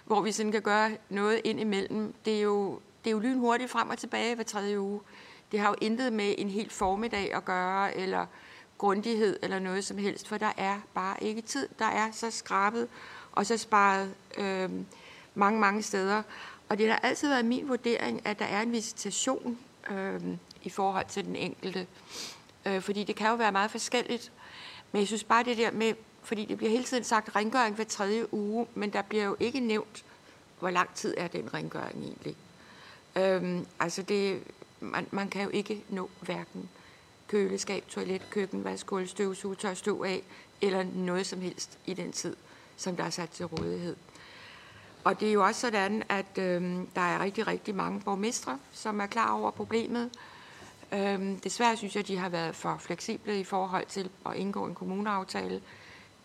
hvor 0.04 0.20
vi 0.20 0.32
sådan 0.32 0.52
kan 0.52 0.62
gøre 0.62 0.96
noget 1.08 1.40
ind 1.44 1.60
imellem. 1.60 2.14
Det 2.24 2.36
er 2.36 2.40
jo, 2.40 2.80
det 3.04 3.10
er 3.10 3.12
jo 3.12 3.18
lynhurtigt 3.18 3.70
frem 3.70 3.90
og 3.90 3.98
tilbage 3.98 4.34
hver 4.34 4.44
tredje 4.44 4.80
uge. 4.80 5.00
Det 5.52 5.60
har 5.60 5.68
jo 5.68 5.74
intet 5.80 6.12
med 6.12 6.34
en 6.38 6.48
helt 6.48 6.72
formiddag 6.72 7.34
at 7.34 7.44
gøre, 7.44 7.96
eller 7.96 8.26
grundighed 8.78 9.38
eller 9.42 9.58
noget 9.58 9.84
som 9.84 9.98
helst, 9.98 10.28
for 10.28 10.38
der 10.38 10.52
er 10.56 10.80
bare 10.94 11.24
ikke 11.24 11.42
tid. 11.42 11.68
Der 11.78 11.84
er 11.84 12.10
så 12.12 12.30
skrabet 12.30 12.88
og 13.32 13.46
så 13.46 13.56
sparet 13.56 14.14
øh, 14.38 14.70
mange, 15.34 15.60
mange 15.60 15.82
steder. 15.82 16.22
Og 16.68 16.78
det 16.78 16.88
har 16.88 16.96
altid 16.96 17.28
været 17.28 17.44
min 17.44 17.68
vurdering, 17.68 18.26
at 18.26 18.38
der 18.38 18.44
er 18.44 18.62
en 18.62 18.72
visitation 18.72 19.58
øh, 19.90 20.20
i 20.62 20.70
forhold 20.70 21.06
til 21.08 21.24
den 21.24 21.36
enkelte. 21.36 21.86
Øh, 22.66 22.80
fordi 22.80 23.04
det 23.04 23.16
kan 23.16 23.28
jo 23.28 23.34
være 23.34 23.52
meget 23.52 23.70
forskelligt. 23.70 24.32
Men 24.92 25.00
jeg 25.00 25.06
synes 25.06 25.24
bare 25.24 25.44
det 25.44 25.58
der 25.58 25.70
med, 25.70 25.94
fordi 26.22 26.44
det 26.44 26.56
bliver 26.56 26.70
hele 26.70 26.84
tiden 26.84 27.04
sagt 27.04 27.36
rengøring 27.36 27.74
hver 27.74 27.84
tredje 27.84 28.34
uge, 28.34 28.66
men 28.74 28.92
der 28.92 29.02
bliver 29.02 29.24
jo 29.24 29.36
ikke 29.40 29.60
nævnt, 29.60 30.04
hvor 30.58 30.70
lang 30.70 30.94
tid 30.94 31.14
er 31.16 31.28
den 31.28 31.54
rengøring 31.54 32.04
egentlig. 32.04 32.36
Øhm, 33.16 33.66
altså 33.80 34.02
det, 34.02 34.42
man, 34.80 35.06
man 35.10 35.28
kan 35.28 35.42
jo 35.42 35.48
ikke 35.48 35.84
nå 35.88 36.10
hverken 36.20 36.68
køleskab, 37.28 37.84
toilet, 37.88 38.30
køkken, 38.30 38.64
vaskul, 38.64 38.98
gulv, 38.98 39.08
støvsuge, 39.08 39.54
tør 39.54 39.74
støv 39.74 40.02
af, 40.06 40.22
eller 40.60 40.82
noget 40.94 41.26
som 41.26 41.40
helst 41.40 41.78
i 41.86 41.94
den 41.94 42.12
tid, 42.12 42.36
som 42.76 42.96
der 42.96 43.04
er 43.04 43.10
sat 43.10 43.30
til 43.30 43.46
rådighed. 43.46 43.96
Og 45.04 45.20
det 45.20 45.28
er 45.28 45.32
jo 45.32 45.44
også 45.44 45.60
sådan, 45.60 46.02
at 46.08 46.38
øh, 46.38 46.62
der 46.94 47.00
er 47.00 47.22
rigtig, 47.22 47.46
rigtig 47.46 47.74
mange 47.74 48.00
borgmestre, 48.00 48.58
som 48.72 49.00
er 49.00 49.06
klar 49.06 49.32
over 49.32 49.50
problemet. 49.50 50.10
Øh, 50.92 51.42
desværre 51.44 51.76
synes 51.76 51.94
jeg, 51.94 52.00
at 52.00 52.08
de 52.08 52.18
har 52.18 52.28
været 52.28 52.56
for 52.56 52.76
fleksible 52.80 53.40
i 53.40 53.44
forhold 53.44 53.86
til 53.86 54.10
at 54.26 54.36
indgå 54.36 54.66
en 54.66 54.74
kommuneaftale. 54.74 55.62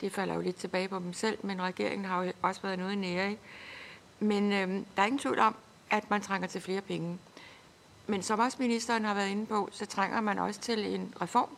Det 0.01 0.11
falder 0.11 0.35
jo 0.35 0.41
lidt 0.41 0.55
tilbage 0.55 0.87
på 0.87 0.99
dem 0.99 1.13
selv, 1.13 1.37
men 1.43 1.61
regeringen 1.61 2.05
har 2.05 2.23
jo 2.23 2.31
også 2.41 2.61
været 2.61 2.79
noget 2.79 2.97
nære. 2.97 3.37
Men 4.19 4.51
øh, 4.51 4.67
der 4.95 5.01
er 5.01 5.05
ingen 5.05 5.19
tvivl 5.19 5.39
om, 5.39 5.55
at 5.89 6.09
man 6.09 6.21
trænger 6.21 6.47
til 6.47 6.61
flere 6.61 6.81
penge. 6.81 7.17
Men 8.07 8.23
som 8.23 8.39
også 8.39 8.57
ministeren 8.59 9.05
har 9.05 9.13
været 9.13 9.29
inde 9.29 9.45
på, 9.45 9.69
så 9.71 9.85
trænger 9.85 10.21
man 10.21 10.39
også 10.39 10.59
til 10.59 10.95
en 10.95 11.13
reform. 11.21 11.49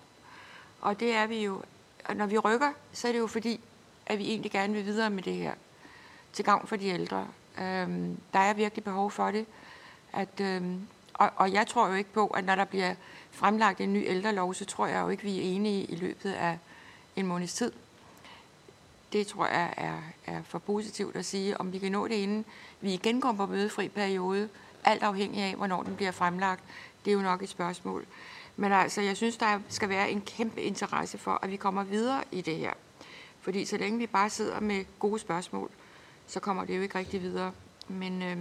Og 0.82 0.99
det 0.99 1.13
er 1.13 1.28
vi 1.28 1.43
jo, 1.43 1.61
og 2.05 2.15
når 2.15 2.26
vi 2.26 2.38
rykker, 2.38 2.72
så 2.93 3.07
er 3.07 3.11
det 3.11 3.20
jo 3.20 3.28
fordi, 3.28 3.59
at 4.05 4.20
vi 4.20 4.24
egentlig 4.24 4.51
gerne 4.51 4.74
vil 4.74 4.86
videre 4.86 5.09
med 5.09 5.24
det 5.24 5.34
her 5.34 5.53
til 6.34 6.45
gavn 6.45 6.67
for 6.67 6.75
de 6.75 6.88
ældre. 6.88 7.27
Øhm, 7.61 8.17
der 8.34 8.39
er 8.39 8.53
virkelig 8.53 8.84
behov 8.84 9.11
for 9.11 9.32
det. 9.32 9.45
At, 10.13 10.39
øhm, 10.41 10.88
og, 11.13 11.30
og 11.36 11.53
jeg 11.53 11.67
tror 11.67 11.88
jo 11.88 11.93
ikke 11.93 12.13
på, 12.13 12.27
at 12.27 12.45
når 12.45 12.55
der 12.55 12.65
bliver 12.65 12.95
fremlagt 13.32 13.82
en 13.82 13.93
ny 13.93 14.07
ældrelov, 14.07 14.53
så 14.53 14.65
tror 14.65 14.88
jeg 14.88 15.01
jo 15.01 15.09
ikke, 15.09 15.23
vi 15.23 15.38
er 15.38 15.41
enige 15.41 15.84
i 15.84 15.95
løbet 15.95 16.32
af 16.32 16.57
en 17.15 17.25
måneds 17.27 17.53
tid. 17.53 17.71
Det 19.13 19.27
tror 19.27 19.45
jeg 19.45 19.73
er, 19.77 19.97
er 20.25 20.41
for 20.43 20.59
positivt 20.59 21.15
at 21.15 21.25
sige. 21.25 21.61
Om 21.61 21.73
vi 21.73 21.80
kan 21.80 21.91
nå 21.91 22.07
det 22.07 22.15
inden 22.15 22.45
vi 22.82 22.93
igen 22.93 23.21
går 23.21 23.32
på 23.32 23.45
mødefri 23.45 23.88
periode, 23.88 24.49
alt 24.84 25.03
afhængig 25.03 25.43
af, 25.43 25.55
hvornår 25.55 25.84
den 25.84 25.95
bliver 25.95 26.11
fremlagt, 26.11 26.63
det 27.05 27.11
er 27.11 27.15
jo 27.15 27.21
nok 27.21 27.43
et 27.43 27.49
spørgsmål. 27.49 28.05
Men 28.55 28.71
altså, 28.71 29.01
jeg 29.01 29.17
synes, 29.17 29.38
der 29.38 29.59
skal 29.69 29.89
være 29.89 30.11
en 30.11 30.21
kæmpe 30.21 30.61
interesse 30.61 31.17
for, 31.17 31.39
at 31.41 31.51
vi 31.51 31.55
kommer 31.55 31.84
videre 31.84 32.23
i 32.32 32.41
det 32.41 32.55
her. 32.55 32.73
Fordi 33.41 33.65
så 33.65 33.77
længe 33.77 33.99
vi 33.99 34.07
bare 34.07 34.30
sidder 34.30 34.59
med 34.59 34.86
gode 34.99 35.19
spørgsmål, 35.19 35.71
så 36.30 36.39
kommer 36.39 36.65
det 36.65 36.77
jo 36.77 36.82
ikke 36.82 36.97
rigtig 36.97 37.21
videre. 37.21 37.51
Men, 37.88 38.21
øh, 38.21 38.38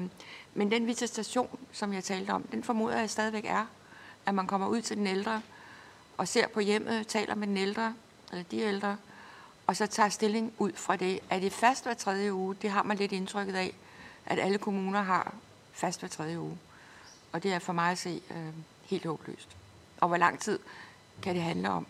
men 0.55 0.71
den 0.71 0.87
visitation, 0.87 1.59
som 1.73 1.93
jeg 1.93 2.05
talte 2.05 2.31
om, 2.31 2.43
den 2.43 2.65
formoder 2.65 2.99
jeg 2.99 3.11
stadigvæk 3.11 3.45
er, 3.45 3.67
at 4.27 4.35
man 4.35 4.47
kommer 4.47 4.69
ud 4.69 4.83
til 4.83 4.97
den 4.97 5.07
ældre 5.07 5.43
og 6.17 6.29
ser 6.29 6.49
på 6.49 6.61
hjemmet, 6.61 7.07
taler 7.07 7.35
med 7.35 7.47
den 7.47 7.57
ældre, 7.57 7.95
eller 8.31 8.45
de 8.45 8.59
ældre, 8.59 8.97
og 9.67 9.77
så 9.77 9.87
tager 9.87 10.09
stilling 10.09 10.53
ud 10.59 10.73
fra 10.73 10.97
det. 10.97 11.21
Er 11.31 11.41
det 11.41 11.53
fast 11.53 11.85
hver 11.85 11.95
tredje 11.95 12.35
uge? 12.35 12.55
Det 12.63 12.71
har 12.71 12.83
man 12.83 12.97
lidt 12.97 13.13
indtrykket 13.13 13.55
af, 13.55 13.75
at 14.27 14.39
alle 14.39 14.59
kommuner 14.59 15.03
har 15.03 15.35
fast 15.73 16.01
hver 16.01 16.09
tredje 16.09 16.41
uge. 16.41 16.59
Og 17.33 17.43
det 17.43 17.53
er 17.53 17.59
for 17.59 17.73
mig 17.73 17.91
at 17.91 17.99
se 17.99 18.23
øh, 18.31 18.55
helt 18.85 19.05
håbløst. 19.05 19.57
Og 20.01 20.09
hvor 20.09 20.17
lang 20.17 20.39
tid 20.41 20.59
kan 21.23 21.35
det 21.35 21.43
handle 21.43 21.71
om? 21.71 21.87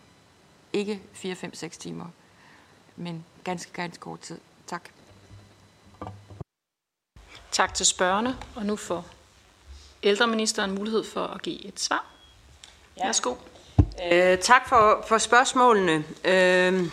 Ikke 0.73 1.01
4, 1.13 1.35
5, 1.35 1.53
6 1.53 1.77
timer, 1.77 2.05
men 2.95 3.25
ganske, 3.43 3.71
ganske 3.71 4.01
kort 4.01 4.19
tid. 4.19 4.37
Tak. 4.67 4.89
Tak 7.59 7.73
til 7.73 7.85
spørgerne, 7.85 8.37
og 8.55 8.65
nu 8.65 8.75
får 8.75 9.05
ældreministeren 10.03 10.71
mulighed 10.71 11.03
for 11.03 11.23
at 11.23 11.41
give 11.41 11.65
et 11.65 11.79
svar. 11.79 12.05
Ja. 12.97 13.05
Værsgo. 13.05 13.35
Øh, 14.11 14.37
tak 14.37 14.69
for, 14.69 15.05
for 15.07 15.17
spørgsmålene. 15.17 16.03
Øh, 16.25 16.83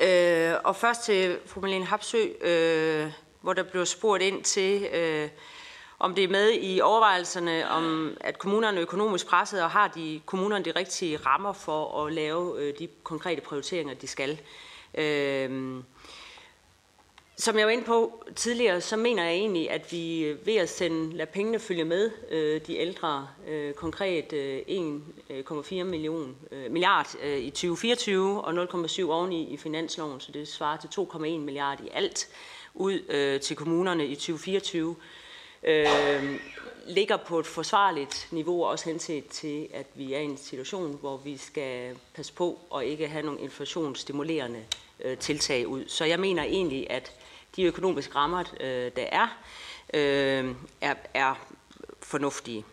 øh, 0.00 0.54
og 0.64 0.76
først 0.76 1.04
til 1.04 1.38
fru 1.46 1.60
Malene 1.60 1.84
Hapsø, 1.84 2.26
øh, 2.40 3.12
hvor 3.40 3.52
der 3.52 3.62
blev 3.62 3.86
spurgt 3.86 4.22
ind 4.22 4.44
til, 4.44 4.84
øh, 4.84 5.28
om 5.98 6.14
det 6.14 6.24
er 6.24 6.28
med 6.28 6.52
i 6.60 6.80
overvejelserne, 6.80 7.70
om 7.70 8.16
at 8.20 8.38
kommunerne 8.38 8.76
er 8.76 8.82
økonomisk 8.82 9.26
presset, 9.26 9.62
og 9.62 9.70
har 9.70 9.88
de 9.88 10.20
kommunerne 10.26 10.64
de 10.64 10.70
rigtige 10.70 11.16
rammer 11.16 11.52
for 11.52 12.06
at 12.06 12.12
lave 12.12 12.60
øh, 12.60 12.74
de 12.78 12.88
konkrete 13.02 13.40
prioriteringer, 13.40 13.94
de 13.94 14.06
skal. 14.06 14.40
Øh, 14.94 15.82
som 17.36 17.58
jeg 17.58 17.66
var 17.66 17.72
inde 17.72 17.84
på 17.84 18.24
tidligere, 18.36 18.80
så 18.80 18.96
mener 18.96 19.24
jeg 19.24 19.32
egentlig, 19.32 19.70
at 19.70 19.92
vi 19.92 20.24
øh, 20.24 20.46
ved 20.46 20.56
at 20.56 20.68
sende, 20.68 21.16
lade 21.16 21.30
pengene 21.30 21.58
følge 21.58 21.84
med 21.84 22.10
øh, 22.30 22.60
de 22.66 22.76
ældre, 22.76 23.28
øh, 23.48 23.74
konkret 23.74 24.32
øh, 24.32 24.58
1,4 24.58 25.74
øh, 25.74 25.86
million, 25.86 26.36
øh, 26.50 26.70
milliard 26.70 27.14
øh, 27.22 27.38
i 27.38 27.50
2024 27.50 28.44
og 28.44 28.64
0,7 28.64 29.10
oveni 29.10 29.54
i 29.54 29.56
finansloven, 29.56 30.20
så 30.20 30.32
det 30.32 30.48
svarer 30.48 30.76
til 30.76 30.88
2,1 30.88 31.18
milliard 31.18 31.80
i 31.80 31.88
alt 31.92 32.28
ud 32.74 33.00
øh, 33.08 33.40
til 33.40 33.56
kommunerne 33.56 34.06
i 34.06 34.14
2024, 34.14 34.96
øh, 35.62 35.86
ligger 36.86 37.16
på 37.16 37.38
et 37.38 37.46
forsvarligt 37.46 38.28
niveau, 38.30 38.64
også 38.64 38.84
henset 38.84 39.26
til, 39.26 39.68
at 39.74 39.86
vi 39.94 40.14
er 40.14 40.18
i 40.18 40.24
en 40.24 40.36
situation, 40.36 40.98
hvor 41.00 41.16
vi 41.16 41.36
skal 41.36 41.96
passe 42.14 42.32
på 42.32 42.58
og 42.70 42.84
ikke 42.84 43.08
have 43.08 43.24
nogle 43.24 43.40
inflationsstimulerende 43.40 44.64
øh, 45.04 45.18
tiltag 45.18 45.66
ud. 45.66 45.84
Så 45.88 46.04
jeg 46.04 46.20
mener 46.20 46.42
egentlig, 46.42 46.90
at 46.90 47.12
de 47.56 47.62
økonomiske 47.62 48.14
rammer, 48.14 48.44
øh, 48.60 48.90
der 48.96 49.06
er, 49.12 49.38
øh, 49.94 50.54
er, 50.80 50.94
er 51.14 51.34
fornuftige. 52.00 52.64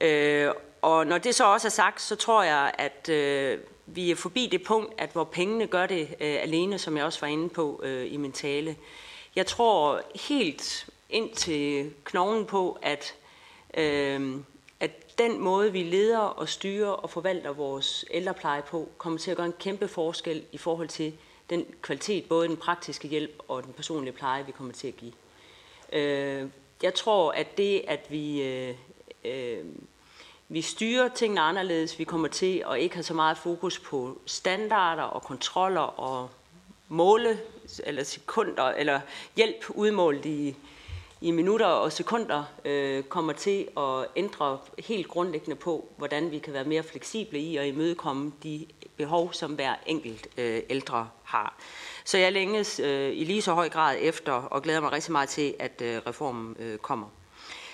Øh, 0.00 0.50
og 0.82 1.06
når 1.06 1.18
det 1.18 1.34
så 1.34 1.44
også 1.44 1.68
er 1.68 1.70
sagt, 1.70 2.00
så 2.00 2.16
tror 2.16 2.42
jeg, 2.42 2.72
at 2.78 3.08
øh, 3.08 3.58
vi 3.86 4.10
er 4.10 4.16
forbi 4.16 4.48
det 4.52 4.62
punkt, 4.62 4.94
at 4.98 5.10
hvor 5.12 5.24
pengene 5.24 5.66
gør 5.66 5.86
det 5.86 6.00
øh, 6.00 6.42
alene, 6.42 6.78
som 6.78 6.96
jeg 6.96 7.04
også 7.04 7.20
var 7.20 7.28
inde 7.28 7.48
på 7.48 7.80
øh, 7.82 8.12
i 8.12 8.16
min 8.16 8.32
tale. 8.32 8.76
Jeg 9.36 9.46
tror 9.46 10.00
helt 10.14 10.88
ind 11.10 11.34
til 11.34 11.90
knoglen 12.04 12.46
på, 12.46 12.78
at, 12.82 13.14
øh, 13.74 14.36
at 14.80 15.18
den 15.18 15.40
måde, 15.40 15.72
vi 15.72 15.82
leder 15.82 16.18
og 16.18 16.48
styrer 16.48 16.88
og 16.88 17.10
forvalter 17.10 17.52
vores 17.52 18.04
ældrepleje 18.10 18.62
på, 18.62 18.88
kommer 18.98 19.18
til 19.18 19.30
at 19.30 19.36
gøre 19.36 19.46
en 19.46 19.54
kæmpe 19.58 19.88
forskel 19.88 20.44
i 20.52 20.58
forhold 20.58 20.88
til 20.88 21.12
den 21.50 21.66
kvalitet, 21.82 22.28
både 22.28 22.48
den 22.48 22.56
praktiske 22.56 23.08
hjælp 23.08 23.42
og 23.48 23.64
den 23.64 23.72
personlige 23.72 24.12
pleje, 24.12 24.46
vi 24.46 24.52
kommer 24.52 24.72
til 24.72 24.88
at 24.88 24.96
give. 24.96 25.12
Øh, 25.92 26.48
jeg 26.82 26.94
tror, 26.94 27.32
at 27.32 27.56
det, 27.56 27.84
at 27.88 28.06
vi, 28.08 28.42
øh, 28.42 28.74
øh, 29.24 29.64
vi 30.48 30.62
styrer 30.62 31.08
tingene 31.08 31.40
anderledes, 31.40 31.98
vi 31.98 32.04
kommer 32.04 32.28
til 32.28 32.64
at 32.70 32.78
ikke 32.78 32.94
have 32.94 33.02
så 33.02 33.14
meget 33.14 33.38
fokus 33.38 33.78
på 33.78 34.18
standarder 34.26 35.02
og 35.02 35.22
kontroller 35.22 36.00
og 36.00 36.30
måle 36.88 37.38
eller 37.84 38.04
sekunder 38.04 38.64
eller 38.64 39.00
hjælp 39.36 39.64
udmålt 39.68 40.26
i, 40.26 40.56
i 41.20 41.30
minutter 41.30 41.66
og 41.66 41.92
sekunder 41.92 42.44
øh, 42.64 43.02
kommer 43.02 43.32
til 43.32 43.68
at 43.76 44.06
ændre 44.16 44.58
helt 44.78 45.08
grundlæggende 45.08 45.56
på, 45.56 45.88
hvordan 45.96 46.30
vi 46.30 46.38
kan 46.38 46.52
være 46.52 46.64
mere 46.64 46.82
fleksible 46.82 47.38
i 47.38 47.56
at 47.56 47.66
imødekomme 47.66 48.32
de 48.42 48.66
behov, 48.96 49.32
som 49.32 49.54
hver 49.54 49.74
enkelt 49.86 50.28
øh, 50.38 50.62
ældre 50.70 51.08
har. 51.30 51.54
Så 52.04 52.18
jeg 52.18 52.32
længes 52.32 52.80
øh, 52.80 53.12
i 53.12 53.24
lige 53.24 53.42
så 53.42 53.54
høj 53.54 53.68
grad 53.68 53.96
efter 54.00 54.32
og 54.32 54.62
glæder 54.62 54.80
mig 54.80 54.92
rigtig 54.92 55.12
meget 55.12 55.28
til, 55.28 55.54
at 55.58 55.82
øh, 55.82 56.00
reformen 56.06 56.56
øh, 56.58 56.78
kommer. 56.78 57.06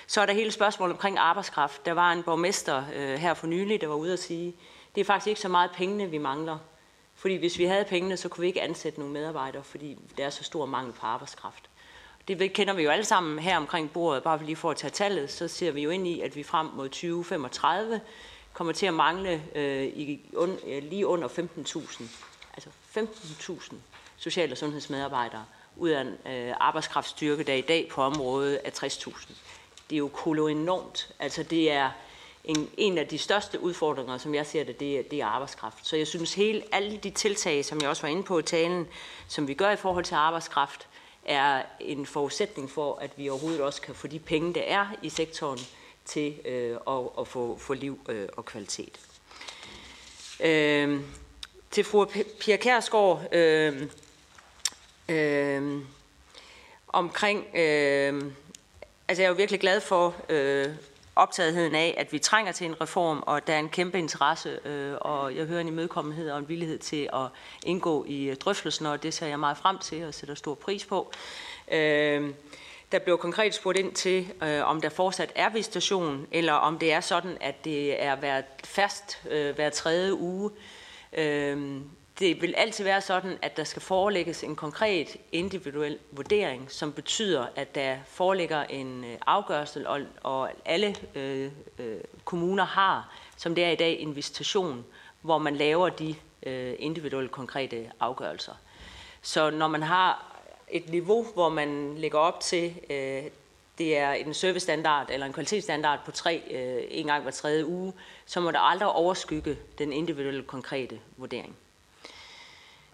Så 0.07 0.21
er 0.21 0.27
der 0.27 0.33
hele 0.33 0.51
spørgsmålet 0.51 0.93
omkring 0.93 1.19
arbejdskraft. 1.19 1.87
Der 1.87 1.93
var 1.93 2.13
en 2.13 2.23
borgmester 2.23 2.85
øh, 2.95 3.15
her 3.15 3.35
for 3.35 3.47
nylig, 3.47 3.81
der 3.81 3.87
var 3.87 3.95
ude 3.95 4.13
at 4.13 4.19
sige, 4.19 4.55
det 4.95 5.01
er 5.01 5.05
faktisk 5.05 5.27
ikke 5.27 5.41
så 5.41 5.49
meget 5.49 5.71
pengene, 5.75 6.11
vi 6.11 6.19
mangler. 6.19 6.59
Fordi 7.15 7.37
hvis 7.37 7.59
vi 7.59 7.65
havde 7.65 7.85
pengene, 7.85 8.17
så 8.17 8.29
kunne 8.29 8.43
vi 8.43 8.47
ikke 8.47 8.63
ansætte 8.63 8.99
nogle 8.99 9.15
medarbejdere, 9.15 9.65
fordi 9.65 9.99
der 10.17 10.27
er 10.27 10.31
så 10.31 10.45
stor 10.45 10.67
mangel 10.67 10.93
på 10.93 11.07
arbejdskraft. 11.07 11.71
Det 12.29 12.53
kender 12.53 12.75
vi 12.75 12.83
jo 12.83 12.91
alle 12.91 13.05
sammen 13.05 13.39
her 13.39 13.57
omkring 13.57 13.93
bordet, 13.93 14.23
bare 14.23 14.45
lige 14.45 14.57
for 14.57 14.71
at 14.71 14.77
tage 14.77 14.91
tallet, 14.91 15.31
så 15.31 15.49
ser 15.49 15.71
vi 15.71 15.83
jo 15.83 15.91
ind 15.91 16.07
i, 16.07 16.21
at 16.21 16.37
vi 16.37 16.43
frem 16.43 16.67
mod 16.67 16.89
2035 16.89 18.01
kommer 18.53 18.73
til 18.73 18.87
at 18.87 18.95
mangle 18.95 19.43
øh, 19.55 19.85
i, 19.85 20.31
un, 20.37 20.59
øh, 20.67 20.83
lige 20.83 21.07
under 21.07 21.29
15.000, 21.29 22.05
15.000 22.97 23.75
social- 24.17 24.53
og 24.53 24.59
sundhedsmedarbejdere 24.59 25.45
ud 25.77 25.89
af 25.89 26.01
en 26.01 26.33
øh, 26.33 26.55
arbejdskraftstyrke, 26.61 27.43
der 27.43 27.55
i 27.55 27.61
dag 27.61 27.89
på 27.89 28.03
området 28.03 28.61
er 28.65 28.71
60.000. 28.71 29.33
Det 29.91 29.97
er 29.97 29.99
jo 29.99 30.09
kolo 30.09 30.47
enormt. 30.47 31.15
Altså 31.19 31.43
det 31.43 31.73
er 31.73 31.91
en, 32.45 32.71
en 32.77 32.99
af 32.99 33.07
de 33.07 33.19
største 33.19 33.61
udfordringer, 33.61 34.19
som 34.19 34.35
jeg 34.35 34.47
ser 34.47 34.65
det, 34.65 34.81
det 34.81 34.99
er, 34.99 35.03
det 35.03 35.21
er 35.21 35.27
arbejdskraft. 35.27 35.87
Så 35.87 35.97
jeg 35.97 36.07
synes, 36.07 36.35
hele 36.35 36.63
alle 36.73 36.97
de 36.97 37.11
tiltag, 37.11 37.65
som 37.65 37.81
jeg 37.81 37.89
også 37.89 38.03
var 38.03 38.09
inde 38.09 38.23
på 38.23 38.39
i 38.39 38.43
talen, 38.43 38.87
som 39.29 39.49
vi 39.49 39.55
gør 39.55 39.71
i 39.71 39.77
forhold 39.77 40.05
til 40.05 40.15
arbejdskraft, 40.15 40.89
er 41.25 41.63
en 41.81 42.07
forudsætning 42.07 42.71
for, 42.71 42.95
at 42.95 43.11
vi 43.17 43.29
overhovedet 43.29 43.61
også 43.61 43.83
kan 43.83 43.95
få 43.95 44.07
de 44.07 44.19
penge, 44.19 44.55
der 44.55 44.63
er 44.63 44.87
i 45.03 45.09
sektoren, 45.09 45.59
til 46.05 46.35
øh, 46.45 46.77
at, 46.87 47.09
at 47.19 47.29
få, 47.29 47.57
få 47.59 47.75
liv 47.75 47.99
øh, 48.09 48.29
og 48.37 48.45
kvalitet. 48.45 49.01
Øh, 50.41 51.01
til 51.71 51.85
fru 51.85 52.05
Pia 52.41 52.57
Kærsgaard 52.57 53.35
øh, 53.35 53.83
øh, 55.09 55.83
omkring, 56.89 57.47
øh, 57.55 58.23
altså 59.09 59.23
jeg 59.23 59.25
er 59.25 59.29
jo 59.29 59.35
virkelig 59.35 59.61
glad 59.61 59.81
for 59.81 60.15
øh, 60.29 60.67
optagetheden 61.17 61.75
af, 61.75 61.95
at 61.99 62.13
vi 62.13 62.19
trænger 62.19 62.53
til 62.53 62.67
en 62.67 62.81
reform, 62.81 63.23
og 63.27 63.47
der 63.47 63.55
er 63.55 63.59
en 63.59 63.69
kæmpe 63.69 63.99
interesse, 63.99 64.59
øh, 64.65 64.95
og 65.01 65.37
jeg 65.37 65.47
hører 65.47 65.61
en 65.61 65.69
imødekommenhed 65.69 66.31
og 66.31 66.39
en 66.39 66.49
villighed 66.49 66.79
til 66.79 67.09
at 67.13 67.27
indgå 67.67 68.05
i 68.09 68.25
øh, 68.25 68.37
drøftelsen, 68.37 68.87
og 68.87 69.03
det 69.03 69.15
ser 69.15 69.27
jeg 69.27 69.41
meget 69.41 69.57
frem 69.57 69.79
til 69.79 70.05
og 70.05 70.15
sætter 70.15 70.35
stor 70.35 70.55
pris 70.55 70.85
på. 70.85 71.13
Øh, 71.73 72.31
der 72.93 72.99
blev 72.99 73.19
konkret 73.19 73.55
spurgt 73.55 73.79
ind 73.79 73.93
til, 73.93 74.33
øh, 74.43 74.65
om 74.65 74.81
der 74.81 74.89
fortsat 74.89 75.33
er 75.35 75.49
visitation, 75.49 76.27
eller 76.33 76.53
om 76.53 76.79
det 76.79 76.93
er 76.93 77.01
sådan, 77.01 77.37
at 77.41 77.65
det 77.65 78.03
er 78.03 78.17
hver 78.17 78.43
fast 78.65 79.23
øh, 79.31 79.55
hver 79.55 79.71
tredje 79.71 80.15
uge. 80.15 80.51
Øh, 80.51 80.57
Øhm, 81.17 81.91
det 82.19 82.43
vil 82.43 82.55
altid 82.57 82.85
være 82.85 83.01
sådan, 83.01 83.39
at 83.43 83.57
der 83.57 83.65
skal 83.65 83.83
forelægges 83.83 84.45
en 84.45 84.57
konkret 84.57 85.17
individuel 85.33 85.99
vurdering, 86.11 86.71
som 86.71 86.93
betyder, 86.93 87.47
at 87.57 87.75
der 87.75 87.97
foreligger 88.07 88.65
en 88.65 89.05
øh, 89.05 89.19
afgørelse, 89.27 89.89
og, 89.89 90.01
og 90.23 90.51
alle 90.65 90.97
øh, 91.15 91.51
øh, 91.79 92.01
kommuner 92.25 92.65
har, 92.65 93.13
som 93.37 93.55
det 93.55 93.65
er 93.65 93.71
i 93.71 93.77
dag, 93.77 94.01
en 94.01 94.17
visitation, 94.17 94.85
hvor 95.21 95.39
man 95.39 95.57
laver 95.57 95.89
de 95.89 96.15
øh, 96.47 96.75
individuelle 96.79 97.29
konkrete 97.29 97.91
afgørelser. 98.01 98.53
Så 99.23 99.51
når 99.51 99.69
man 99.69 99.83
har 99.83 100.37
et 100.69 100.89
niveau, 100.89 101.27
hvor 101.35 101.49
man 101.49 101.99
lægger 101.99 102.19
op 102.19 102.41
til, 102.41 102.75
øh, 102.91 103.23
det 103.79 103.97
er 103.97 104.13
en 104.13 104.35
servicestandard 104.35 105.11
eller 105.11 105.27
en 105.27 105.33
kvalitetsstandard 105.33 105.99
på 106.05 106.11
tre 106.11 106.43
øh, 106.51 106.85
en 106.91 107.07
gang 107.07 107.23
hver 107.23 107.33
tredje 107.33 107.67
uge, 107.67 107.93
så 108.27 108.41
må 108.41 108.51
der 108.51 108.59
aldrig 108.59 108.89
overskygge 108.89 109.59
den 109.79 109.93
individuelle 109.93 110.43
konkrete 110.43 111.01
vurdering. 111.17 111.57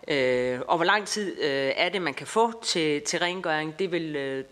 Øh, 0.09 0.61
og 0.69 0.77
hvor 0.77 0.85
lang 0.85 1.07
tid 1.07 1.43
øh, 1.43 1.73
er 1.77 1.89
det, 1.89 2.03
man 2.03 2.15
kan 2.15 2.27
få 2.27 2.63
til, 2.63 3.03
til 3.03 3.19
rengøring, 3.19 3.79
det 3.79 3.93
vil, 3.93 4.17
øh, 4.17 4.45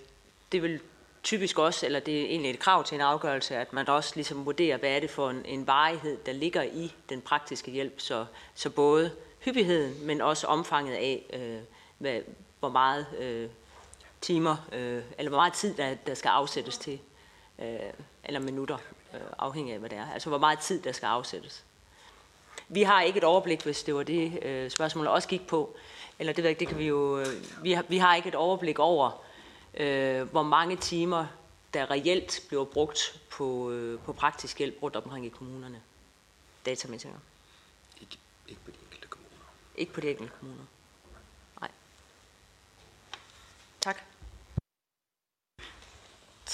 det 0.52 0.62
vil 0.62 0.80
typisk 1.22 1.58
også, 1.58 1.86
eller 1.86 2.00
det 2.00 2.20
er 2.20 2.24
egentlig 2.24 2.50
et 2.50 2.58
krav 2.58 2.84
til 2.84 2.94
en 2.94 3.00
afgørelse, 3.00 3.56
at 3.56 3.72
man 3.72 3.88
også 3.88 4.12
ligesom 4.14 4.46
vurderer, 4.46 4.76
hvad 4.76 4.90
er 4.90 5.00
det 5.00 5.10
for 5.10 5.30
en, 5.30 5.42
en 5.44 5.66
varighed, 5.66 6.18
der 6.26 6.32
ligger 6.32 6.62
i 6.62 6.94
den 7.08 7.20
praktiske 7.20 7.70
hjælp, 7.70 8.00
så, 8.00 8.26
så 8.54 8.70
både 8.70 9.12
hyppigheden, 9.44 10.06
men 10.06 10.20
også 10.20 10.46
omfanget 10.46 10.94
af, 10.94 11.22
øh, 11.32 11.58
hvad, 11.98 12.20
hvor 12.60 12.68
meget 12.68 13.06
øh, 13.18 13.48
timer, 14.20 14.56
øh, 14.72 15.02
eller 15.18 15.28
hvor 15.28 15.38
meget 15.38 15.52
tid, 15.52 15.74
der, 15.74 15.94
der 15.94 16.14
skal 16.14 16.28
afsættes 16.28 16.78
til, 16.78 16.98
øh, 17.58 17.78
eller 18.24 18.40
minutter, 18.40 18.78
øh, 19.14 19.20
afhængig 19.38 19.72
af, 19.72 19.78
hvad 19.80 19.90
det 19.90 19.98
er. 19.98 20.12
Altså, 20.12 20.28
hvor 20.28 20.38
meget 20.38 20.58
tid, 20.58 20.82
der 20.82 20.92
skal 20.92 21.06
afsættes. 21.06 21.64
Vi 22.68 22.82
har 22.82 23.02
ikke 23.02 23.16
et 23.16 23.24
overblik, 23.24 23.62
hvis 23.62 23.82
det 23.82 23.94
var 23.94 24.02
det 24.02 24.44
øh, 24.44 24.70
spørgsmål, 24.70 25.06
også 25.06 25.28
gik 25.28 25.46
på. 25.46 25.76
Eller 26.18 26.32
det, 26.32 26.60
det 26.60 26.68
kan 26.68 26.78
vi 26.78 26.86
jo... 26.86 27.18
Øh, 27.18 27.26
vi, 27.62 27.72
har, 27.72 27.84
vi 27.88 27.98
har 27.98 28.14
ikke 28.14 28.28
et 28.28 28.34
overblik 28.34 28.78
over, 28.78 29.24
øh, 29.74 30.22
hvor 30.22 30.42
mange 30.42 30.76
timer, 30.76 31.26
der 31.74 31.90
reelt 31.90 32.44
bliver 32.48 32.64
brugt 32.64 33.20
på, 33.30 33.70
øh, 33.70 34.00
på 34.00 34.12
praktisk 34.12 34.58
hjælp 34.58 34.82
rundt 34.82 34.96
omkring 34.96 35.26
i 35.26 35.28
kommunerne. 35.28 35.82
Datamæssigt. 36.66 37.14
Ikke, 38.00 38.18
ikke 38.48 38.60
på 38.64 38.70
de 38.70 38.76
enkelte 38.82 39.08
kommuner. 39.08 39.44
Ikke 39.76 39.92
på 39.92 40.00
de 40.00 40.10
enkelte 40.10 40.32
kommuner. 40.40 40.64
Nej. 41.60 41.70
Tak. 43.80 44.09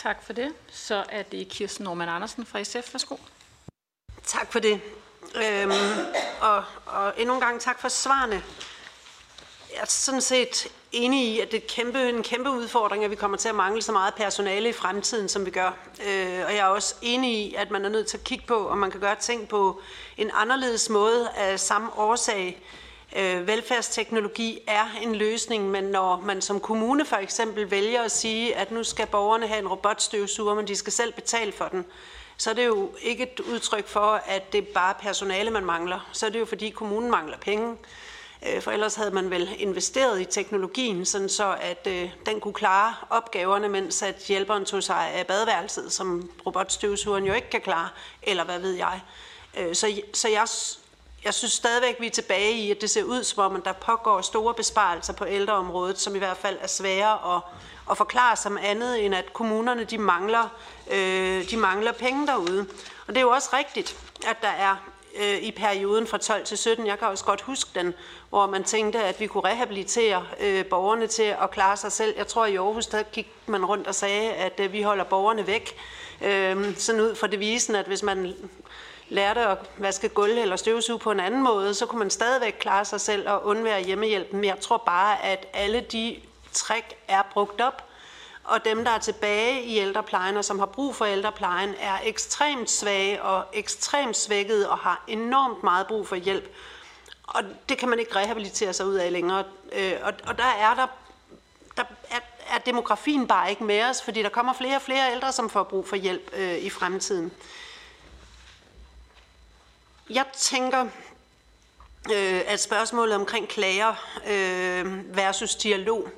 Tak 0.03 0.22
for 0.22 0.32
det. 0.32 0.53
Så 0.70 1.05
er 1.09 1.22
det 1.22 1.49
Kirsten 1.49 1.84
Norman 1.84 2.09
Andersen 2.09 2.47
fra 2.47 2.64
SF. 2.64 2.94
Værsgo. 2.94 3.16
Tak 4.24 4.53
for 4.53 4.59
det. 4.59 4.80
Øhm, 5.34 5.70
og, 6.40 6.64
og 6.86 7.14
endnu 7.16 7.34
en 7.34 7.40
gang 7.40 7.61
tak 7.61 7.80
for 7.80 7.88
svarene. 7.88 8.42
Jeg 9.74 9.80
er 9.80 9.86
sådan 9.86 10.20
set 10.20 10.68
enig 10.92 11.28
i, 11.28 11.40
at 11.40 11.51
det 11.51 11.62
er 11.62 11.66
kæmpe, 11.68 12.09
en 12.09 12.22
kæmpe 12.22 12.51
udfordring, 12.51 13.05
at 13.05 13.11
vi 13.11 13.16
kommer 13.16 13.36
til 13.36 13.49
at 13.49 13.55
mangle 13.55 13.82
så 13.82 13.92
meget 13.92 14.14
personale 14.14 14.68
i 14.68 14.72
fremtiden, 14.72 15.28
som 15.28 15.47
vi 15.47 15.51
gør. 15.51 15.76
Øh, 16.07 16.44
og 16.47 16.55
jeg 16.55 16.59
er 16.59 16.64
også 16.64 16.94
enig 17.03 17.30
i, 17.30 17.55
at 17.55 17.70
man 17.70 17.84
er 17.84 17.88
nødt 17.88 18.07
til 18.07 18.16
at 18.16 18.24
kigge 18.24 18.47
på, 18.47 18.68
om 18.68 18.78
man 18.78 18.90
kan 18.90 19.01
gøre 19.01 19.16
ting 19.16 19.49
på 19.49 19.82
en 20.16 20.30
anderledes 20.34 20.88
måde 20.88 21.30
af 21.30 21.61
samme 21.61 21.99
årsag. 21.99 22.62
Øh, 23.18 23.46
velfærdsteknologi 23.46 24.60
er 24.66 24.86
en 25.02 25.14
løsning, 25.14 25.70
men 25.70 25.84
når 25.84 26.22
man 26.26 26.42
som 26.42 26.60
kommune 26.60 27.04
for 27.04 27.16
eksempel 27.16 27.70
vælger 27.70 28.02
at 28.02 28.10
sige, 28.10 28.56
at 28.56 28.70
nu 28.70 28.84
skal 28.84 29.06
borgerne 29.06 29.46
have 29.46 29.60
en 29.60 29.68
robotstøvsuger, 29.68 30.54
men 30.54 30.68
de 30.68 30.76
skal 30.76 30.92
selv 30.92 31.12
betale 31.12 31.52
for 31.52 31.68
den, 31.68 31.84
så 32.36 32.50
er 32.50 32.54
det 32.54 32.66
jo 32.66 32.90
ikke 33.02 33.22
et 33.22 33.40
udtryk 33.40 33.88
for, 33.88 34.20
at 34.26 34.52
det 34.52 34.58
er 34.58 34.72
bare 34.74 34.94
personale, 35.00 35.50
man 35.50 35.64
mangler. 35.64 36.08
Så 36.12 36.26
er 36.26 36.30
det 36.30 36.40
jo, 36.40 36.44
fordi 36.44 36.70
kommunen 36.70 37.10
mangler 37.10 37.38
penge. 37.38 37.76
Øh, 38.46 38.62
for 38.62 38.70
ellers 38.70 38.94
havde 38.94 39.10
man 39.10 39.30
vel 39.30 39.48
investeret 39.58 40.20
i 40.20 40.24
teknologien, 40.24 41.04
sådan 41.04 41.28
så 41.28 41.56
at 41.60 41.86
øh, 41.90 42.10
den 42.26 42.40
kunne 42.40 42.54
klare 42.54 42.94
opgaverne, 43.10 43.68
mens 43.68 44.02
at 44.02 44.24
hjælperen 44.28 44.64
tog 44.64 44.82
sig 44.82 45.10
af 45.10 45.26
badeværelset, 45.26 45.92
som 45.92 46.30
robotstøvsugeren 46.46 47.24
jo 47.24 47.32
ikke 47.32 47.50
kan 47.50 47.60
klare, 47.60 47.88
eller 48.22 48.44
hvad 48.44 48.58
ved 48.58 48.72
jeg. 48.72 49.00
Øh, 49.58 49.74
så, 49.74 50.00
så 50.14 50.28
jeg, 50.28 50.48
jeg 51.26 51.34
synes 51.34 51.52
stadigvæk, 51.52 52.00
vi 52.00 52.06
er 52.06 52.10
tilbage 52.10 52.52
i, 52.52 52.70
at 52.70 52.80
det 52.80 52.90
ser 52.90 53.02
ud 53.02 53.24
som 53.24 53.42
om, 53.42 53.56
at 53.56 53.64
der 53.64 53.72
pågår 53.72 54.20
store 54.20 54.54
besparelser 54.54 55.12
på 55.12 55.26
ældreområdet, 55.26 55.98
som 55.98 56.14
i 56.14 56.18
hvert 56.18 56.36
fald 56.36 56.58
er 56.60 56.66
svære 56.66 57.36
at, 57.36 57.42
at 57.90 57.96
forklare 57.96 58.36
som 58.36 58.58
andet, 58.62 59.04
end 59.04 59.14
at 59.14 59.32
kommunerne 59.32 59.84
de 59.84 59.98
mangler, 59.98 60.48
øh, 60.90 61.50
de 61.50 61.56
mangler 61.56 61.92
penge 61.92 62.26
derude. 62.26 62.66
Og 63.06 63.14
det 63.14 63.16
er 63.16 63.20
jo 63.20 63.30
også 63.30 63.48
rigtigt, 63.52 63.96
at 64.26 64.36
der 64.42 64.48
er 64.48 64.76
øh, 65.16 65.42
i 65.42 65.50
perioden 65.50 66.06
fra 66.06 66.18
12 66.18 66.44
til 66.44 66.58
17, 66.58 66.86
jeg 66.86 66.98
kan 66.98 67.08
også 67.08 67.24
godt 67.24 67.40
huske 67.40 67.70
den, 67.74 67.94
hvor 68.28 68.46
man 68.46 68.64
tænkte, 68.64 69.02
at 69.02 69.20
vi 69.20 69.26
kunne 69.26 69.44
rehabilitere 69.44 70.26
øh, 70.40 70.64
borgerne 70.64 71.06
til 71.06 71.34
at 71.42 71.50
klare 71.50 71.76
sig 71.76 71.92
selv. 71.92 72.14
Jeg 72.16 72.26
tror, 72.26 72.46
i 72.46 72.56
Aarhus, 72.56 72.86
der 72.86 73.02
gik 73.02 73.28
man 73.46 73.64
rundt 73.64 73.86
og 73.86 73.94
sagde, 73.94 74.32
at 74.32 74.60
øh, 74.60 74.72
vi 74.72 74.82
holder 74.82 75.04
borgerne 75.04 75.46
væk. 75.46 75.76
Øh, 76.22 76.76
sådan 76.76 77.00
ud 77.00 77.14
fra 77.14 77.26
devisen, 77.26 77.74
at 77.74 77.86
hvis 77.86 78.02
man 78.02 78.34
lærte 79.09 79.40
at 79.40 79.59
vaske 79.76 80.09
gulv 80.09 80.38
eller 80.38 80.57
støvsuge 80.57 80.98
på 80.98 81.11
en 81.11 81.20
anden 81.20 81.42
måde, 81.42 81.74
så 81.74 81.86
kunne 81.86 81.98
man 81.98 82.11
stadigvæk 82.11 82.57
klare 82.61 82.84
sig 82.84 83.00
selv 83.00 83.28
og 83.28 83.46
undvære 83.46 83.82
hjemmehjælpen. 83.82 84.40
Men 84.40 84.44
jeg 84.44 84.61
tror 84.61 84.76
bare, 84.76 85.24
at 85.24 85.46
alle 85.52 85.80
de 85.80 86.20
trick 86.52 86.94
er 87.09 87.22
brugt 87.32 87.61
op, 87.61 87.82
og 88.44 88.64
dem, 88.64 88.84
der 88.84 88.90
er 88.90 88.98
tilbage 88.98 89.62
i 89.62 89.78
ældreplejen 89.78 90.36
og 90.36 90.44
som 90.44 90.59
har 90.59 90.66
brug 90.66 90.94
for 90.94 91.04
ældreplejen, 91.04 91.74
er 91.80 91.98
ekstremt 92.04 92.70
svage 92.70 93.22
og 93.22 93.44
ekstremt 93.52 94.16
svækkede 94.16 94.70
og 94.70 94.78
har 94.78 95.04
enormt 95.09 95.62
meget 95.62 95.86
brug 95.86 96.09
for 96.09 96.16
hjælp. 96.16 96.54
Og 97.26 97.42
det 97.68 97.78
kan 97.78 97.88
man 97.88 97.98
ikke 97.98 98.16
rehabilitere 98.16 98.72
sig 98.72 98.86
ud 98.86 98.94
af 98.94 99.12
længere. 99.12 99.44
Øh, 99.72 99.92
og, 100.02 100.12
og 100.26 100.38
der 100.38 100.44
er 100.44 100.74
der, 100.74 100.86
der 101.76 101.82
er, 102.11 102.20
er 102.54 102.59
demografien 102.59 103.26
bare 103.26 103.50
ikke 103.50 103.64
med 103.64 103.82
os, 103.84 104.02
fordi 104.02 104.22
der 104.22 104.28
kommer 104.28 104.52
flere 104.52 104.76
og 104.76 104.82
flere 104.82 105.12
ældre, 105.12 105.32
som 105.32 105.50
får 105.50 105.62
brug 105.62 105.88
for 105.88 105.96
hjælp 105.96 106.30
øh, 106.32 106.59
i 106.59 106.70
fremtiden. 106.70 107.32
Jeg 110.11 110.24
tænker, 110.36 110.82
øh, 112.12 112.42
at 112.46 112.61
spørgsmålet 112.61 113.14
omkring 113.14 113.48
klager 113.48 113.94
øh, 114.26 115.16
versus 115.16 115.54
dialog, 115.54 116.09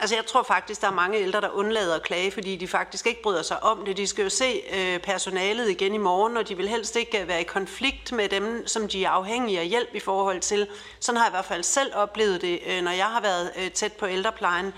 Altså 0.00 0.16
jeg 0.16 0.26
tror 0.26 0.42
faktisk, 0.42 0.80
der 0.80 0.86
er 0.86 0.92
mange 0.92 1.18
ældre, 1.18 1.40
der 1.40 1.48
undlader 1.48 1.94
at 1.94 2.02
klage, 2.02 2.30
fordi 2.30 2.56
de 2.56 2.68
faktisk 2.68 3.06
ikke 3.06 3.22
bryder 3.22 3.42
sig 3.42 3.62
om 3.62 3.84
det. 3.84 3.96
De 3.96 4.06
skal 4.06 4.22
jo 4.22 4.28
se 4.28 4.62
øh, 4.76 4.98
personalet 4.98 5.70
igen 5.70 5.94
i 5.94 5.98
morgen, 5.98 6.36
og 6.36 6.48
de 6.48 6.56
vil 6.56 6.68
helst 6.68 6.96
ikke 6.96 7.22
øh, 7.22 7.28
være 7.28 7.40
i 7.40 7.44
konflikt 7.44 8.12
med 8.12 8.28
dem, 8.28 8.66
som 8.66 8.88
de 8.88 9.04
er 9.04 9.10
afhængige 9.10 9.60
af 9.60 9.66
hjælp 9.66 9.94
i 9.94 10.00
forhold 10.00 10.40
til. 10.40 10.68
Sådan 11.00 11.16
har 11.16 11.24
jeg 11.24 11.30
i 11.30 11.34
hvert 11.36 11.44
fald 11.44 11.62
selv 11.62 11.92
oplevet 11.94 12.40
det, 12.40 12.60
øh, 12.66 12.82
når 12.82 12.90
jeg 12.90 13.06
har 13.06 13.20
været 13.20 13.50
øh, 13.56 13.70
tæt 13.70 13.92
på 13.92 14.06
ældreplejen. 14.06 14.72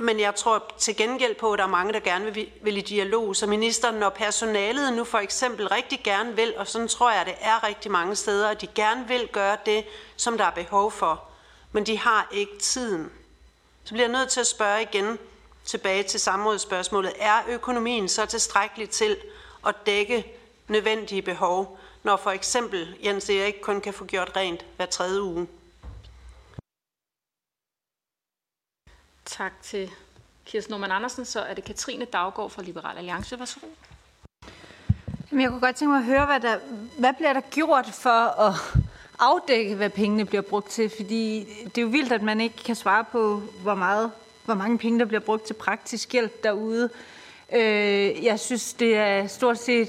Men 0.00 0.20
jeg 0.20 0.34
tror 0.34 0.72
til 0.78 0.96
gengæld 0.96 1.34
på, 1.34 1.52
at 1.52 1.58
der 1.58 1.64
er 1.64 1.68
mange, 1.68 1.92
der 1.92 2.00
gerne 2.00 2.34
vil, 2.34 2.50
vil 2.62 2.76
i 2.76 2.80
dialog. 2.80 3.36
Så 3.36 3.46
ministeren, 3.46 3.94
når 3.94 4.08
personalet 4.08 4.92
nu 4.92 5.04
for 5.04 5.18
eksempel 5.18 5.68
rigtig 5.68 6.00
gerne 6.04 6.36
vil, 6.36 6.54
og 6.56 6.66
sådan 6.66 6.88
tror 6.88 7.10
jeg, 7.10 7.26
det 7.26 7.34
er 7.40 7.64
rigtig 7.64 7.90
mange 7.90 8.16
steder, 8.16 8.48
at 8.48 8.60
de 8.60 8.66
gerne 8.66 9.08
vil 9.08 9.28
gøre 9.32 9.56
det, 9.66 9.84
som 10.16 10.38
der 10.38 10.44
er 10.44 10.50
behov 10.50 10.92
for, 10.92 11.24
men 11.72 11.86
de 11.86 11.98
har 11.98 12.28
ikke 12.32 12.58
tiden 12.58 13.10
så 13.84 13.94
bliver 13.94 14.08
jeg 14.08 14.12
nødt 14.12 14.28
til 14.28 14.40
at 14.40 14.46
spørge 14.46 14.82
igen 14.82 15.18
tilbage 15.64 16.02
til 16.02 16.20
samrådsspørgsmålet. 16.20 17.12
Er 17.18 17.42
økonomien 17.48 18.08
så 18.08 18.26
tilstrækkelig 18.26 18.90
til 18.90 19.16
at 19.66 19.74
dække 19.86 20.34
nødvendige 20.68 21.22
behov, 21.22 21.78
når 22.02 22.16
for 22.16 22.30
eksempel 22.30 22.96
Jens 23.04 23.30
Erik 23.30 23.54
kun 23.62 23.80
kan 23.80 23.94
få 23.94 24.04
gjort 24.04 24.32
rent 24.36 24.64
hver 24.76 24.86
tredje 24.86 25.22
uge? 25.22 25.46
Tak 29.24 29.52
til 29.62 29.90
Kirsten 30.46 30.72
Norman 30.72 30.90
Andersen. 30.90 31.24
Så 31.24 31.40
er 31.40 31.54
det 31.54 31.64
Katrine 31.64 32.04
Daggaard 32.04 32.50
fra 32.50 32.62
Liberal 32.62 32.96
Alliance. 32.96 33.38
Værsgo. 33.38 33.66
Jeg 35.32 35.48
kunne 35.48 35.60
godt 35.60 35.76
tænke 35.76 35.90
mig 35.90 35.98
at 35.98 36.04
høre, 36.04 36.26
hvad, 36.26 36.40
der, 36.40 36.56
hvad 36.98 37.12
bliver 37.12 37.32
der 37.32 37.40
gjort 37.40 37.86
for 37.86 38.40
at 38.40 38.54
afdække, 39.18 39.74
hvad 39.74 39.90
pengene 39.90 40.24
bliver 40.24 40.42
brugt 40.42 40.70
til, 40.70 40.90
fordi 40.96 41.46
det 41.64 41.78
er 41.78 41.82
jo 41.82 41.88
vildt, 41.88 42.12
at 42.12 42.22
man 42.22 42.40
ikke 42.40 42.56
kan 42.56 42.74
svare 42.74 43.04
på, 43.12 43.42
hvor, 43.62 43.74
meget, 43.74 44.10
hvor 44.44 44.54
mange 44.54 44.78
penge, 44.78 44.98
der 44.98 45.04
bliver 45.04 45.20
brugt 45.20 45.42
til 45.42 45.54
praktisk 45.54 46.12
hjælp 46.12 46.44
derude. 46.44 46.90
Øh, 47.52 48.24
jeg 48.24 48.40
synes, 48.40 48.72
det 48.72 48.96
er 48.96 49.26
stort 49.26 49.58
set 49.58 49.88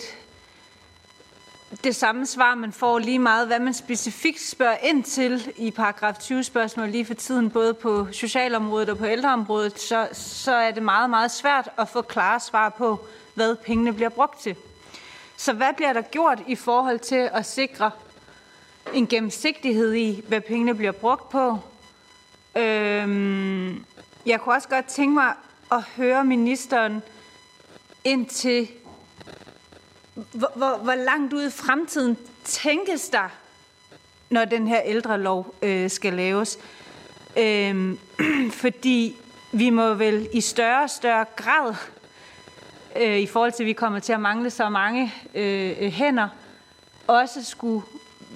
det 1.83 1.95
samme 1.95 2.25
svar, 2.25 2.55
man 2.55 2.71
får 2.71 2.99
lige 2.99 3.19
meget, 3.19 3.47
hvad 3.47 3.59
man 3.59 3.73
specifikt 3.73 4.41
spørger 4.41 4.77
ind 4.83 5.03
til 5.03 5.53
i 5.57 5.71
paragraf 5.71 6.17
20 6.19 6.43
spørgsmål 6.43 6.89
lige 6.89 7.05
for 7.05 7.13
tiden, 7.13 7.49
både 7.49 7.73
på 7.73 8.07
socialområdet 8.11 8.89
og 8.89 8.97
på 8.97 9.05
ældreområdet, 9.05 9.79
så, 9.79 10.07
så 10.13 10.53
er 10.53 10.71
det 10.71 10.83
meget, 10.83 11.09
meget 11.09 11.31
svært 11.31 11.69
at 11.77 11.89
få 11.89 12.01
klare 12.01 12.39
svar 12.39 12.69
på, 12.69 13.05
hvad 13.33 13.55
pengene 13.55 13.93
bliver 13.93 14.09
brugt 14.09 14.41
til. 14.41 14.55
Så 15.37 15.53
hvad 15.53 15.73
bliver 15.75 15.93
der 15.93 16.01
gjort 16.01 16.39
i 16.47 16.55
forhold 16.55 16.99
til 16.99 17.29
at 17.33 17.45
sikre 17.45 17.91
en 18.93 19.07
gennemsigtighed 19.07 19.93
i, 19.93 20.23
hvad 20.27 20.41
pengene 20.41 20.75
bliver 20.75 20.91
brugt 20.91 21.29
på. 21.29 21.59
Øhm, 22.55 23.85
jeg 24.25 24.41
kunne 24.41 24.55
også 24.55 24.69
godt 24.69 24.85
tænke 24.85 25.13
mig 25.13 25.33
at 25.71 25.81
høre 25.81 26.25
ministeren 26.25 27.01
ind 28.03 28.25
til, 28.25 28.67
hvor, 30.31 30.51
hvor, 30.55 30.77
hvor 30.77 30.95
langt 30.95 31.33
ud 31.33 31.47
i 31.47 31.49
fremtiden 31.49 32.17
tænkes 32.43 33.09
der, 33.09 33.29
når 34.29 34.45
den 34.45 34.67
her 34.67 34.81
ældrelov 34.85 35.55
øh, 35.61 35.89
skal 35.89 36.13
laves. 36.13 36.59
Øh, 37.37 37.97
fordi 38.63 39.17
vi 39.51 39.69
må 39.69 39.93
vel 39.93 40.29
i 40.33 40.41
større 40.41 40.83
og 40.83 40.89
større 40.89 41.25
grad, 41.35 41.75
øh, 42.95 43.19
i 43.19 43.25
forhold 43.25 43.51
til 43.51 43.63
at 43.63 43.67
vi 43.67 43.73
kommer 43.73 43.99
til 43.99 44.13
at 44.13 44.19
mangle 44.19 44.49
så 44.49 44.69
mange 44.69 45.13
øh, 45.35 45.91
hænder, 45.91 46.27
også 47.07 47.45
skulle 47.45 47.85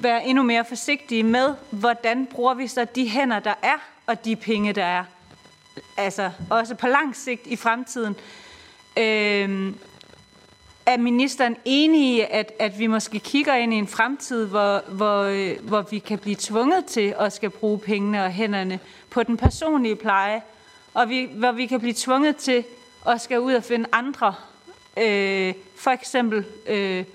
være 0.02 0.26
endnu 0.26 0.44
mere 0.44 0.66
forsigtige 0.66 1.24
med, 1.24 1.54
hvordan 1.70 2.26
bruger 2.26 2.54
vi 2.54 2.68
så 2.68 2.86
de 2.96 3.10
hænder, 3.10 3.40
der 3.40 3.54
er, 3.64 3.78
og 4.08 4.26
de 4.26 4.36
penge, 4.36 4.74
der 4.74 4.86
er. 4.86 5.04
Altså 5.98 6.32
også 6.50 6.76
på 6.76 6.88
lang 6.88 7.16
sigt 7.16 7.48
i 7.48 7.56
fremtiden. 7.56 8.16
Øh, 8.98 9.74
er 10.86 10.98
ministeren 10.98 11.58
enig 11.66 12.02
i, 12.02 12.26
at, 12.30 12.52
at 12.60 12.80
vi 12.80 12.88
måske 12.88 13.20
kigger 13.20 13.56
ind 13.56 13.74
i 13.74 13.78
en 13.78 13.88
fremtid, 13.88 14.46
hvor, 14.46 14.84
hvor, 14.90 15.22
øh, 15.24 15.56
hvor 15.62 15.82
vi 15.82 16.00
kan 16.00 16.20
blive 16.20 16.36
tvunget 16.40 16.86
til 16.86 17.16
at 17.20 17.34
skal 17.34 17.50
bruge 17.50 17.80
pengene 17.80 18.24
og 18.24 18.32
hænderne 18.32 18.80
på 19.10 19.24
den 19.24 19.38
personlige 19.38 19.96
pleje, 19.96 20.42
og 20.94 21.10
vi, 21.10 21.30
hvor 21.34 21.52
vi 21.52 21.66
kan 21.66 21.80
blive 21.80 21.94
tvunget 21.98 22.36
til 22.36 22.64
at 23.08 23.22
skal 23.22 23.40
ud 23.40 23.54
og 23.54 23.64
finde 23.64 23.90
andre, 23.92 24.36
øh, 24.98 25.54
for 25.76 25.92
eksempel 25.92 26.46
øh, 26.68 27.06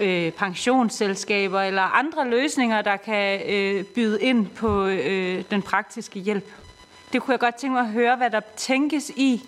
øh, 0.00 0.32
pensionsselskaber 0.32 1.60
eller 1.60 1.82
andre 1.82 2.30
løsninger, 2.30 2.82
der 2.82 2.96
kan 2.96 3.40
øh, 3.50 3.84
byde 3.84 4.22
ind 4.22 4.46
på 4.46 4.86
øh, 4.86 5.44
den 5.50 5.62
praktiske 5.62 6.20
hjælp. 6.20 6.44
Det 7.12 7.22
kunne 7.22 7.32
jeg 7.32 7.40
godt 7.40 7.54
tænke 7.54 7.72
mig 7.72 7.82
at 7.82 7.88
høre, 7.88 8.16
hvad 8.16 8.30
der 8.30 8.40
tænkes 8.56 9.10
i, 9.16 9.44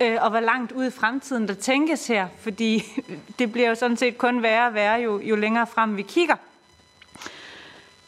øh, 0.00 0.18
og 0.20 0.30
hvor 0.30 0.40
langt 0.40 0.72
ud 0.72 0.86
i 0.86 0.90
fremtiden 0.90 1.48
der 1.48 1.54
tænkes 1.54 2.06
her, 2.06 2.28
fordi 2.38 2.84
det 3.38 3.52
bliver 3.52 3.68
jo 3.68 3.74
sådan 3.74 3.96
set 3.96 4.18
kun 4.18 4.42
værre 4.42 4.66
og 4.66 4.74
værre, 4.74 5.00
jo, 5.00 5.20
jo 5.20 5.36
længere 5.36 5.66
frem 5.66 5.96
vi 5.96 6.02
kigger. 6.02 6.36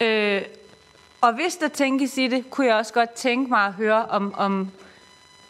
Øh, 0.00 0.42
og 1.20 1.32
hvis 1.34 1.56
der 1.56 1.68
tænkes 1.68 2.18
i 2.18 2.28
det, 2.28 2.50
kunne 2.50 2.66
jeg 2.66 2.76
også 2.76 2.92
godt 2.92 3.10
tænke 3.10 3.50
mig 3.50 3.66
at 3.66 3.72
høre, 3.72 4.06
om, 4.06 4.34
om, 4.34 4.70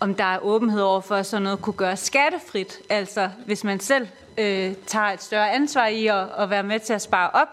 om 0.01 0.15
der 0.15 0.25
er 0.25 0.39
åbenhed 0.39 0.81
over 0.81 1.01
for, 1.01 1.15
at 1.15 1.27
sådan 1.27 1.43
noget 1.43 1.63
kunne 1.63 1.75
gøre 1.75 1.97
skattefrit. 1.97 2.81
Altså 2.89 3.31
hvis 3.47 3.65
man 3.65 3.81
selv 3.81 4.09
øh, 4.39 4.75
tager 4.87 5.07
et 5.07 5.23
større 5.23 5.53
ansvar 5.53 5.87
i 5.87 6.07
at, 6.07 6.29
at 6.39 6.51
være 6.51 6.63
med 6.63 6.81
til 6.81 6.93
at 6.93 7.03
spare 7.03 7.31
op 7.31 7.49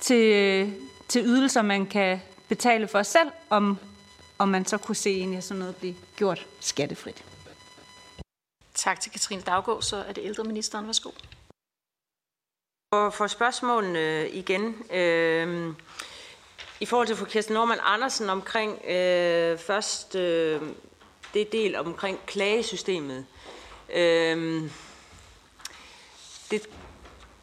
til, 0.00 0.32
øh, 0.32 0.68
til 1.08 1.22
ydelser, 1.24 1.62
man 1.62 1.86
kan 1.86 2.20
betale 2.48 2.88
for 2.88 3.02
selv, 3.02 3.28
om, 3.50 3.78
om 4.38 4.48
man 4.48 4.64
så 4.66 4.78
kunne 4.78 4.96
se 4.96 5.10
egentlig 5.10 5.42
sådan 5.42 5.58
noget 5.58 5.76
blive 5.76 5.94
gjort 6.16 6.46
skattefrit. 6.60 7.24
Tak 8.76 9.00
til 9.00 9.12
Katrine 9.12 9.42
Daggaard, 9.42 9.82
så 9.82 9.96
er 9.96 10.12
det 10.12 10.24
ældreministeren. 10.24 10.86
Værsgo. 10.86 11.10
For, 12.94 13.10
for 13.10 13.26
spørgsmålene 13.26 13.98
øh, 13.98 14.34
igen. 14.34 14.92
Øh, 14.92 15.74
I 16.80 16.86
forhold 16.86 17.06
til 17.06 17.16
fru 17.16 17.24
Kirsten 17.24 17.54
Norman 17.54 17.78
Andersen 17.82 18.30
omkring 18.30 18.84
øh, 18.84 19.58
først 19.58 20.14
øh, 20.14 20.62
det 21.34 21.52
del 21.52 21.76
omkring 21.76 22.18
klagesystemet. 22.26 23.26
Øh, 23.94 24.70
det, 26.50 26.68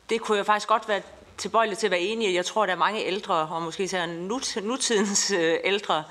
det 0.10 0.22
kunne 0.22 0.38
jeg 0.38 0.46
faktisk 0.46 0.68
godt 0.68 0.88
være 0.88 1.02
tilbøjelig 1.38 1.78
til 1.78 1.88
at 1.88 1.92
være 1.92 2.00
enig 2.00 2.30
i. 2.30 2.36
Jeg 2.36 2.46
tror, 2.46 2.66
der 2.66 2.74
er 2.74 2.78
mange 2.78 3.06
ældre, 3.06 3.36
og 3.36 3.62
måske 3.62 3.84
især 3.84 4.06
nutidens 4.62 5.32
øh, 5.32 5.58
ældre, 5.64 6.04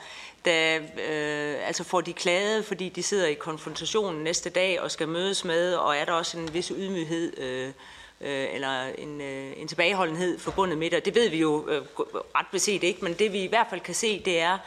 der 0.44 0.78
øh, 0.78 1.66
altså 1.66 1.84
får 1.84 2.00
de 2.00 2.12
klaget, 2.12 2.64
fordi 2.64 2.88
de 2.88 3.02
sidder 3.02 3.26
i 3.26 3.34
konfrontationen 3.34 4.24
næste 4.24 4.50
dag 4.50 4.80
og 4.80 4.90
skal 4.90 5.08
mødes 5.08 5.44
med, 5.44 5.74
og 5.74 5.96
er 5.96 6.04
der 6.04 6.12
også 6.12 6.38
en 6.38 6.54
vis 6.54 6.72
ydmyghed 6.76 7.38
øh, 7.38 7.72
øh, 8.20 8.54
eller 8.54 8.84
en, 8.98 9.20
øh, 9.20 9.52
en 9.56 9.68
tilbageholdenhed 9.68 10.38
forbundet 10.38 10.78
med 10.78 10.90
det. 10.90 11.04
Det 11.04 11.14
ved 11.14 11.28
vi 11.28 11.38
jo 11.38 11.68
øh, 11.68 11.82
ret 12.36 12.46
beset 12.52 12.82
ikke, 12.82 13.04
men 13.04 13.14
det 13.14 13.32
vi 13.32 13.42
i 13.42 13.46
hvert 13.48 13.66
fald 13.70 13.80
kan 13.80 13.94
se, 13.94 14.22
det 14.24 14.40
er, 14.40 14.58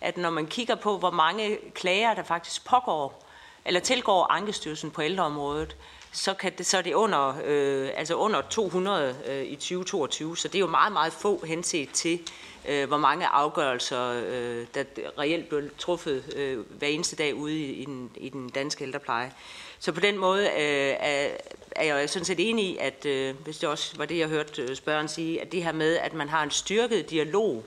at 0.00 0.16
når 0.16 0.30
man 0.30 0.46
kigger 0.46 0.74
på, 0.74 0.98
hvor 0.98 1.10
mange 1.10 1.58
klager, 1.74 2.14
der 2.14 2.22
faktisk 2.22 2.64
pågår, 2.66 3.24
eller 3.64 3.80
tilgår 3.80 4.26
Ankestyrelsen 4.30 4.90
på 4.90 5.02
ældreområdet, 5.02 5.76
så, 6.12 6.34
kan 6.34 6.52
det, 6.58 6.66
så 6.66 6.78
er 6.78 6.82
det 6.82 6.94
under, 6.94 7.34
øh, 7.44 7.90
altså 7.94 8.14
under 8.14 8.40
200 8.40 9.16
øh, 9.26 9.44
i 9.44 9.56
2022, 9.56 10.36
så 10.36 10.48
det 10.48 10.54
er 10.54 10.60
jo 10.60 10.66
meget, 10.66 10.92
meget 10.92 11.12
få 11.12 11.44
henset 11.46 11.90
til, 11.90 12.20
øh, 12.68 12.88
hvor 12.88 12.96
mange 12.96 13.26
afgørelser, 13.26 14.22
øh, 14.26 14.66
der 14.74 14.84
reelt 15.18 15.48
blev 15.48 15.70
truffet 15.78 16.32
øh, 16.36 16.58
hver 16.58 16.88
eneste 16.88 17.16
dag 17.16 17.34
ude 17.34 17.58
i, 17.58 17.72
i, 17.72 17.84
den, 17.84 18.10
i 18.16 18.28
den 18.28 18.48
danske 18.48 18.84
ældrepleje. 18.84 19.32
Så 19.78 19.92
på 19.92 20.00
den 20.00 20.18
måde 20.18 20.42
øh, 20.44 20.96
er, 21.00 21.28
er 21.70 21.84
jeg 21.84 22.10
sådan 22.10 22.24
set 22.24 22.50
enig 22.50 22.64
i, 22.64 22.76
at 22.76 23.06
øh, 23.06 23.34
hvis 23.44 23.58
det 23.58 23.68
også 23.68 23.96
var 23.96 24.06
det, 24.06 24.18
jeg 24.18 24.28
hørte 24.28 24.62
øh, 24.62 24.76
spørgeren 24.76 25.08
sige, 25.08 25.40
at 25.40 25.52
det 25.52 25.64
her 25.64 25.72
med, 25.72 25.96
at 25.96 26.14
man 26.14 26.28
har 26.28 26.42
en 26.42 26.50
styrket 26.50 27.10
dialog 27.10 27.64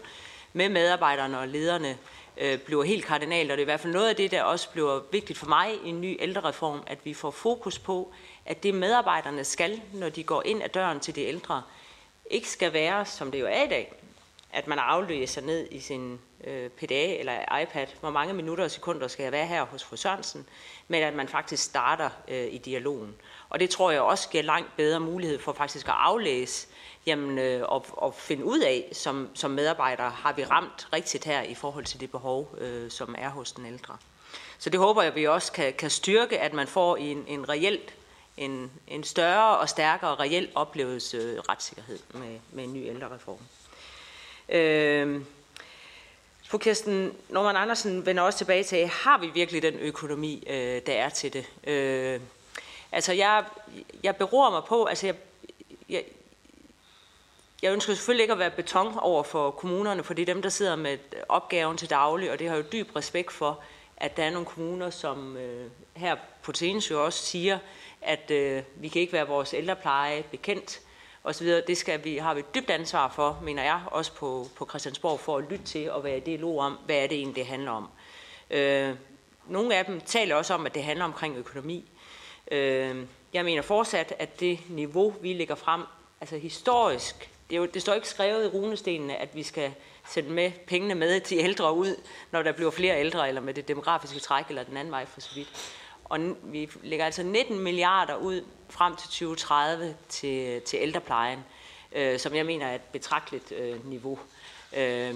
med 0.53 0.69
medarbejderne 0.69 1.39
og 1.39 1.47
lederne, 1.47 1.97
øh, 2.37 2.59
bliver 2.59 2.83
helt 2.83 3.05
kardinalt, 3.05 3.51
og 3.51 3.57
det 3.57 3.61
er 3.61 3.65
i 3.65 3.71
hvert 3.71 3.79
fald 3.79 3.93
noget 3.93 4.09
af 4.09 4.15
det, 4.15 4.31
der 4.31 4.43
også 4.43 4.69
bliver 4.69 5.01
vigtigt 5.11 5.39
for 5.39 5.47
mig 5.47 5.73
i 5.85 5.89
en 5.89 6.01
ny 6.01 6.17
ældrereform, 6.21 6.83
at 6.87 6.97
vi 7.03 7.13
får 7.13 7.31
fokus 7.31 7.79
på, 7.79 8.11
at 8.45 8.63
det 8.63 8.73
medarbejderne 8.73 9.43
skal, 9.43 9.81
når 9.93 10.09
de 10.09 10.23
går 10.23 10.43
ind 10.45 10.63
ad 10.63 10.69
døren 10.69 10.99
til 10.99 11.15
de 11.15 11.21
ældre, 11.21 11.61
ikke 12.31 12.49
skal 12.49 12.73
være, 12.73 13.05
som 13.05 13.31
det 13.31 13.39
jo 13.39 13.45
er 13.45 13.63
i 13.63 13.67
dag, 13.67 13.93
at 14.58 14.68
man 14.68 14.80
aflæser 14.80 15.41
ned 15.41 15.68
i 15.72 15.80
sin 15.80 16.20
øh, 16.43 16.70
PDA 16.70 17.16
eller 17.20 17.58
iPad, 17.62 17.88
hvor 17.99 18.10
mange 18.10 18.34
minutter 18.34 18.64
og 18.64 18.72
sekunder 18.72 19.08
skal 19.08 19.24
jeg 19.24 19.32
være 19.32 19.47
her 19.47 19.66
hos 19.66 19.84
fru 19.84 19.95
Sørensen, 19.95 20.45
men 20.88 21.03
at 21.03 21.14
man 21.14 21.28
faktisk 21.28 21.64
starter 21.64 22.10
øh, 22.28 22.53
i 22.53 22.58
dialogen. 22.58 23.16
Og 23.49 23.60
det 23.60 23.70
tror 23.70 23.91
jeg 23.91 24.01
også 24.01 24.30
giver 24.30 24.43
langt 24.43 24.76
bedre 24.78 24.99
mulighed 24.99 25.39
for 25.39 25.53
faktisk 25.53 25.88
at 25.88 25.93
aflæse 25.97 26.68
jamen, 27.05 27.38
øh, 27.38 27.64
og, 27.70 27.86
og 27.91 28.14
finde 28.14 28.45
ud 28.45 28.60
af, 28.60 28.89
som, 28.91 29.30
som 29.34 29.51
medarbejdere, 29.51 30.10
har 30.10 30.34
vi 30.34 30.43
ramt 30.45 30.88
rigtigt 30.93 31.26
her 31.26 31.41
i 31.41 31.55
forhold 31.55 31.86
til 31.86 31.99
det 31.99 32.12
behov, 32.12 32.55
øh, 32.58 32.91
som 32.91 33.16
er 33.18 33.30
hos 33.30 33.51
den 33.51 33.66
ældre. 33.66 33.97
Så 34.58 34.70
det 34.70 34.80
håber 34.80 35.01
jeg, 35.03 35.16
vi 35.16 35.28
også 35.28 35.51
kan, 35.51 35.74
kan 35.74 35.89
styrke, 35.89 36.39
at 36.39 36.53
man 36.53 36.68
får 36.68 36.97
en, 36.97 37.26
en 37.28 37.49
reelt 37.49 37.93
en, 38.38 38.72
en 38.88 39.03
større 39.03 39.58
og 39.58 39.70
stærkere 39.70 40.16
reel 40.16 40.49
oplevelse 40.55 41.18
øh, 41.18 41.39
retssikkerhed 41.39 41.99
med, 42.14 42.39
med 42.51 42.64
en 42.64 42.74
ny 42.74 42.88
ældrereform. 42.88 43.39
Øh, 44.49 45.21
Fru 46.49 46.57
Kirsten 46.57 47.13
Norman 47.29 47.55
Andersen 47.55 48.05
vender 48.05 48.23
også 48.23 48.37
tilbage 48.37 48.63
til, 48.63 48.87
har 48.87 49.17
vi 49.17 49.27
virkelig 49.27 49.61
den 49.61 49.73
økonomi, 49.73 50.43
øh, 50.47 50.81
der 50.85 50.93
er 50.93 51.09
til 51.09 51.33
det? 51.33 51.45
Øh, 51.63 52.19
altså, 52.91 53.13
jeg, 53.13 53.45
jeg 54.03 54.15
beror 54.15 54.49
mig 54.49 54.61
på, 54.67 54.85
altså, 54.85 55.05
jeg, 55.05 55.15
jeg, 55.89 56.03
jeg 57.61 57.73
ønsker 57.73 57.93
selvfølgelig 57.93 58.23
ikke 58.23 58.33
at 58.33 58.39
være 58.39 58.51
beton 58.51 58.97
over 58.99 59.23
for 59.23 59.51
kommunerne, 59.51 60.03
for 60.03 60.13
det 60.13 60.21
er 60.29 60.33
dem, 60.33 60.41
der 60.41 60.49
sidder 60.49 60.75
med 60.75 60.97
opgaven 61.29 61.77
til 61.77 61.89
daglig, 61.89 62.31
og 62.31 62.39
det 62.39 62.49
har 62.49 62.55
jo 62.55 62.63
dyb 62.71 62.95
respekt 62.95 63.31
for, 63.31 63.59
at 63.97 64.17
der 64.17 64.23
er 64.23 64.29
nogle 64.29 64.45
kommuner, 64.45 64.89
som 64.89 65.37
øh, 65.37 65.69
her 65.93 66.15
på 66.43 66.51
Tenes 66.51 66.91
jo 66.91 67.05
også 67.05 67.25
siger, 67.25 67.59
at 68.01 68.31
øh, 68.31 68.63
vi 68.75 68.87
kan 68.87 69.01
ikke 69.01 69.13
være 69.13 69.27
vores 69.27 69.53
ældrepleje 69.53 70.23
bekendt 70.31 70.81
osv. 71.28 71.47
Det 71.47 71.78
skal 71.78 72.03
vi, 72.03 72.17
har 72.17 72.34
vi 72.34 72.39
et 72.39 72.55
dybt 72.55 72.69
ansvar 72.69 73.09
for, 73.15 73.39
mener 73.43 73.63
jeg, 73.63 73.82
også 73.86 74.13
på, 74.13 74.47
på 74.55 74.65
Christiansborg, 74.69 75.19
for 75.19 75.38
at 75.38 75.43
lytte 75.49 75.65
til 75.65 75.91
og 75.91 76.03
være 76.03 76.17
i 76.17 76.19
dialog 76.19 76.59
om, 76.59 76.78
hvad 76.86 76.95
er 76.95 77.07
det 77.07 77.17
egentlig, 77.17 77.36
det 77.36 77.45
handler 77.45 77.71
om. 77.71 77.89
Øh, 78.49 78.95
nogle 79.47 79.75
af 79.75 79.86
dem 79.86 80.01
taler 80.01 80.36
også 80.36 80.53
om, 80.53 80.65
at 80.65 80.75
det 80.75 80.84
handler 80.84 81.05
omkring 81.05 81.38
økonomi. 81.38 81.91
Øh, 82.51 83.05
jeg 83.34 83.45
mener 83.45 83.61
fortsat, 83.61 84.13
at 84.19 84.39
det 84.39 84.59
niveau, 84.69 85.13
vi 85.21 85.34
lægger 85.34 85.55
frem, 85.55 85.82
altså 86.21 86.38
historisk, 86.38 87.32
det, 87.49 87.55
er 87.55 87.59
jo, 87.59 87.65
det 87.65 87.82
står 87.82 87.93
ikke 87.93 88.09
skrevet 88.09 88.45
i 88.45 88.47
runestenene, 88.47 89.15
at 89.15 89.36
vi 89.36 89.43
skal 89.43 89.73
sætte 90.09 90.30
med 90.30 90.51
pengene 90.67 90.95
med 90.95 91.19
til 91.19 91.38
ældre 91.38 91.73
ud, 91.73 91.95
når 92.32 92.43
der 92.43 92.51
bliver 92.51 92.71
flere 92.71 92.99
ældre, 92.99 93.28
eller 93.28 93.41
med 93.41 93.53
det 93.53 93.67
demografiske 93.67 94.19
træk, 94.19 94.45
eller 94.49 94.63
den 94.63 94.78
anden 94.78 94.91
vej 94.91 95.05
for 95.05 95.21
så 95.21 95.36
vidt. 95.36 95.49
Og 96.10 96.20
vi 96.43 96.70
lægger 96.84 97.05
altså 97.05 97.24
19 97.24 97.60
milliarder 97.60 98.16
ud 98.16 98.45
frem 98.70 98.95
til 98.95 99.10
2030 99.10 99.95
til, 100.10 100.62
til 100.62 100.80
ældreplejen, 100.82 101.39
øh, 101.91 102.20
som 102.20 102.36
jeg 102.36 102.45
mener 102.45 102.68
er 102.68 102.76
et 102.76 102.82
betragteligt 102.82 103.51
øh, 103.51 103.89
niveau. 103.89 104.20
Øh, 104.78 105.16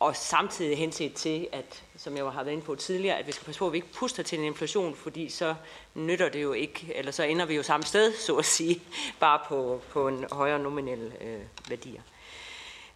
og 0.00 0.16
samtidig 0.16 0.78
henset 0.78 1.14
til, 1.14 1.48
at, 1.52 1.82
som 1.96 2.16
jeg 2.16 2.24
har 2.24 2.42
været 2.42 2.52
inde 2.52 2.64
på 2.64 2.74
tidligere, 2.74 3.18
at 3.18 3.26
vi 3.26 3.32
skal 3.32 3.44
passe 3.44 3.58
på, 3.58 3.66
at 3.66 3.72
vi 3.72 3.78
ikke 3.78 3.92
puster 3.92 4.22
til 4.22 4.38
en 4.38 4.44
inflation, 4.44 4.94
fordi 4.94 5.28
så 5.28 5.54
nytter 5.94 6.28
det 6.28 6.42
jo 6.42 6.52
ikke, 6.52 6.92
eller 6.94 7.12
så 7.12 7.22
ender 7.22 7.44
vi 7.46 7.54
jo 7.54 7.62
samme 7.62 7.86
sted, 7.86 8.12
så 8.12 8.36
at 8.36 8.44
sige, 8.44 8.82
bare 9.20 9.40
på, 9.48 9.82
på 9.90 10.08
en 10.08 10.24
højere 10.32 10.58
nominel 10.58 11.12
øh, 11.20 11.40
værdier. 11.68 12.02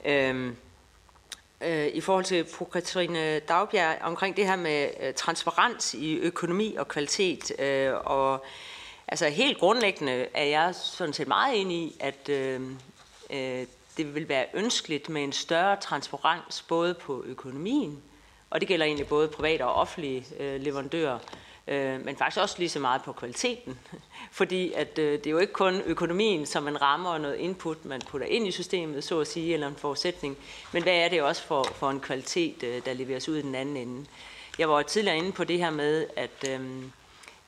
Øh, 0.05 0.53
øh, 1.61 1.87
i 1.87 2.01
forhold 2.01 2.25
til 2.25 2.47
fru 2.47 2.65
Katrine 2.65 3.39
Dagbjerg 3.39 4.03
omkring 4.03 4.37
det 4.37 4.47
her 4.47 4.57
med 4.57 4.91
øh, 5.01 5.15
transparens 5.15 5.95
i 5.95 6.15
økonomi 6.15 6.75
og 6.75 6.89
kvalitet. 6.89 7.61
Øh, 7.61 7.93
og 8.05 8.45
altså 9.09 9.29
helt 9.29 9.59
grundlæggende 9.59 10.27
er 10.35 10.45
jeg 10.45 10.75
sådan 10.75 11.13
set 11.13 11.29
meget 11.29 11.61
enig 11.61 11.77
i, 11.77 11.97
at 12.01 12.29
øh, 12.29 12.61
øh, 13.31 13.67
det 13.97 14.15
vil 14.15 14.29
være 14.29 14.47
ønskeligt 14.55 15.09
med 15.09 15.25
en 15.25 15.33
større 15.33 15.77
transparens 15.77 16.63
både 16.69 16.95
på 16.95 17.25
økonomien, 17.27 18.03
og 18.51 18.61
det 18.61 18.69
gælder 18.69 18.87
egentlig 18.87 19.07
både 19.07 19.29
private 19.29 19.67
og 19.67 19.75
offentlige 19.75 20.25
øh, 20.41 20.61
leverandører, 20.61 21.19
øh, 21.69 22.05
men 22.05 22.17
faktisk 22.17 22.41
også 22.41 22.55
lige 22.59 22.69
så 22.69 22.79
meget 22.79 23.03
på 23.03 23.13
kvaliteten. 23.13 23.79
Fordi 24.33 24.73
at, 24.73 24.99
øh, 24.99 25.13
det 25.13 25.27
er 25.27 25.31
jo 25.31 25.39
ikke 25.39 25.53
kun 25.53 25.81
økonomien, 25.87 26.47
som 26.47 26.63
man 26.63 26.83
rammer 26.83 27.11
og 27.11 27.21
noget 27.21 27.37
input, 27.37 27.85
man 27.85 28.01
putter 28.11 28.27
ind 28.27 28.47
i 28.47 28.51
systemet, 28.51 29.05
så 29.05 29.21
at 29.21 29.27
sige, 29.27 29.55
eller 29.55 29.69
en 29.69 29.77
forudsætning, 29.77 30.37
men 30.73 30.83
hvad 30.83 30.95
er 30.95 31.09
det 31.09 31.23
også 31.23 31.43
for, 31.43 31.65
for 31.75 31.91
en 31.91 32.01
kvalitet, 32.01 32.63
øh, 32.63 32.85
der 32.85 32.93
leveres 32.93 33.29
ud 33.29 33.37
i 33.37 33.43
den 33.43 33.55
anden 33.55 33.77
ende. 33.77 34.07
Jeg 34.59 34.69
var 34.69 34.83
tidligere 34.83 35.17
inde 35.17 35.33
på 35.33 35.45
det 35.45 35.59
her 35.59 35.71
med, 35.71 36.07
at, 36.17 36.49
øh, 36.49 36.61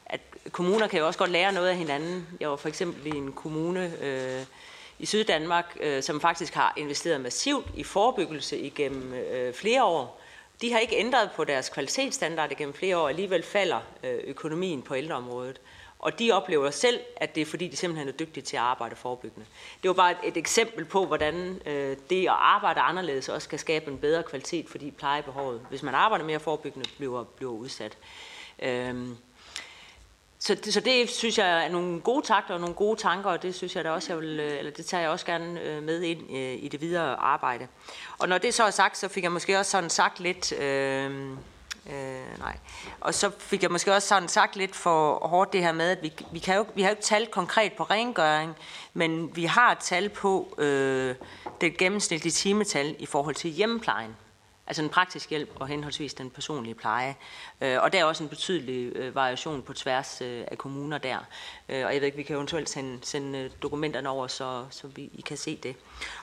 at 0.07 0.21
kommuner 0.53 0.87
kan 0.87 0.99
jo 0.99 1.07
også 1.07 1.19
godt 1.19 1.31
lære 1.31 1.53
noget 1.53 1.69
af 1.69 1.77
hinanden. 1.77 2.27
Jeg 2.41 2.51
var 2.51 2.57
for 2.57 2.69
eksempel 2.69 3.15
i 3.15 3.17
en 3.17 3.33
kommune 3.33 3.93
øh, 4.03 4.45
i 4.99 5.07
Syddanmark, 5.07 5.77
øh, 5.81 6.03
som 6.03 6.21
faktisk 6.21 6.55
har 6.55 6.73
investeret 6.77 7.21
massivt 7.21 7.67
i 7.75 7.83
forebyggelse 7.83 8.59
igennem 8.59 9.15
øh, 9.15 9.55
flere 9.55 9.85
år, 9.85 10.21
de 10.61 10.73
har 10.73 10.79
ikke 10.79 10.97
ændret 10.97 11.31
på 11.37 11.45
deres 11.45 11.69
kvalitetsstandard 11.69 12.57
gennem 12.57 12.75
flere 12.75 12.99
år, 12.99 13.09
alligevel 13.09 13.43
falder 13.43 13.81
øh, 14.05 14.19
økonomien 14.25 14.83
på 14.83 14.95
ældreområdet. 14.95 15.61
Og 15.99 16.19
de 16.19 16.33
oplever 16.33 16.71
selv, 16.71 17.01
at 17.17 17.35
det 17.35 17.41
er 17.41 17.47
fordi, 17.47 17.69
de 17.69 17.77
simpelthen 17.77 18.09
er 18.09 18.13
dygtige 18.13 18.45
til 18.45 18.57
at 18.57 18.63
arbejde 18.63 18.97
forebyggende. 18.97 19.47
Det 19.83 19.89
var 19.89 19.95
bare 19.95 20.11
et, 20.11 20.19
et 20.25 20.37
eksempel 20.37 20.85
på, 20.85 21.07
hvordan 21.07 21.63
øh, 21.67 21.97
det 22.11 22.23
at 22.23 22.35
arbejde 22.39 22.81
anderledes 22.81 23.29
også 23.29 23.49
kan 23.49 23.59
skabe 23.59 23.91
en 23.91 23.99
bedre 23.99 24.23
kvalitet, 24.23 24.69
fordi 24.69 24.91
plejebehovet, 24.91 25.61
hvis 25.69 25.83
man 25.83 25.95
arbejder 25.95 26.25
mere 26.25 26.41
forebyggende, 26.41 26.89
bliver, 26.99 27.25
bliver 27.25 27.53
udsat. 27.53 27.99
Øhm, 28.59 29.17
så 30.41 30.55
det, 30.55 30.75
så 30.75 30.81
det 30.81 31.11
synes 31.11 31.39
jeg 31.39 31.65
er 31.65 31.69
nogle 31.69 32.01
gode 32.01 32.27
takter 32.27 32.55
og 32.55 32.61
nogle 32.61 32.75
gode 32.75 33.01
tanker, 33.01 33.31
og 33.31 33.43
det 33.43 33.55
synes 33.55 33.77
jeg 33.77 33.85
da 33.85 33.91
også, 33.91 34.13
jeg 34.13 34.21
vil, 34.21 34.41
øh, 34.41 34.59
eller 34.59 34.71
det 34.71 34.87
tager 34.87 35.01
jeg 35.01 35.11
også 35.11 35.27
gerne 35.27 35.61
øh, 35.61 35.83
med 35.83 36.03
ind 36.03 36.21
øh, 36.31 36.65
i 36.65 36.69
det 36.69 36.81
videre 36.81 37.17
arbejde. 37.17 37.67
Og 38.19 38.29
når 38.29 38.39
det 38.39 38.55
så 38.55 38.65
er 38.65 38.71
sagt, 38.71 38.99
så 38.99 39.09
fik 39.09 39.23
jeg 39.23 39.33
måske 39.33 39.59
også 39.59 39.71
sådan 39.71 39.91
sagt 39.91 40.21
lidt, 40.21 40.53
øh, 40.53 41.31
øh, 41.91 42.39
nej, 42.39 42.57
og 43.01 43.15
så 43.15 43.31
fik 43.39 43.63
jeg 43.63 43.71
måske 43.71 43.95
også 43.95 44.09
sådan 44.09 44.29
sagt 44.29 44.57
lidt 44.57 44.77
for 44.77 45.29
hårdt 45.29 45.53
det 45.53 45.63
her 45.63 45.73
med, 45.73 45.91
at 45.91 46.03
vi, 46.03 46.13
vi, 46.33 46.39
kan 46.39 46.57
jo, 46.57 46.67
vi 46.75 46.83
har 46.83 46.89
jo 46.89 46.93
ikke 46.93 47.03
tal 47.03 47.27
konkret 47.27 47.73
på 47.73 47.83
rengøring, 47.83 48.57
men 48.95 49.37
vi 49.37 49.45
har 49.45 49.75
tal 49.75 50.09
på 50.09 50.55
øh, 50.59 51.15
det 51.61 51.77
gennemsnitlige 51.77 52.33
timetal 52.33 52.97
i 52.99 53.07
forhold 53.07 53.35
til 53.35 53.51
hjemmeplejen. 53.51 54.17
Altså 54.69 54.83
en 54.83 54.89
praktisk 54.89 55.31
hjælp 55.31 55.51
og 55.55 55.69
henholdsvis 55.69 56.15
den 56.15 56.31
personlige 56.31 56.75
pleje. 56.75 57.17
Øh, 57.61 57.83
og 57.83 57.93
der 57.93 58.01
er 58.01 58.05
også 58.05 58.23
en 58.23 58.29
betydelig 58.29 58.97
øh, 58.97 59.15
variation 59.15 59.63
på 59.63 59.73
tværs 59.73 60.21
øh, 60.21 60.45
af 60.51 60.59
kommuner 60.59 60.99
der. 60.99 61.19
Og 61.69 61.75
jeg 61.75 61.95
ved 61.95 62.03
ikke, 62.03 62.17
vi 62.17 62.23
kan 62.23 62.37
eventuelt 62.37 62.71
sende, 62.71 62.99
sende 63.03 63.51
dokumenterne 63.63 64.09
over, 64.09 64.27
så, 64.27 64.67
så 64.71 64.87
vi, 64.87 65.11
I 65.15 65.21
kan 65.21 65.37
se 65.37 65.57
det. 65.57 65.77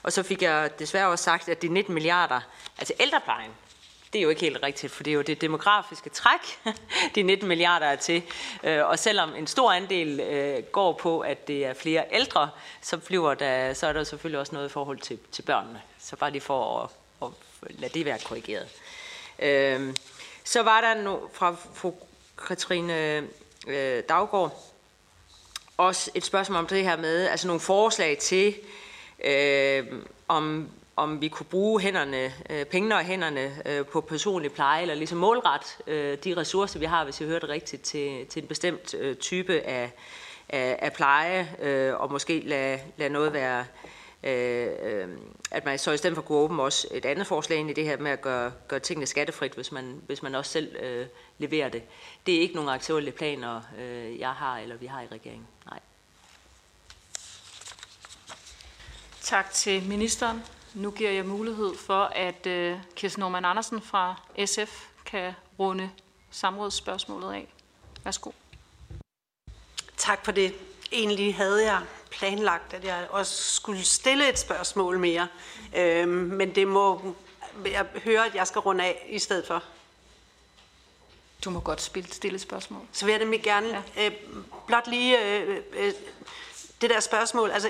Og 0.03 0.11
så 0.11 0.23
fik 0.23 0.41
jeg 0.41 0.79
desværre 0.79 1.07
også 1.07 1.23
sagt, 1.23 1.49
at 1.49 1.61
de 1.61 1.67
19 1.67 1.93
milliarder, 1.93 2.41
altså 2.77 2.93
ældreplejen, 2.99 3.51
det 4.13 4.19
er 4.19 4.23
jo 4.23 4.29
ikke 4.29 4.41
helt 4.41 4.63
rigtigt, 4.63 4.93
for 4.93 5.03
det 5.03 5.11
er 5.11 5.15
jo 5.15 5.21
det 5.21 5.41
demografiske 5.41 6.09
træk, 6.09 6.39
de 7.15 7.23
19 7.23 7.47
milliarder 7.47 7.85
er 7.85 7.95
til. 7.95 8.23
Og 8.63 8.99
selvom 8.99 9.35
en 9.35 9.47
stor 9.47 9.71
andel 9.71 10.21
går 10.71 10.93
på, 10.93 11.19
at 11.19 11.47
det 11.47 11.65
er 11.65 11.73
flere 11.73 12.05
ældre, 12.11 12.49
så, 12.81 12.97
bliver 12.97 13.33
der, 13.33 13.73
så 13.73 13.87
er 13.87 13.93
der 13.93 14.03
selvfølgelig 14.03 14.39
også 14.39 14.55
noget 14.55 14.69
i 14.69 14.71
forhold 14.71 14.99
til, 14.99 15.19
til 15.31 15.41
børnene. 15.41 15.81
Så 15.99 16.15
bare 16.15 16.31
lige 16.31 16.41
for 16.41 16.83
at 16.83 16.89
lad 17.69 17.89
det 17.89 18.05
være 18.05 18.19
korrigeret. 18.25 18.67
Øh, 19.39 19.93
så 20.43 20.63
var 20.63 20.81
der 20.81 21.03
no, 21.03 21.17
fra 21.33 21.55
fru 21.73 21.93
Katrine 22.47 23.27
øh, 23.67 24.03
Daggaard 24.09 24.65
også 25.77 26.11
et 26.15 26.25
spørgsmål 26.25 26.57
om 26.57 26.67
det 26.67 26.83
her 26.83 26.97
med, 26.97 27.27
altså 27.27 27.47
nogle 27.47 27.59
forslag 27.59 28.17
til, 28.17 28.55
øh, 29.23 29.85
om, 30.27 30.69
om 30.95 31.21
vi 31.21 31.27
kunne 31.27 31.45
bruge 31.45 31.81
hænderne, 31.81 32.33
øh, 32.49 32.65
pengene 32.65 32.95
og 32.95 33.03
hænderne 33.03 33.61
øh, 33.65 33.85
på 33.85 34.01
personlig 34.01 34.51
pleje, 34.51 34.81
eller 34.81 34.95
ligesom 34.95 35.17
målret 35.17 35.77
øh, 35.87 36.17
de 36.23 36.37
ressourcer, 36.37 36.79
vi 36.79 36.85
har, 36.85 37.03
hvis 37.03 37.21
jeg 37.21 37.29
hørte 37.29 37.47
rigtigt, 37.47 37.81
til, 37.81 38.25
til 38.25 38.41
en 38.41 38.47
bestemt 38.47 38.93
øh, 38.93 39.15
type 39.15 39.61
af, 39.61 39.91
af, 40.49 40.79
af 40.81 40.93
pleje, 40.93 41.55
øh, 41.61 41.99
og 41.99 42.11
måske 42.11 42.39
lade, 42.39 42.79
lade 42.97 43.09
noget 43.09 43.33
være 43.33 43.65
Øh, 44.23 44.69
øh, 44.81 45.09
at 45.51 45.65
man 45.65 45.79
så 45.79 45.91
i 45.91 45.97
stedet 45.97 46.15
for 46.15 46.21
kunne 46.21 46.37
åbne 46.37 46.63
også 46.63 46.87
et 46.91 47.05
andet 47.05 47.27
forslag 47.27 47.59
ind 47.59 47.69
i 47.69 47.73
det 47.73 47.83
her 47.83 47.97
med 47.97 48.11
at 48.11 48.21
gøre, 48.21 48.51
gøre 48.67 48.79
tingene 48.79 49.05
skattefrit, 49.05 49.53
hvis 49.53 49.71
man, 49.71 50.01
hvis 50.05 50.23
man 50.23 50.35
også 50.35 50.51
selv 50.51 50.75
øh, 50.75 51.07
leverer 51.37 51.69
det. 51.69 51.83
Det 52.25 52.35
er 52.35 52.39
ikke 52.39 52.55
nogle 52.55 52.71
aktuelle 52.71 53.11
planer, 53.11 53.61
øh, 53.79 54.19
jeg 54.19 54.31
har 54.31 54.57
eller 54.57 54.75
vi 54.75 54.85
har 54.85 55.01
i 55.01 55.07
regeringen. 55.11 55.47
Nej. 55.65 55.79
Tak 59.21 59.51
til 59.51 59.83
ministeren. 59.83 60.43
Nu 60.73 60.91
giver 60.91 61.11
jeg 61.11 61.25
mulighed 61.25 61.75
for, 61.75 62.03
at 62.03 62.47
øh, 62.47 62.77
Kirsten 62.95 63.19
Norman 63.19 63.45
Andersen 63.45 63.81
fra 63.81 64.21
SF 64.45 64.85
kan 65.05 65.33
runde 65.59 65.89
samrådsspørgsmålet 66.31 67.33
af. 67.33 67.47
Værsgo. 68.03 68.31
Tak 69.97 70.25
for 70.25 70.31
det. 70.31 70.53
Egentlig 70.91 71.35
havde 71.35 71.65
jeg 71.65 71.81
planlagt, 72.17 72.73
at 72.73 72.83
jeg 72.83 73.07
også 73.09 73.53
skulle 73.53 73.85
stille 73.85 74.29
et 74.29 74.39
spørgsmål 74.39 74.99
mere. 74.99 75.27
Øhm, 75.75 76.09
men 76.09 76.55
det 76.55 76.67
må 76.67 77.15
jeg 77.65 77.85
høre, 78.03 78.25
at 78.25 78.35
jeg 78.35 78.47
skal 78.47 78.59
runde 78.59 78.83
af 78.83 79.05
i 79.09 79.19
stedet 79.19 79.47
for. 79.47 79.63
Du 81.45 81.49
må 81.49 81.59
godt 81.59 81.81
spille, 81.81 82.13
stille 82.13 82.39
spørgsmål. 82.39 82.81
Så 82.91 83.05
vil 83.05 83.11
jeg 83.11 83.19
nemlig 83.19 83.43
gerne 83.43 83.83
ja. 83.95 84.05
øh, 84.05 84.11
blot 84.67 84.87
lige 84.87 85.25
øh, 85.25 85.57
øh, 85.73 85.93
det 86.81 86.89
der 86.89 86.99
spørgsmål. 86.99 87.51
Altså, 87.51 87.69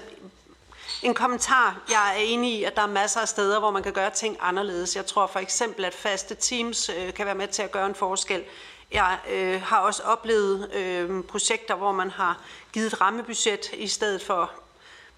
en 1.01 1.13
kommentar. 1.13 1.81
Jeg 1.89 2.13
er 2.15 2.19
enig 2.19 2.53
i, 2.53 2.63
at 2.63 2.75
der 2.75 2.81
er 2.81 2.87
masser 2.87 3.19
af 3.21 3.27
steder, 3.27 3.59
hvor 3.59 3.71
man 3.71 3.83
kan 3.83 3.93
gøre 3.93 4.09
ting 4.09 4.37
anderledes. 4.41 4.95
Jeg 4.95 5.05
tror 5.05 5.27
for 5.27 5.39
eksempel, 5.39 5.85
at 5.85 5.93
faste 5.93 6.35
teams 6.35 6.89
øh, 6.89 7.13
kan 7.13 7.25
være 7.25 7.35
med 7.35 7.47
til 7.47 7.61
at 7.61 7.71
gøre 7.71 7.85
en 7.85 7.95
forskel. 7.95 8.43
Jeg 8.91 9.17
øh, 9.29 9.61
har 9.61 9.79
også 9.79 10.03
oplevet 10.03 10.73
øh, 10.73 11.23
projekter, 11.23 11.75
hvor 11.75 11.91
man 11.91 12.09
har 12.09 12.41
givet 12.73 12.87
et 12.87 13.01
rammebudget 13.01 13.69
i 13.73 13.87
stedet 13.87 14.21
for 14.21 14.51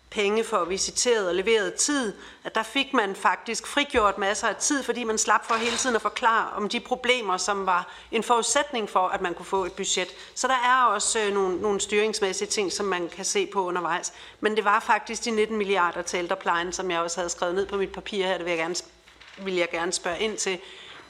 penge 0.10 0.44
for 0.44 0.66
visiteret 0.66 1.28
og 1.28 1.36
leveret 1.36 1.74
tid, 1.74 2.14
at 2.44 2.56
der 2.56 2.64
fik 2.64 2.94
man 2.94 3.16
faktisk 3.16 3.68
frigjort 3.68 4.18
masser 4.18 4.48
af 4.48 4.56
tid, 4.56 4.84
fordi 4.84 5.04
man 5.04 5.18
slap 5.18 5.46
for 5.46 5.54
hele 5.54 5.78
tiden 5.78 5.96
at 5.96 6.02
forklare 6.02 6.50
om 6.56 6.70
de 6.70 6.80
problemer, 6.80 7.38
som 7.38 7.66
var 7.66 7.88
en 8.12 8.24
forudsætning 8.24 8.90
for, 8.90 9.08
at 9.08 9.22
man 9.22 9.34
kunne 9.34 9.46
få 9.46 9.66
et 9.66 9.74
budget. 9.74 10.08
Så 10.36 10.48
der 10.48 10.54
er 10.54 10.84
også 10.84 11.20
øh, 11.20 11.34
nogle, 11.34 11.62
nogle 11.62 11.80
styringsmæssige 11.80 12.48
ting, 12.48 12.72
som 12.72 12.86
man 12.86 13.10
kan 13.10 13.26
se 13.26 13.46
på 13.46 13.66
undervejs. 13.66 14.14
Men 14.40 14.56
det 14.56 14.66
var 14.66 14.80
faktisk 14.80 15.26
de 15.26 15.32
19 15.32 15.58
milliarder 15.58 16.02
til 16.02 16.18
ældreplejen, 16.18 16.74
som 16.74 16.92
jeg 16.92 17.00
også 17.00 17.20
havde 17.20 17.30
skrevet 17.30 17.56
ned 17.56 17.66
på 17.66 17.78
mit 17.78 17.92
papir 17.92 18.26
her, 18.26 18.38
det 18.38 18.46
vil 18.46 18.52
jeg 18.52 18.60
gerne, 18.60 18.76
vil 19.38 19.56
jeg 19.56 19.70
gerne 19.72 19.94
spørge 19.94 20.20
ind 20.20 20.38
til. 20.38 20.60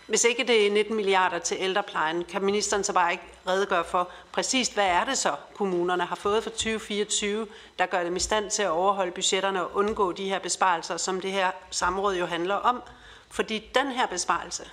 Hvis 0.07 0.23
ikke 0.23 0.43
det 0.43 0.67
er 0.67 0.71
19 0.71 0.95
milliarder 0.95 1.39
til 1.39 1.57
ældreplejen, 1.59 2.23
kan 2.23 2.41
ministeren 2.41 2.83
så 2.83 2.93
bare 2.93 3.11
ikke 3.11 3.23
redegøre 3.47 3.83
for 3.85 4.09
præcist, 4.31 4.73
hvad 4.73 4.87
er 4.87 5.05
det 5.05 5.17
så, 5.17 5.35
kommunerne 5.53 6.05
har 6.05 6.15
fået 6.15 6.43
for 6.43 6.49
2024, 6.49 7.47
der 7.79 7.85
gør 7.85 8.03
dem 8.03 8.15
i 8.15 8.19
stand 8.19 8.51
til 8.51 8.63
at 8.63 8.69
overholde 8.69 9.11
budgetterne 9.11 9.63
og 9.63 9.75
undgå 9.75 10.11
de 10.11 10.29
her 10.29 10.39
besparelser, 10.39 10.97
som 10.97 11.21
det 11.21 11.31
her 11.31 11.51
samråd 11.71 12.15
jo 12.15 12.25
handler 12.25 12.55
om. 12.55 12.81
Fordi 13.29 13.69
den 13.75 13.91
her 13.91 14.07
besparelse 14.07 14.63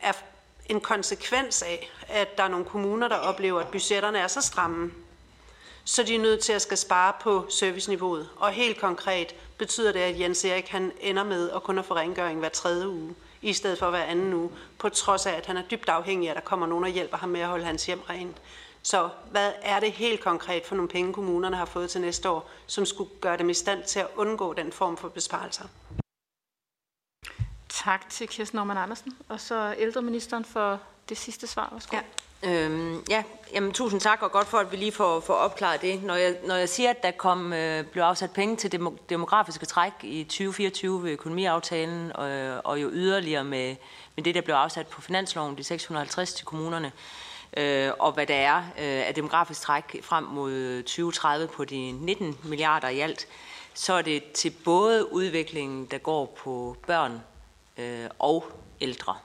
er 0.00 0.12
en 0.66 0.80
konsekvens 0.80 1.62
af, 1.62 1.90
at 2.08 2.36
der 2.36 2.44
er 2.44 2.48
nogle 2.48 2.64
kommuner, 2.64 3.08
der 3.08 3.16
oplever, 3.16 3.60
at 3.60 3.68
budgetterne 3.68 4.18
er 4.18 4.26
så 4.26 4.40
stramme, 4.40 4.92
så 5.84 6.02
de 6.02 6.14
er 6.14 6.20
nødt 6.20 6.40
til 6.40 6.52
at 6.52 6.62
skal 6.62 6.76
spare 6.76 7.12
på 7.20 7.46
serviceniveauet. 7.48 8.28
Og 8.36 8.50
helt 8.50 8.80
konkret 8.80 9.34
betyder 9.58 9.92
det, 9.92 10.00
at 10.00 10.20
Jens 10.20 10.44
Erik 10.44 10.68
han 10.68 10.92
ender 11.00 11.24
med 11.24 11.50
at 11.50 11.62
kunne 11.62 11.82
få 11.82 11.94
rengøring 11.94 12.38
hver 12.38 12.48
tredje 12.48 12.88
uge 12.88 13.14
i 13.42 13.52
stedet 13.52 13.78
for 13.78 13.90
hver 13.90 14.02
anden 14.02 14.32
uge, 14.32 14.50
på 14.78 14.88
trods 14.88 15.26
af, 15.26 15.32
at 15.32 15.46
han 15.46 15.56
er 15.56 15.62
dybt 15.62 15.88
afhængig 15.88 16.28
af, 16.28 16.32
at 16.32 16.36
der 16.36 16.42
kommer 16.42 16.66
nogen 16.66 16.84
og 16.84 16.90
hjælper 16.90 17.16
ham 17.16 17.28
med 17.28 17.40
at 17.40 17.48
holde 17.48 17.64
hans 17.64 17.86
hjem 17.86 18.00
rent. 18.00 18.36
Så 18.82 19.08
hvad 19.30 19.52
er 19.62 19.80
det 19.80 19.92
helt 19.92 20.20
konkret 20.20 20.66
for 20.66 20.74
nogle 20.74 20.88
penge, 20.88 21.12
kommunerne 21.12 21.56
har 21.56 21.64
fået 21.64 21.90
til 21.90 22.00
næste 22.00 22.28
år, 22.28 22.50
som 22.66 22.86
skulle 22.86 23.10
gøre 23.20 23.36
dem 23.36 23.50
i 23.50 23.54
stand 23.54 23.84
til 23.84 24.00
at 24.00 24.08
undgå 24.16 24.52
den 24.52 24.72
form 24.72 24.96
for 24.96 25.08
besparelser? 25.08 25.64
Tak 27.68 28.10
til 28.10 28.28
Kirsten 28.28 28.56
Norman 28.56 28.76
Andersen, 28.76 29.16
og 29.28 29.40
så 29.40 29.74
ældreministeren 29.78 30.44
for 30.44 30.80
det 31.08 31.18
sidste 31.18 31.46
svar. 31.46 31.68
Værsgo. 31.72 31.96
Ja. 31.96 32.02
Øhm, 32.44 33.04
ja, 33.10 33.22
jamen, 33.54 33.72
tusind 33.72 34.00
tak, 34.00 34.22
og 34.22 34.32
godt 34.32 34.46
for, 34.46 34.58
at 34.58 34.72
vi 34.72 34.76
lige 34.76 34.92
får, 34.92 35.20
får 35.20 35.34
opklaret 35.34 35.82
det. 35.82 36.02
Når 36.02 36.14
jeg, 36.14 36.36
når 36.46 36.54
jeg 36.54 36.68
siger, 36.68 36.90
at 36.90 37.02
der 37.02 37.10
kom, 37.10 37.52
øh, 37.52 37.84
blev 37.84 38.02
afsat 38.02 38.30
penge 38.30 38.56
til 38.56 38.72
demo, 38.72 38.90
demografiske 39.08 39.66
træk 39.66 39.92
i 40.02 40.24
2024 40.24 41.02
ved 41.02 41.10
økonomiaftalen, 41.10 42.12
og, 42.14 42.60
og 42.64 42.82
jo 42.82 42.90
yderligere 42.92 43.44
med, 43.44 43.76
med 44.16 44.24
det, 44.24 44.34
der 44.34 44.40
blev 44.40 44.54
afsat 44.54 44.86
på 44.86 45.00
finansloven, 45.00 45.58
de 45.58 45.64
650 45.64 46.32
til 46.32 46.46
kommunerne, 46.46 46.92
øh, 47.56 47.90
og 47.98 48.12
hvad 48.12 48.26
der 48.26 48.34
er 48.34 48.56
øh, 48.56 49.08
af 49.08 49.12
demografisk 49.14 49.60
træk 49.60 50.00
frem 50.02 50.24
mod 50.24 50.82
2030 50.82 51.46
på 51.46 51.64
de 51.64 51.92
19 51.92 52.38
milliarder 52.44 52.88
i 52.88 53.00
alt, 53.00 53.26
så 53.74 53.92
er 53.92 54.02
det 54.02 54.32
til 54.32 54.50
både 54.64 55.12
udviklingen, 55.12 55.86
der 55.86 55.98
går 55.98 56.38
på 56.44 56.76
børn 56.86 57.22
øh, 57.78 58.06
og 58.18 58.44
ældre. 58.80 59.16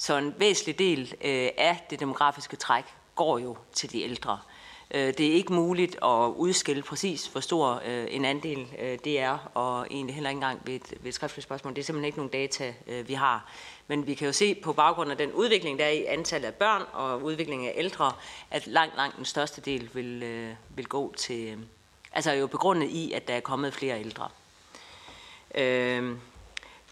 Så 0.00 0.16
en 0.16 0.34
væsentlig 0.38 0.78
del 0.78 1.14
øh, 1.24 1.48
af 1.56 1.86
det 1.90 2.00
demografiske 2.00 2.56
træk 2.56 2.84
går 3.14 3.38
jo 3.38 3.56
til 3.72 3.92
de 3.92 4.02
ældre. 4.02 4.38
Øh, 4.90 5.00
det 5.00 5.20
er 5.20 5.32
ikke 5.32 5.52
muligt 5.52 5.94
at 5.94 6.32
udskille 6.36 6.82
præcis, 6.82 7.26
hvor 7.26 7.40
stor 7.40 7.82
øh, 7.86 8.06
en 8.10 8.24
andel 8.24 8.66
øh, 8.78 8.98
det 9.04 9.20
er, 9.20 9.38
og 9.54 9.86
egentlig 9.90 10.14
heller 10.14 10.30
ikke 10.30 10.36
engang 10.36 10.60
ved 10.64 10.74
et, 10.74 10.94
ved 11.00 11.08
et 11.08 11.14
skriftligt 11.14 11.44
spørgsmål. 11.44 11.74
Det 11.74 11.80
er 11.80 11.84
simpelthen 11.84 12.06
ikke 12.06 12.18
nogen 12.18 12.30
data, 12.32 12.74
vi 13.06 13.14
har. 13.14 13.52
Men 13.86 14.06
vi 14.06 14.14
kan 14.14 14.26
jo 14.26 14.32
se 14.32 14.54
på 14.54 14.72
baggrund 14.72 15.10
af 15.10 15.16
den 15.16 15.32
udvikling, 15.32 15.78
der 15.78 15.84
er 15.84 15.90
i 15.90 16.04
antallet 16.04 16.46
af 16.46 16.54
børn 16.54 16.82
og 16.92 17.22
udviklingen 17.22 17.68
af 17.68 17.72
ældre, 17.76 18.12
at 18.50 18.66
langt, 18.66 18.96
langt 18.96 19.16
den 19.16 19.24
største 19.24 19.60
del 19.60 19.90
vil, 19.92 20.20
vil 20.68 20.86
gå 20.86 21.14
til, 21.16 21.58
altså 22.12 22.32
jo 22.32 22.46
begrundet 22.46 22.90
i, 22.90 23.12
at 23.12 23.28
der 23.28 23.34
er 23.34 23.40
kommet 23.40 23.74
flere 23.74 24.00
ældre. 24.00 24.28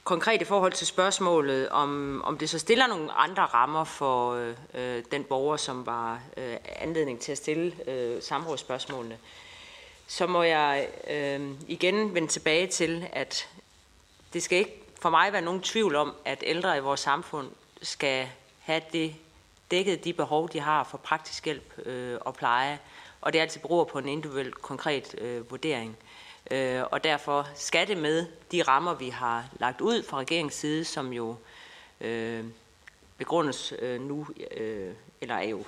Konkret 0.07 0.43
i 0.43 0.45
forhold 0.45 0.73
til 0.73 0.87
spørgsmålet, 0.87 1.69
om, 1.69 2.23
om 2.25 2.39
det 2.39 2.51
så 2.51 2.59
stiller 2.59 2.87
nogle 2.87 3.13
andre 3.13 3.43
rammer 3.43 3.85
for 3.85 4.33
øh, 4.75 5.03
den 5.11 5.25
borger, 5.25 5.57
som 5.57 5.87
var 5.87 6.21
øh, 6.37 6.57
anledning 6.77 7.21
til 7.21 7.33
at 7.33 7.39
stille 7.39 7.91
øh, 7.91 8.23
samrådsspørgsmålene, 8.23 9.19
så 10.07 10.27
må 10.27 10.43
jeg 10.43 10.89
øh, 11.11 11.51
igen 11.69 12.15
vende 12.15 12.29
tilbage 12.29 12.67
til, 12.67 13.09
at 13.13 13.49
det 14.33 14.43
skal 14.43 14.59
ikke 14.59 14.83
for 15.01 15.11
mig 15.11 15.33
være 15.33 15.43
nogen 15.43 15.61
tvivl 15.61 15.95
om, 15.95 16.15
at 16.25 16.43
ældre 16.47 16.77
i 16.77 16.81
vores 16.81 17.01
samfund 17.01 17.51
skal 17.83 18.29
have 18.61 18.83
det 18.93 19.15
dækket 19.71 20.05
de 20.05 20.13
behov, 20.13 20.49
de 20.53 20.61
har 20.61 20.85
for 20.85 20.99
praktisk 20.99 21.45
hjælp 21.45 21.87
øh, 21.87 22.19
og 22.21 22.35
pleje, 22.35 22.79
og 23.21 23.33
det 23.33 23.39
altid 23.39 23.61
beror 23.61 23.85
på 23.85 23.99
en 23.99 24.09
individuel 24.09 24.53
konkret 24.53 25.15
øh, 25.19 25.51
vurdering. 25.51 25.97
Øh, 26.51 26.83
og 26.91 27.05
derfor 27.05 27.49
skal 27.55 27.89
det 27.89 27.97
med 27.97 28.27
de 28.53 28.63
rammer, 28.63 28.95
vi 28.95 29.09
har 29.09 29.45
lagt 29.61 29.81
ud 29.81 30.03
fra 30.03 30.19
regeringens 30.19 30.55
side, 30.55 30.85
som 30.85 31.13
jo 31.13 31.37
øh, 32.01 32.45
begrundes 33.19 33.73
øh, 33.79 34.01
nu, 34.01 34.27
øh, 34.57 34.95
eller 35.21 35.35
er 35.35 35.49
jo 35.49 35.65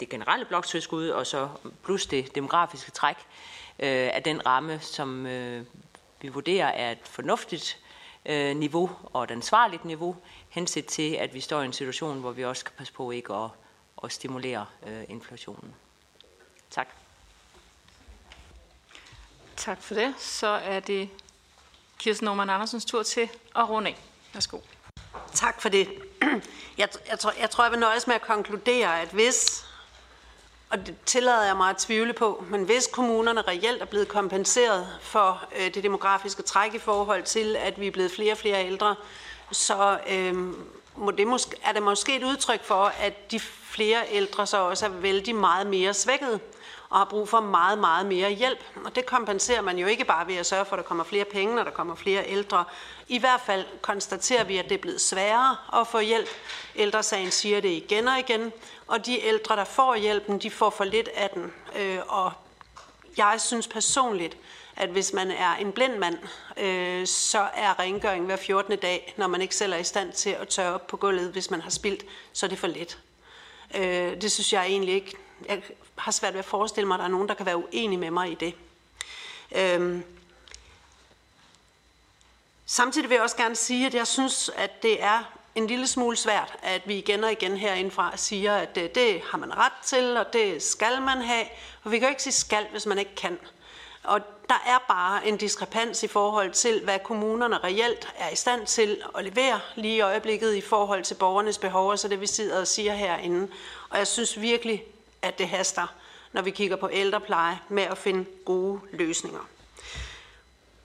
det 0.00 0.08
generelle 0.08 0.44
bloktilskud, 0.44 1.08
og 1.08 1.26
så 1.26 1.48
plus 1.84 2.06
det 2.06 2.34
demografiske 2.34 2.90
træk 2.90 3.16
øh, 3.78 4.10
af 4.14 4.22
den 4.22 4.46
ramme, 4.46 4.80
som 4.80 5.26
øh, 5.26 5.64
vi 6.20 6.28
vurderer 6.28 6.66
er 6.66 6.92
et 6.92 6.98
fornuftigt 7.04 7.78
øh, 8.26 8.56
niveau 8.56 8.90
og 9.04 9.24
et 9.24 9.30
ansvarligt 9.30 9.84
niveau, 9.84 10.16
henset 10.48 10.86
til, 10.86 11.14
at 11.14 11.34
vi 11.34 11.40
står 11.40 11.62
i 11.62 11.64
en 11.64 11.72
situation, 11.72 12.20
hvor 12.20 12.30
vi 12.32 12.44
også 12.44 12.64
kan 12.64 12.74
passe 12.78 12.92
på 12.92 13.10
ikke 13.10 13.34
at, 13.34 13.50
at 14.04 14.12
stimulere 14.12 14.66
øh, 14.86 15.04
inflationen. 15.08 15.74
Tak. 16.70 17.03
Tak 19.56 19.82
for 19.82 19.94
det. 19.94 20.14
Så 20.18 20.46
er 20.46 20.80
det 20.80 21.08
Kirsten 21.98 22.24
Norman 22.24 22.50
Andersens 22.50 22.84
tur 22.84 23.02
til 23.02 23.28
at 23.56 23.68
runde 23.68 23.88
af. 23.90 23.96
Værsgo. 24.32 24.58
Tak 25.34 25.62
for 25.62 25.68
det. 25.68 25.88
Jeg, 26.78 26.88
jeg, 27.10 27.18
tror, 27.18 27.32
jeg 27.40 27.50
tror, 27.50 27.64
jeg 27.64 27.70
vil 27.70 27.80
nøjes 27.80 28.06
med 28.06 28.14
at 28.14 28.22
konkludere, 28.22 29.00
at 29.00 29.08
hvis, 29.08 29.66
og 30.70 30.86
det 30.86 30.96
tillader 31.06 31.44
jeg 31.44 31.56
mig 31.56 31.70
at 31.70 31.76
tvivle 31.76 32.12
på, 32.12 32.44
men 32.48 32.64
hvis 32.64 32.88
kommunerne 32.92 33.42
reelt 33.42 33.82
er 33.82 33.86
blevet 33.86 34.08
kompenseret 34.08 34.88
for 35.02 35.44
øh, 35.56 35.74
det 35.74 35.82
demografiske 35.82 36.42
træk 36.42 36.74
i 36.74 36.78
forhold 36.78 37.22
til, 37.22 37.56
at 37.56 37.80
vi 37.80 37.86
er 37.86 37.90
blevet 37.90 38.10
flere 38.10 38.32
og 38.32 38.38
flere 38.38 38.66
ældre, 38.66 38.96
så 39.52 39.98
øh, 40.08 40.34
må 40.96 41.10
det 41.10 41.26
måske, 41.26 41.56
er 41.64 41.72
det 41.72 41.82
måske 41.82 42.16
et 42.16 42.22
udtryk 42.22 42.64
for, 42.64 42.84
at 42.84 43.30
de 43.30 43.40
flere 43.40 44.04
ældre 44.10 44.46
så 44.46 44.56
også 44.56 44.86
er 44.86 44.90
vældig 44.90 45.34
meget 45.34 45.66
mere 45.66 45.94
svækket 45.94 46.40
og 46.94 47.00
har 47.00 47.04
brug 47.04 47.28
for 47.28 47.40
meget, 47.40 47.78
meget 47.78 48.06
mere 48.06 48.30
hjælp. 48.30 48.58
Og 48.84 48.94
det 48.94 49.06
kompenserer 49.06 49.60
man 49.60 49.78
jo 49.78 49.86
ikke 49.86 50.04
bare 50.04 50.26
ved 50.26 50.34
at 50.34 50.46
sørge 50.46 50.64
for, 50.64 50.76
at 50.76 50.78
der 50.78 50.88
kommer 50.88 51.04
flere 51.04 51.24
penge, 51.24 51.54
når 51.54 51.64
der 51.64 51.70
kommer 51.70 51.94
flere 51.94 52.28
ældre. 52.28 52.64
I 53.08 53.18
hvert 53.18 53.40
fald 53.40 53.64
konstaterer 53.82 54.44
vi, 54.44 54.58
at 54.58 54.64
det 54.64 54.74
er 54.74 54.78
blevet 54.78 55.00
sværere 55.00 55.80
at 55.80 55.86
få 55.86 56.00
hjælp. 56.00 56.28
Ældresagen 56.76 57.30
siger 57.30 57.60
det 57.60 57.68
igen 57.68 58.08
og 58.08 58.18
igen, 58.18 58.52
og 58.86 59.06
de 59.06 59.24
ældre, 59.24 59.56
der 59.56 59.64
får 59.64 59.96
hjælpen, 59.96 60.38
de 60.38 60.50
får 60.50 60.70
for 60.70 60.84
lidt 60.84 61.08
af 61.08 61.30
den. 61.30 61.52
Øh, 61.76 61.98
og 62.08 62.32
jeg 63.16 63.34
synes 63.38 63.68
personligt, 63.68 64.36
at 64.76 64.88
hvis 64.88 65.12
man 65.12 65.30
er 65.30 65.54
en 65.54 65.72
blind 65.72 65.98
mand, 65.98 66.18
øh, 66.56 67.06
så 67.06 67.48
er 67.54 67.78
rengøring 67.78 68.26
hver 68.26 68.36
14. 68.36 68.78
dag, 68.78 69.14
når 69.16 69.26
man 69.26 69.40
ikke 69.40 69.56
selv 69.56 69.72
er 69.72 69.78
i 69.78 69.84
stand 69.84 70.12
til 70.12 70.30
at 70.30 70.48
tørre 70.48 70.74
op 70.74 70.86
på 70.86 70.96
gulvet, 70.96 71.32
hvis 71.32 71.50
man 71.50 71.60
har 71.60 71.70
spildt, 71.70 72.04
så 72.32 72.46
er 72.46 72.50
det 72.50 72.58
for 72.58 72.66
lidt. 72.66 72.98
Øh, 73.74 74.20
det 74.20 74.32
synes 74.32 74.52
jeg 74.52 74.66
egentlig 74.66 74.94
ikke. 74.94 75.23
Jeg 75.48 75.62
har 75.98 76.12
svært 76.12 76.32
ved 76.32 76.38
at 76.38 76.44
forestille 76.44 76.86
mig, 76.86 76.94
at 76.94 76.98
der 76.98 77.04
er 77.04 77.10
nogen, 77.10 77.28
der 77.28 77.34
kan 77.34 77.46
være 77.46 77.56
uenige 77.56 77.98
med 77.98 78.10
mig 78.10 78.30
i 78.30 78.34
det. 78.34 78.54
Øhm. 79.56 80.04
samtidig 82.66 83.08
vil 83.08 83.14
jeg 83.14 83.22
også 83.22 83.36
gerne 83.36 83.56
sige, 83.56 83.86
at 83.86 83.94
jeg 83.94 84.06
synes, 84.06 84.50
at 84.56 84.82
det 84.82 85.02
er 85.02 85.34
en 85.54 85.66
lille 85.66 85.86
smule 85.86 86.16
svært, 86.16 86.56
at 86.62 86.82
vi 86.88 86.98
igen 86.98 87.24
og 87.24 87.32
igen 87.32 87.56
herindefra 87.56 88.16
siger, 88.16 88.56
at 88.56 88.74
det, 88.74 88.94
det 88.94 89.20
har 89.30 89.38
man 89.38 89.56
ret 89.56 89.72
til, 89.84 90.16
og 90.16 90.32
det 90.32 90.62
skal 90.62 91.02
man 91.02 91.18
have. 91.18 91.44
Og 91.84 91.90
vi 91.90 91.98
kan 91.98 92.08
jo 92.08 92.10
ikke 92.10 92.22
sige 92.22 92.32
skal, 92.32 92.66
hvis 92.70 92.86
man 92.86 92.98
ikke 92.98 93.14
kan. 93.14 93.38
Og 94.04 94.20
der 94.48 94.62
er 94.66 94.78
bare 94.88 95.26
en 95.26 95.36
diskrepans 95.36 96.02
i 96.02 96.08
forhold 96.08 96.50
til, 96.50 96.84
hvad 96.84 96.98
kommunerne 96.98 97.58
reelt 97.58 98.08
er 98.16 98.30
i 98.30 98.36
stand 98.36 98.66
til 98.66 99.02
at 99.18 99.24
levere 99.24 99.60
lige 99.74 99.96
i 99.96 100.00
øjeblikket 100.00 100.54
i 100.54 100.60
forhold 100.60 101.04
til 101.04 101.14
borgernes 101.14 101.58
behov, 101.58 101.90
og 101.90 101.98
så 101.98 102.08
det 102.08 102.20
vi 102.20 102.26
sidder 102.26 102.60
og 102.60 102.66
siger 102.66 102.94
herinde. 102.94 103.48
Og 103.90 103.98
jeg 103.98 104.06
synes 104.06 104.40
virkelig, 104.40 104.84
at 105.24 105.38
det 105.38 105.48
haster, 105.48 105.86
når 106.32 106.42
vi 106.42 106.50
kigger 106.50 106.76
på 106.76 106.88
ældrepleje, 106.92 107.60
med 107.68 107.82
at 107.82 107.98
finde 107.98 108.24
gode 108.44 108.80
løsninger. 108.92 109.48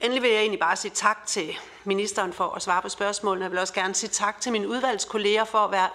Endelig 0.00 0.22
vil 0.22 0.30
jeg 0.30 0.40
egentlig 0.40 0.60
bare 0.60 0.76
sige 0.76 0.92
tak 0.94 1.26
til 1.26 1.58
ministeren 1.84 2.32
for 2.32 2.48
at 2.48 2.62
svare 2.62 2.82
på 2.82 2.88
spørgsmålene. 2.88 3.44
Jeg 3.44 3.50
vil 3.50 3.58
også 3.58 3.74
gerne 3.74 3.94
sige 3.94 4.10
tak 4.10 4.40
til 4.40 4.52
mine 4.52 4.68
udvalgskolleger 4.68 5.44
for 5.44 5.58
at 5.58 5.70
være 5.70 5.88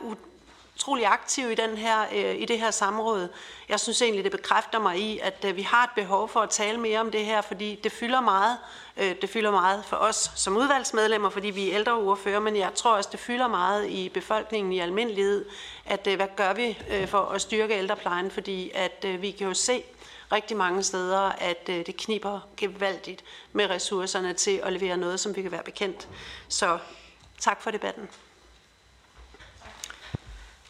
utrolig 0.76 1.06
aktiv 1.06 1.52
i, 1.52 1.56
den 1.56 1.78
her, 1.78 2.06
øh, 2.14 2.42
i 2.42 2.46
det 2.46 2.60
her 2.60 2.72
samråd. 2.72 3.28
Jeg 3.70 3.80
synes 3.80 4.02
egentlig, 4.02 4.24
det 4.24 4.32
bekræfter 4.32 4.80
mig 4.80 5.00
i, 5.00 5.20
at 5.20 5.46
øh, 5.48 5.56
vi 5.56 5.62
har 5.62 5.84
et 5.84 5.90
behov 5.96 6.30
for 6.30 6.40
at 6.40 6.50
tale 6.50 6.80
mere 6.80 7.00
om 7.00 7.12
det 7.12 7.26
her, 7.26 7.42
fordi 7.42 7.80
det 7.84 7.92
fylder 7.92 8.22
meget. 8.22 8.58
Øh, 8.98 9.16
det 9.22 9.30
fylder 9.30 9.52
meget 9.52 9.86
for 9.86 9.98
os 9.98 10.32
som 10.36 10.58
udvalgsmedlemmer, 10.58 11.30
fordi 11.30 11.50
vi 11.50 11.70
er 11.70 11.76
ældre 11.76 11.94
ordfører, 11.94 12.40
men 12.40 12.56
jeg 12.56 12.72
tror 12.76 12.96
også, 12.96 13.10
det 13.12 13.20
fylder 13.20 13.48
meget 13.48 13.90
i 13.90 14.10
befolkningen 14.10 14.74
i 14.74 14.80
almindelighed, 14.80 15.46
at 15.86 16.08
øh, 16.08 16.16
hvad 16.16 16.28
gør 16.36 16.54
vi 16.54 16.80
øh, 16.90 17.08
for 17.08 17.22
at 17.22 17.42
styrke 17.42 17.74
ældreplejen, 17.74 18.32
fordi 18.32 18.72
at 18.74 19.06
øh, 19.06 19.22
vi 19.22 19.32
kan 19.32 19.48
jo 19.48 19.54
se, 19.54 19.84
rigtig 20.32 20.58
mange 20.58 20.84
steder, 20.84 21.20
at 21.20 21.68
det 21.68 21.98
kniber 21.98 22.40
gevaldigt 22.58 23.24
med 23.54 23.70
ressourcerne 23.70 24.34
til 24.34 24.62
at 24.64 24.74
levere 24.74 24.98
noget, 24.98 25.20
som 25.20 25.36
vi 25.36 25.42
kan 25.42 25.52
være 25.52 25.64
bekendt. 25.64 26.08
Så 26.48 26.78
tak 27.40 27.62
for 27.62 27.72
debatten. 27.72 28.10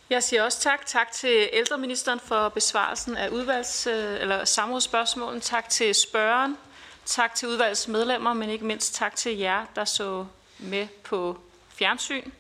Jeg 0.09 0.23
siger 0.23 0.43
også 0.43 0.59
tak. 0.59 0.85
Tak 0.85 1.11
til 1.11 1.49
ældreministeren 1.53 2.19
for 2.19 2.49
besvarelsen 2.49 3.17
af 3.17 3.29
udvalgs, 3.29 3.87
øh, 3.87 4.21
eller 4.21 4.45
samrådsspørgsmålen. 4.45 5.41
Tak 5.41 5.69
til 5.69 5.95
spørgeren. 5.95 6.57
Tak 7.05 7.35
til 7.35 7.47
udvalgets 7.47 7.87
medlemmer, 7.87 8.33
men 8.33 8.49
ikke 8.49 8.65
mindst 8.65 8.95
tak 8.95 9.15
til 9.15 9.37
jer, 9.37 9.65
der 9.75 9.85
så 9.85 10.25
med 10.59 10.87
på 11.03 11.39
fjernsyn. 11.69 12.31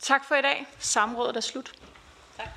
Tak 0.00 0.24
for 0.24 0.34
i 0.34 0.42
dag. 0.42 0.66
Samrådet 0.78 1.36
er 1.36 1.40
slut. 1.40 1.72
Tak. 2.36 2.48